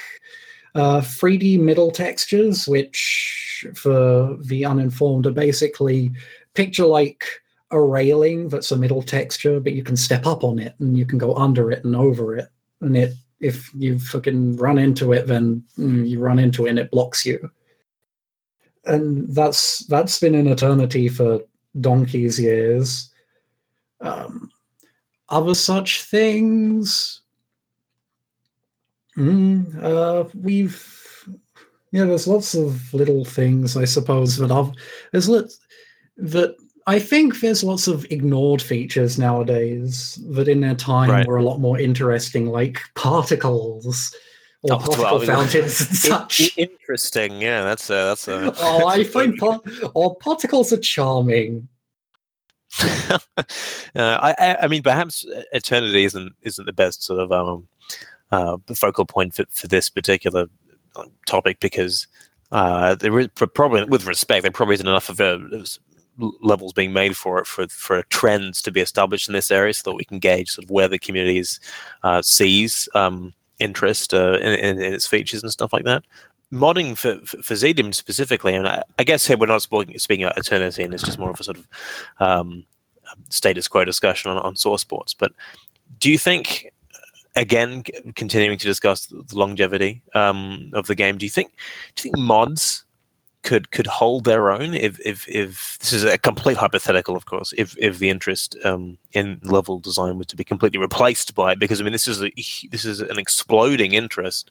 uh, 0.74 1.00
3D 1.00 1.60
middle 1.60 1.90
textures, 1.90 2.66
which 2.66 3.66
for 3.74 4.36
the 4.40 4.64
uninformed 4.64 5.26
are 5.26 5.32
basically 5.32 6.10
picture 6.54 6.86
like 6.86 7.24
a 7.70 7.80
railing 7.80 8.48
that's 8.48 8.72
a 8.72 8.76
middle 8.76 9.02
texture, 9.02 9.60
but 9.60 9.74
you 9.74 9.82
can 9.82 9.96
step 9.96 10.26
up 10.26 10.44
on 10.44 10.58
it 10.58 10.74
and 10.78 10.96
you 10.96 11.04
can 11.04 11.18
go 11.18 11.34
under 11.34 11.70
it 11.70 11.84
and 11.84 11.94
over 11.94 12.36
it. 12.36 12.48
And 12.80 12.96
it, 12.96 13.14
if 13.40 13.70
you 13.74 13.98
fucking 13.98 14.56
run 14.56 14.78
into 14.78 15.12
it, 15.12 15.26
then 15.26 15.62
mm, 15.78 16.08
you 16.08 16.20
run 16.20 16.38
into 16.38 16.66
it 16.66 16.70
and 16.70 16.78
it 16.78 16.90
blocks 16.90 17.26
you. 17.26 17.50
And 18.84 19.32
that's 19.34 19.80
that's 19.86 20.18
been 20.18 20.34
in 20.34 20.48
Eternity 20.48 21.08
for 21.08 21.40
donkey's 21.80 22.38
years. 22.38 23.10
Um, 24.00 24.50
other 25.28 25.54
such 25.54 26.02
things, 26.02 27.22
mm, 29.16 29.82
uh, 29.82 30.28
we've 30.34 30.88
yeah, 31.92 32.04
there's 32.04 32.26
lots 32.26 32.54
of 32.54 32.92
little 32.94 33.24
things, 33.24 33.76
I 33.76 33.84
suppose, 33.84 34.38
that 34.38 34.50
I've 34.50 34.72
there's 35.12 35.28
lit, 35.28 35.52
that 36.16 36.56
I 36.86 36.98
think 36.98 37.40
there's 37.40 37.62
lots 37.62 37.86
of 37.86 38.06
ignored 38.10 38.60
features 38.60 39.18
nowadays 39.18 40.18
that 40.30 40.48
in 40.48 40.60
their 40.60 40.74
time 40.74 41.10
right. 41.10 41.26
were 41.26 41.36
a 41.36 41.44
lot 41.44 41.60
more 41.60 41.78
interesting, 41.78 42.46
like 42.46 42.80
particles 42.94 44.14
or 44.62 44.78
oh, 44.80 45.00
well, 45.00 45.20
fountains 45.20 45.80
and 45.80 45.96
such. 45.96 46.56
Interesting, 46.56 47.40
yeah. 47.40 47.62
That's 47.62 47.90
a, 47.90 47.94
that's 47.94 48.28
a. 48.28 48.54
oh, 48.58 48.86
I 48.86 49.04
find 49.04 49.36
par- 49.36 49.60
or 49.94 50.14
particles 50.16 50.72
are 50.72 50.78
charming. 50.78 51.68
uh, 52.80 53.18
I, 53.94 54.56
I 54.62 54.68
mean, 54.68 54.82
perhaps 54.82 55.26
eternity 55.52 56.04
isn't 56.04 56.32
isn't 56.42 56.64
the 56.64 56.72
best 56.72 57.02
sort 57.02 57.20
of 57.20 57.32
um, 57.32 57.68
uh, 58.30 58.56
focal 58.74 59.04
point 59.04 59.34
for, 59.34 59.44
for 59.50 59.66
this 59.66 59.88
particular 59.90 60.46
uh, 60.96 61.04
topic 61.26 61.60
because 61.60 62.06
uh, 62.52 62.94
there 62.94 63.18
is 63.18 63.28
probably, 63.34 63.84
with 63.84 64.06
respect, 64.06 64.42
there 64.42 64.50
probably 64.50 64.74
isn't 64.74 64.88
enough 64.88 65.08
of 65.08 65.20
a, 65.20 65.64
levels 66.18 66.72
being 66.72 66.92
made 66.92 67.16
for 67.16 67.38
it 67.38 67.46
for 67.46 67.66
for 67.68 68.02
trends 68.04 68.60
to 68.60 68.70
be 68.70 68.82
established 68.82 69.28
in 69.28 69.32
this 69.32 69.50
area 69.50 69.72
so 69.72 69.90
that 69.90 69.96
we 69.96 70.04
can 70.04 70.18
gauge 70.18 70.50
sort 70.50 70.64
of 70.64 70.70
where 70.70 70.86
the 70.86 70.98
community 70.98 71.42
uh, 72.02 72.20
sees 72.20 72.88
um, 72.94 73.32
interest 73.62 74.12
uh, 74.14 74.38
in, 74.40 74.52
in, 74.58 74.82
in, 74.82 74.94
its 74.94 75.06
features 75.06 75.42
and 75.42 75.52
stuff 75.52 75.72
like 75.72 75.84
that. 75.84 76.04
Modding 76.52 76.96
for 76.96 77.16
for 77.26 77.54
ZDoom 77.54 77.94
specifically, 77.94 78.54
and 78.54 78.68
I, 78.68 78.82
I, 78.98 79.04
guess 79.04 79.26
here 79.26 79.38
we're 79.38 79.46
not 79.46 79.62
speaking, 79.62 79.98
speaking 79.98 80.24
about 80.24 80.36
Eternity, 80.36 80.82
and 80.82 80.92
it's 80.92 81.02
just 81.02 81.18
more 81.18 81.30
of 81.30 81.40
a 81.40 81.44
sort 81.44 81.56
of 81.56 81.66
um, 82.20 82.64
status 83.30 83.68
quo 83.68 83.84
discussion 83.84 84.30
on, 84.30 84.36
on 84.38 84.56
source 84.56 84.84
ports. 84.84 85.14
But 85.14 85.32
do 85.98 86.10
you 86.10 86.18
think, 86.18 86.70
again, 87.36 87.84
continuing 88.16 88.58
to 88.58 88.66
discuss 88.66 89.06
the 89.06 89.24
longevity 89.32 90.02
um, 90.14 90.70
of 90.74 90.88
the 90.88 90.94
game, 90.94 91.16
do 91.16 91.24
you 91.24 91.30
think 91.30 91.52
do 91.94 92.00
you 92.00 92.12
think 92.12 92.18
mods 92.18 92.84
could 93.42 93.70
could 93.70 93.86
hold 93.86 94.24
their 94.24 94.50
own 94.50 94.74
if 94.74 95.00
if 95.00 95.28
if 95.28 95.78
this 95.80 95.92
is 95.92 96.04
a 96.04 96.18
complete 96.18 96.56
hypothetical, 96.56 97.16
of 97.16 97.26
course. 97.26 97.52
If 97.56 97.76
if 97.78 97.98
the 97.98 98.10
interest 98.10 98.56
um, 98.64 98.98
in 99.12 99.40
level 99.42 99.78
design 99.78 100.18
was 100.18 100.28
to 100.28 100.36
be 100.36 100.44
completely 100.44 100.78
replaced 100.78 101.34
by 101.34 101.52
it, 101.52 101.58
because 101.58 101.80
I 101.80 101.84
mean 101.84 101.92
this 101.92 102.08
is 102.08 102.22
a 102.22 102.32
this 102.70 102.84
is 102.84 103.00
an 103.00 103.18
exploding 103.18 103.94
interest. 103.94 104.50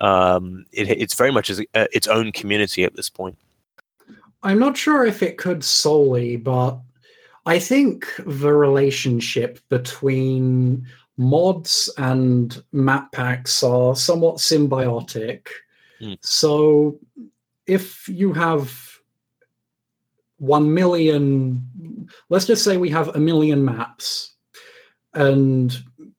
Um, 0.00 0.66
it, 0.72 0.88
it's 0.90 1.14
very 1.14 1.30
much 1.30 1.50
a, 1.50 1.66
its 1.74 2.08
own 2.08 2.32
community 2.32 2.84
at 2.84 2.96
this 2.96 3.08
point. 3.08 3.36
I'm 4.42 4.58
not 4.58 4.76
sure 4.76 5.04
if 5.04 5.22
it 5.22 5.38
could 5.38 5.62
solely, 5.62 6.36
but 6.36 6.78
I 7.46 7.58
think 7.58 8.06
the 8.18 8.52
relationship 8.52 9.60
between 9.68 10.86
mods 11.16 11.90
and 11.98 12.62
map 12.72 13.12
packs 13.12 13.62
are 13.62 13.94
somewhat 13.94 14.36
symbiotic. 14.36 15.46
Mm. 16.00 16.18
So 16.20 16.98
if 17.66 18.08
you 18.08 18.32
have 18.32 18.72
1 20.38 20.74
million, 20.74 21.68
let's 22.28 22.46
just 22.46 22.64
say 22.64 22.76
we 22.76 22.90
have 22.90 23.08
a 23.08 23.18
million 23.18 23.64
maps 23.64 24.34
and 25.14 25.76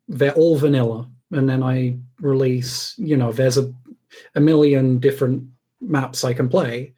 they're 0.08 0.34
all 0.34 0.58
vanilla, 0.58 1.10
and 1.32 1.50
then 1.50 1.64
I 1.64 1.98
release, 2.20 2.94
you 2.98 3.18
know, 3.18 3.32
there's 3.32 3.58
a, 3.58 3.74
a 4.36 4.40
million 4.40 5.00
different 5.00 5.44
maps 5.82 6.24
I 6.24 6.34
can 6.34 6.48
play, 6.48 6.94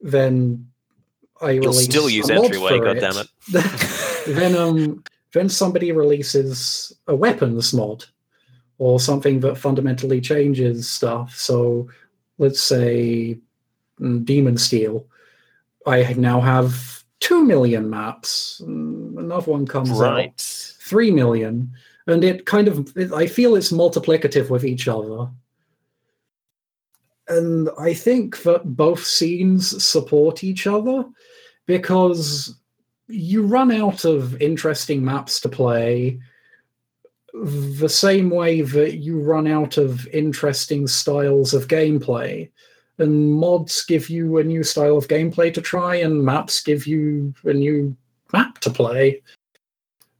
then 0.00 0.68
I 1.40 1.52
You'll 1.52 1.66
release 1.66 1.84
still 1.84 2.10
use 2.10 2.30
entryway, 2.30 2.78
goddammit. 2.78 3.28
it. 3.48 4.26
then 4.36 4.56
um 4.56 5.02
then 5.32 5.48
somebody 5.48 5.92
releases 5.92 6.92
a 7.06 7.14
weapons 7.14 7.72
mod 7.72 8.04
or 8.78 8.98
something 9.00 9.40
that 9.40 9.58
fundamentally 9.58 10.20
changes 10.20 10.88
stuff. 10.88 11.36
So 11.36 11.88
let's 12.38 12.62
say 12.62 13.38
DemonSteele. 14.00 15.04
I 15.86 16.12
now 16.14 16.40
have 16.40 17.04
two 17.20 17.44
million 17.44 17.88
maps. 17.90 18.60
Mm, 18.64 19.18
Another 19.18 19.50
one 19.50 19.66
comes 19.66 19.90
Right. 19.90 20.28
out, 20.28 20.40
three 20.80 21.10
million, 21.10 21.70
and 22.06 22.22
it 22.24 22.46
kind 22.46 22.68
of 22.68 22.96
it, 22.96 23.12
I 23.12 23.26
feel 23.26 23.56
it's 23.56 23.72
multiplicative 23.72 24.50
with 24.50 24.64
each 24.64 24.88
other. 24.88 25.28
And 27.28 27.68
I 27.78 27.92
think 27.92 28.42
that 28.44 28.64
both 28.76 29.04
scenes 29.04 29.84
support 29.84 30.42
each 30.42 30.66
other 30.66 31.04
because 31.66 32.54
you 33.08 33.42
run 33.42 33.70
out 33.70 34.04
of 34.06 34.40
interesting 34.40 35.04
maps 35.04 35.40
to 35.40 35.48
play 35.48 36.20
the 37.34 37.88
same 37.88 38.30
way 38.30 38.62
that 38.62 38.98
you 38.98 39.20
run 39.20 39.46
out 39.46 39.76
of 39.76 40.06
interesting 40.08 40.86
styles 40.86 41.52
of 41.52 41.68
gameplay. 41.68 42.50
And 42.98 43.32
mods 43.34 43.84
give 43.84 44.10
you 44.10 44.38
a 44.38 44.44
new 44.44 44.64
style 44.64 44.96
of 44.96 45.08
gameplay 45.08 45.54
to 45.54 45.60
try, 45.60 45.96
and 45.96 46.24
maps 46.24 46.60
give 46.60 46.86
you 46.86 47.32
a 47.44 47.52
new 47.52 47.96
map 48.32 48.58
to 48.58 48.70
play. 48.70 49.22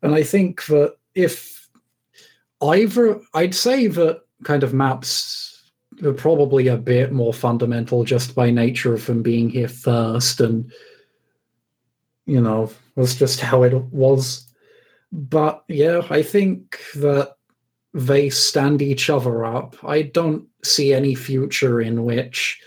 And 0.02 0.14
I 0.14 0.22
think 0.22 0.64
that 0.66 0.96
if 1.14 1.68
either, 2.62 3.20
I'd 3.34 3.54
say 3.54 3.88
that 3.88 4.22
kind 4.44 4.62
of 4.62 4.72
maps 4.72 5.70
are 6.04 6.12
probably 6.12 6.68
a 6.68 6.76
bit 6.76 7.10
more 7.10 7.34
fundamental 7.34 8.04
just 8.04 8.36
by 8.36 8.50
nature 8.50 8.94
of 8.94 9.04
them 9.06 9.22
being 9.22 9.50
here 9.50 9.68
first 9.68 10.40
and 10.40 10.70
you 12.28 12.42
know, 12.42 12.70
was 12.94 13.16
just 13.16 13.40
how 13.40 13.62
it 13.62 13.74
was. 13.74 14.46
But 15.10 15.64
yeah, 15.66 16.02
I 16.10 16.22
think 16.22 16.78
that 16.96 17.36
they 17.94 18.30
stand 18.30 18.82
each 18.82 19.10
other 19.10 19.44
up. 19.44 19.76
I 19.84 20.02
don't 20.02 20.46
see 20.62 20.92
any 20.92 21.14
future 21.14 21.80
in 21.80 22.04
which 22.04 22.60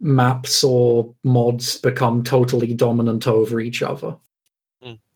maps 0.00 0.64
or 0.64 1.14
mods 1.24 1.78
become 1.78 2.22
totally 2.22 2.74
dominant 2.74 3.26
over 3.26 3.60
each 3.60 3.82
other. 3.82 4.16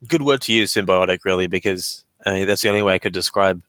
Good 0.06 0.22
word 0.22 0.42
to 0.42 0.52
use, 0.52 0.74
symbiotic, 0.74 1.24
really, 1.24 1.46
because 1.46 2.04
I 2.26 2.34
mean, 2.34 2.46
that's 2.46 2.62
the 2.62 2.68
only 2.68 2.82
way 2.82 2.94
I 2.94 2.98
could 2.98 3.14
describe 3.14 3.62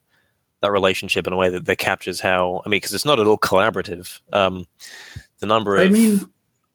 that 0.60 0.70
relationship 0.70 1.26
in 1.26 1.32
a 1.32 1.36
way 1.36 1.48
that, 1.50 1.64
that 1.66 1.78
captures 1.78 2.20
how. 2.20 2.62
I 2.64 2.68
mean, 2.68 2.78
because 2.78 2.92
it's 2.92 3.04
not 3.04 3.20
at 3.20 3.26
all 3.26 3.38
collaborative. 3.38 4.20
Um, 4.32 4.66
the 5.38 5.46
number 5.46 5.76
of 5.76 5.88
I 5.88 5.90
mean, 5.90 6.20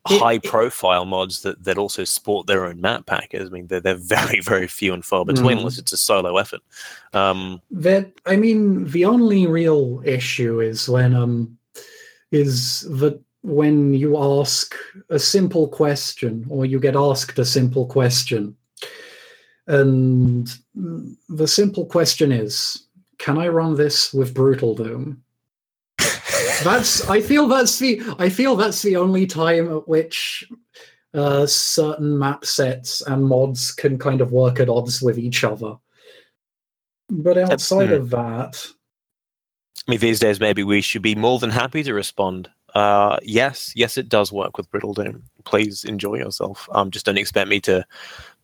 high 0.08 0.40
profile 0.40 1.06
mods 1.06 1.44
that, 1.44 1.64
that 1.64 1.78
also 1.78 2.04
sport 2.04 2.48
their 2.48 2.66
own 2.66 2.82
map 2.82 3.06
packers. 3.06 3.48
I 3.48 3.52
mean, 3.52 3.68
they're, 3.68 3.80
they're 3.80 3.96
very, 3.96 4.40
very 4.44 4.68
few 4.68 4.94
and 4.94 5.06
far 5.06 5.26
between 5.26 5.58
Mhm. 5.58 5.60
unless 5.60 5.78
it's 5.78 5.94
a 5.94 5.98
solo 5.98 6.38
effort. 6.38 6.62
Um, 7.14 7.62
that 7.72 8.12
I 8.26 8.36
mean, 8.36 8.86
the 8.88 9.06
only 9.06 9.46
real 9.48 10.02
issue 10.06 10.60
is 10.60 10.90
when 10.90 11.14
um 11.14 11.58
is 12.32 12.82
that 13.00 13.20
when 13.44 13.94
you 13.94 14.18
ask 14.18 14.76
a 15.10 15.20
simple 15.20 15.68
question 15.68 16.46
or 16.50 16.66
you 16.66 16.80
get 16.80 16.96
asked 16.96 17.38
a 17.40 17.46
simple 17.46 17.86
question, 17.86 18.56
and 19.68 20.52
the 21.30 21.48
simple 21.48 21.86
question 21.86 22.32
is, 22.32 22.88
"Can 23.18 23.38
I 23.38 23.48
run 23.50 23.76
this 23.76 24.14
with 24.14 24.34
Brutal 24.34 24.76
Doom?" 24.76 25.24
That's 26.64 27.10
I 27.10 27.22
feel 27.22 27.48
that's 27.48 27.80
the 27.80 28.02
I 28.20 28.30
feel 28.30 28.56
that's 28.56 28.82
the 28.82 28.96
only 28.96 29.26
time 29.26 29.72
at 29.76 29.88
which 29.88 30.48
uh, 31.14 31.46
certain 31.46 32.18
map 32.18 32.46
sets 32.46 33.02
and 33.02 33.26
mods 33.26 33.72
can 33.72 33.98
kind 33.98 34.22
of 34.22 34.32
work 34.32 34.60
at 34.60 34.70
odds 34.70 35.02
with 35.02 35.18
each 35.18 35.44
other. 35.44 35.76
But 37.10 37.38
outside 37.38 37.90
hmm. 37.90 37.96
of 37.96 38.10
that, 38.12 38.66
I 39.88 39.92
mean, 39.92 40.00
these 40.00 40.20
days, 40.20 40.40
maybe 40.40 40.64
we 40.64 40.82
should 40.82 41.02
be 41.02 41.16
more 41.16 41.40
than 41.40 41.50
happy 41.50 41.84
to 41.84 41.94
respond. 41.94 42.50
Uh, 42.76 43.18
yes, 43.24 43.74
yes, 43.76 43.98
it 43.98 44.08
does 44.08 44.32
work 44.32 44.56
with 44.56 44.70
Brutal 44.70 44.94
Doom. 44.94 45.24
Please 45.44 45.84
enjoy 45.84 46.16
yourself. 46.16 46.70
Um, 46.72 46.92
just 46.92 47.06
don't 47.06 47.18
expect 47.18 47.50
me 47.50 47.60
to 47.62 47.86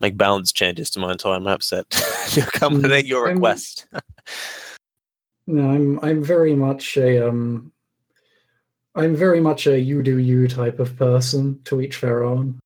make 0.00 0.16
balance 0.16 0.52
changes 0.52 0.90
to 0.90 1.00
my 1.00 1.12
entire 1.12 1.40
map 1.40 1.62
set 1.62 1.88
to 2.30 2.42
accommodate 2.42 3.06
your 3.06 3.26
I'm- 3.26 3.36
request. 3.36 3.86
no, 5.46 5.70
I'm 5.70 6.00
I'm 6.00 6.22
very 6.22 6.54
much 6.54 6.96
a 6.96 7.26
um, 7.26 7.72
I'm 8.98 9.14
very 9.14 9.40
much 9.40 9.66
a 9.66 9.78
you 9.78 10.02
do 10.02 10.18
you 10.18 10.48
type 10.48 10.80
of 10.80 10.96
person. 10.96 11.60
To 11.64 11.80
each 11.80 12.00
their 12.00 12.24
own. 12.24 12.58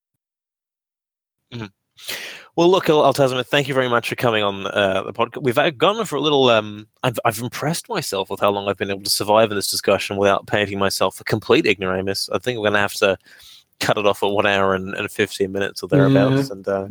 Well, 2.54 2.70
look, 2.70 2.90
Al- 2.90 3.02
Altazimuth, 3.02 3.46
thank 3.46 3.66
you 3.66 3.72
very 3.72 3.88
much 3.88 4.10
for 4.10 4.14
coming 4.14 4.42
on 4.42 4.66
uh, 4.66 5.04
the 5.04 5.12
podcast. 5.14 5.42
We've 5.42 5.56
uh, 5.56 5.70
gone 5.70 6.04
for 6.04 6.16
a 6.16 6.20
little. 6.20 6.50
Um, 6.50 6.86
I've, 7.02 7.18
I've 7.24 7.38
impressed 7.38 7.88
myself 7.88 8.28
with 8.28 8.40
how 8.40 8.50
long 8.50 8.68
I've 8.68 8.76
been 8.76 8.90
able 8.90 9.04
to 9.04 9.10
survive 9.10 9.50
in 9.50 9.56
this 9.56 9.70
discussion 9.70 10.18
without 10.18 10.46
painting 10.46 10.78
myself 10.78 11.18
a 11.18 11.24
complete 11.24 11.64
ignoramus. 11.64 12.28
I 12.30 12.38
think 12.38 12.58
we're 12.58 12.64
going 12.64 12.74
to 12.74 12.78
have 12.80 12.94
to 12.94 13.16
cut 13.80 13.96
it 13.96 14.06
off 14.06 14.22
at 14.22 14.30
one 14.30 14.44
hour 14.44 14.74
and, 14.74 14.94
and 14.94 15.10
15 15.10 15.50
minutes 15.50 15.82
or 15.82 15.88
thereabouts. 15.88 16.50
And 16.50 16.68
uh, 16.68 16.88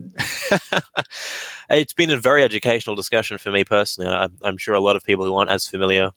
it's 1.69 1.93
been 1.93 2.09
a 2.09 2.17
very 2.17 2.43
educational 2.43 2.95
discussion 2.95 3.37
for 3.37 3.51
me 3.51 3.63
personally. 3.63 4.11
I, 4.11 4.29
I'm 4.41 4.57
sure 4.57 4.73
a 4.73 4.79
lot 4.79 4.95
of 4.95 5.03
people 5.03 5.25
who 5.25 5.35
aren't 5.35 5.51
as 5.51 5.67
familiar 5.67 6.09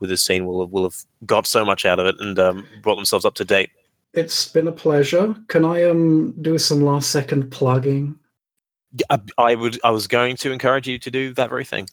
with 0.00 0.10
this 0.10 0.22
scene 0.22 0.46
will 0.46 0.60
have, 0.60 0.70
will 0.70 0.84
have 0.84 0.96
got 1.24 1.46
so 1.46 1.64
much 1.64 1.84
out 1.84 1.98
of 1.98 2.06
it 2.06 2.16
and 2.20 2.38
um, 2.38 2.66
brought 2.82 2.96
themselves 2.96 3.24
up 3.24 3.34
to 3.34 3.44
date. 3.44 3.70
It's 4.14 4.48
been 4.48 4.68
a 4.68 4.72
pleasure. 4.72 5.34
Can 5.48 5.64
I 5.64 5.84
um 5.84 6.32
do 6.40 6.58
some 6.58 6.80
last 6.80 7.10
second 7.10 7.50
plugging? 7.50 8.18
I, 9.10 9.20
I 9.36 9.54
would. 9.54 9.78
I 9.84 9.90
was 9.90 10.06
going 10.06 10.36
to 10.36 10.52
encourage 10.52 10.88
you 10.88 10.98
to 10.98 11.10
do 11.10 11.34
that 11.34 11.50
very 11.50 11.64
thing. 11.64 11.88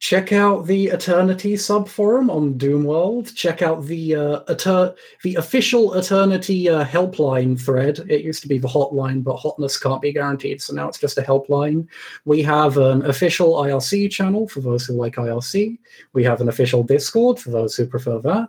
Check 0.00 0.32
out 0.32 0.66
the 0.66 0.88
Eternity 0.88 1.54
subforum 1.54 2.30
on 2.30 2.58
Doomworld. 2.58 3.34
Check 3.34 3.62
out 3.62 3.84
the 3.86 4.14
uh, 4.14 4.40
Eter- 4.52 4.94
the 5.22 5.36
official 5.36 5.94
Eternity 5.94 6.68
uh, 6.68 6.84
helpline 6.84 7.58
thread. 7.58 8.00
It 8.10 8.22
used 8.22 8.42
to 8.42 8.48
be 8.48 8.58
the 8.58 8.68
hotline, 8.68 9.24
but 9.24 9.36
hotness 9.36 9.78
can't 9.78 10.02
be 10.02 10.12
guaranteed, 10.12 10.60
so 10.60 10.74
now 10.74 10.88
it's 10.88 10.98
just 10.98 11.16
a 11.16 11.22
helpline. 11.22 11.86
We 12.26 12.42
have 12.42 12.76
an 12.76 13.06
official 13.06 13.54
IRC 13.54 14.10
channel 14.10 14.46
for 14.46 14.60
those 14.60 14.84
who 14.84 14.92
like 14.92 15.14
IRC. 15.14 15.78
We 16.12 16.24
have 16.24 16.42
an 16.42 16.50
official 16.50 16.82
Discord 16.82 17.38
for 17.38 17.50
those 17.50 17.74
who 17.74 17.86
prefer 17.86 18.18
that. 18.20 18.48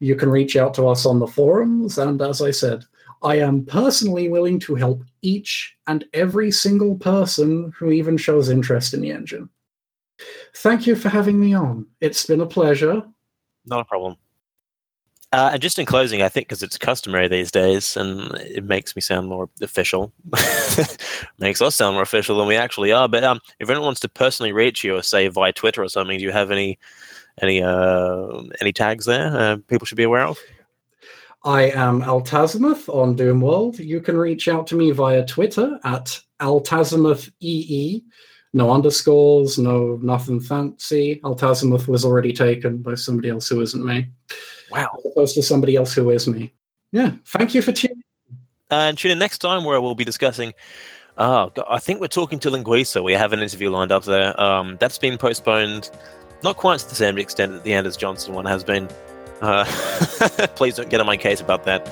You 0.00 0.16
can 0.16 0.30
reach 0.30 0.56
out 0.56 0.72
to 0.74 0.88
us 0.88 1.04
on 1.04 1.18
the 1.18 1.26
forums, 1.26 1.98
and 1.98 2.22
as 2.22 2.40
I 2.40 2.50
said, 2.50 2.84
I 3.22 3.36
am 3.36 3.64
personally 3.66 4.28
willing 4.28 4.58
to 4.60 4.74
help 4.74 5.04
each 5.20 5.76
and 5.86 6.04
every 6.12 6.50
single 6.50 6.96
person 6.96 7.72
who 7.76 7.90
even 7.90 8.16
shows 8.16 8.48
interest 8.48 8.94
in 8.94 9.00
the 9.00 9.12
engine. 9.12 9.48
Thank 10.56 10.86
you 10.86 10.96
for 10.96 11.08
having 11.08 11.40
me 11.40 11.54
on. 11.54 11.86
It's 12.00 12.26
been 12.26 12.40
a 12.40 12.46
pleasure. 12.46 13.02
Not 13.66 13.80
a 13.80 13.84
problem. 13.84 14.16
Uh, 15.32 15.50
and 15.54 15.62
just 15.62 15.78
in 15.78 15.86
closing, 15.86 16.20
I 16.20 16.28
think 16.28 16.46
because 16.46 16.62
it's 16.62 16.76
customary 16.76 17.26
these 17.26 17.50
days, 17.50 17.96
and 17.96 18.34
it 18.34 18.64
makes 18.64 18.94
me 18.94 19.00
sound 19.00 19.28
more 19.28 19.48
official, 19.62 20.12
makes 21.38 21.62
us 21.62 21.74
sound 21.74 21.94
more 21.94 22.02
official 22.02 22.36
than 22.36 22.46
we 22.46 22.56
actually 22.56 22.92
are. 22.92 23.08
But 23.08 23.24
um, 23.24 23.40
if 23.58 23.70
anyone 23.70 23.86
wants 23.86 24.00
to 24.00 24.10
personally 24.10 24.52
reach 24.52 24.84
you, 24.84 24.96
or 24.96 25.02
say 25.02 25.28
via 25.28 25.52
Twitter 25.52 25.82
or 25.82 25.88
something, 25.88 26.18
do 26.18 26.24
you 26.24 26.32
have 26.32 26.50
any 26.50 26.78
any 27.40 27.62
uh, 27.62 28.42
any 28.60 28.72
tags 28.74 29.06
there 29.06 29.34
uh, 29.34 29.56
people 29.68 29.86
should 29.86 29.96
be 29.96 30.02
aware 30.02 30.26
of? 30.26 30.38
I 31.44 31.62
am 31.70 32.02
Altazimuth 32.02 32.88
on 32.90 33.16
Doomworld. 33.16 33.78
You 33.78 34.02
can 34.02 34.18
reach 34.18 34.48
out 34.48 34.66
to 34.68 34.76
me 34.76 34.90
via 34.90 35.24
Twitter 35.24 35.80
at 35.82 36.20
AltazimuthEE. 36.40 38.02
No 38.54 38.70
underscores, 38.70 39.58
no 39.58 39.98
nothing 40.02 40.40
fancy. 40.40 41.20
Altazimuth 41.24 41.88
was 41.88 42.04
already 42.04 42.32
taken 42.32 42.78
by 42.78 42.94
somebody 42.94 43.30
else 43.30 43.48
who 43.48 43.60
isn't 43.62 43.84
me, 43.84 44.08
Wow. 44.70 44.90
as 44.98 45.06
opposed 45.06 45.34
to 45.36 45.42
somebody 45.42 45.76
else 45.76 45.94
who 45.94 46.10
is 46.10 46.28
me. 46.28 46.52
Yeah. 46.92 47.12
Thank 47.26 47.54
you 47.54 47.62
for 47.62 47.72
tuning. 47.72 48.02
And 48.70 48.96
tune 48.96 49.10
in 49.12 49.18
next 49.18 49.38
time 49.38 49.64
where 49.64 49.80
we'll 49.80 49.94
be 49.94 50.04
discussing. 50.04 50.52
Oh, 51.18 51.50
God, 51.54 51.66
I 51.68 51.78
think 51.78 52.00
we're 52.00 52.08
talking 52.08 52.38
to 52.40 52.50
Linguiça. 52.50 53.02
We 53.02 53.12
have 53.12 53.32
an 53.32 53.40
interview 53.40 53.70
lined 53.70 53.92
up 53.92 54.04
there. 54.04 54.38
Um, 54.40 54.76
that's 54.80 54.98
been 54.98 55.18
postponed, 55.18 55.90
not 56.42 56.56
quite 56.56 56.80
to 56.80 56.88
the 56.88 56.94
same 56.94 57.18
extent 57.18 57.52
that 57.52 57.64
the 57.64 57.74
Anders 57.74 57.96
Johnson 57.96 58.34
one 58.34 58.46
has 58.46 58.64
been. 58.64 58.88
Uh, 59.40 59.64
please 60.56 60.76
don't 60.76 60.88
get 60.88 61.00
on 61.00 61.06
my 61.06 61.16
case 61.16 61.40
about 61.40 61.64
that. 61.64 61.90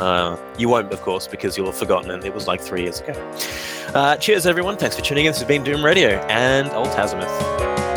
Uh, 0.00 0.36
you 0.58 0.68
won't, 0.68 0.92
of 0.92 1.00
course, 1.02 1.26
because 1.26 1.56
you'll 1.56 1.66
have 1.66 1.76
forgotten, 1.76 2.10
and 2.10 2.24
it 2.24 2.34
was 2.34 2.46
like 2.46 2.60
three 2.60 2.82
years 2.82 3.00
ago. 3.00 3.12
Uh, 3.94 4.16
cheers, 4.16 4.46
everyone. 4.46 4.76
Thanks 4.76 4.96
for 4.96 5.02
tuning 5.02 5.26
in. 5.26 5.30
This 5.30 5.40
has 5.40 5.48
been 5.48 5.62
Doom 5.62 5.84
Radio 5.84 6.18
and 6.28 6.68
Altazimuth. 6.70 7.89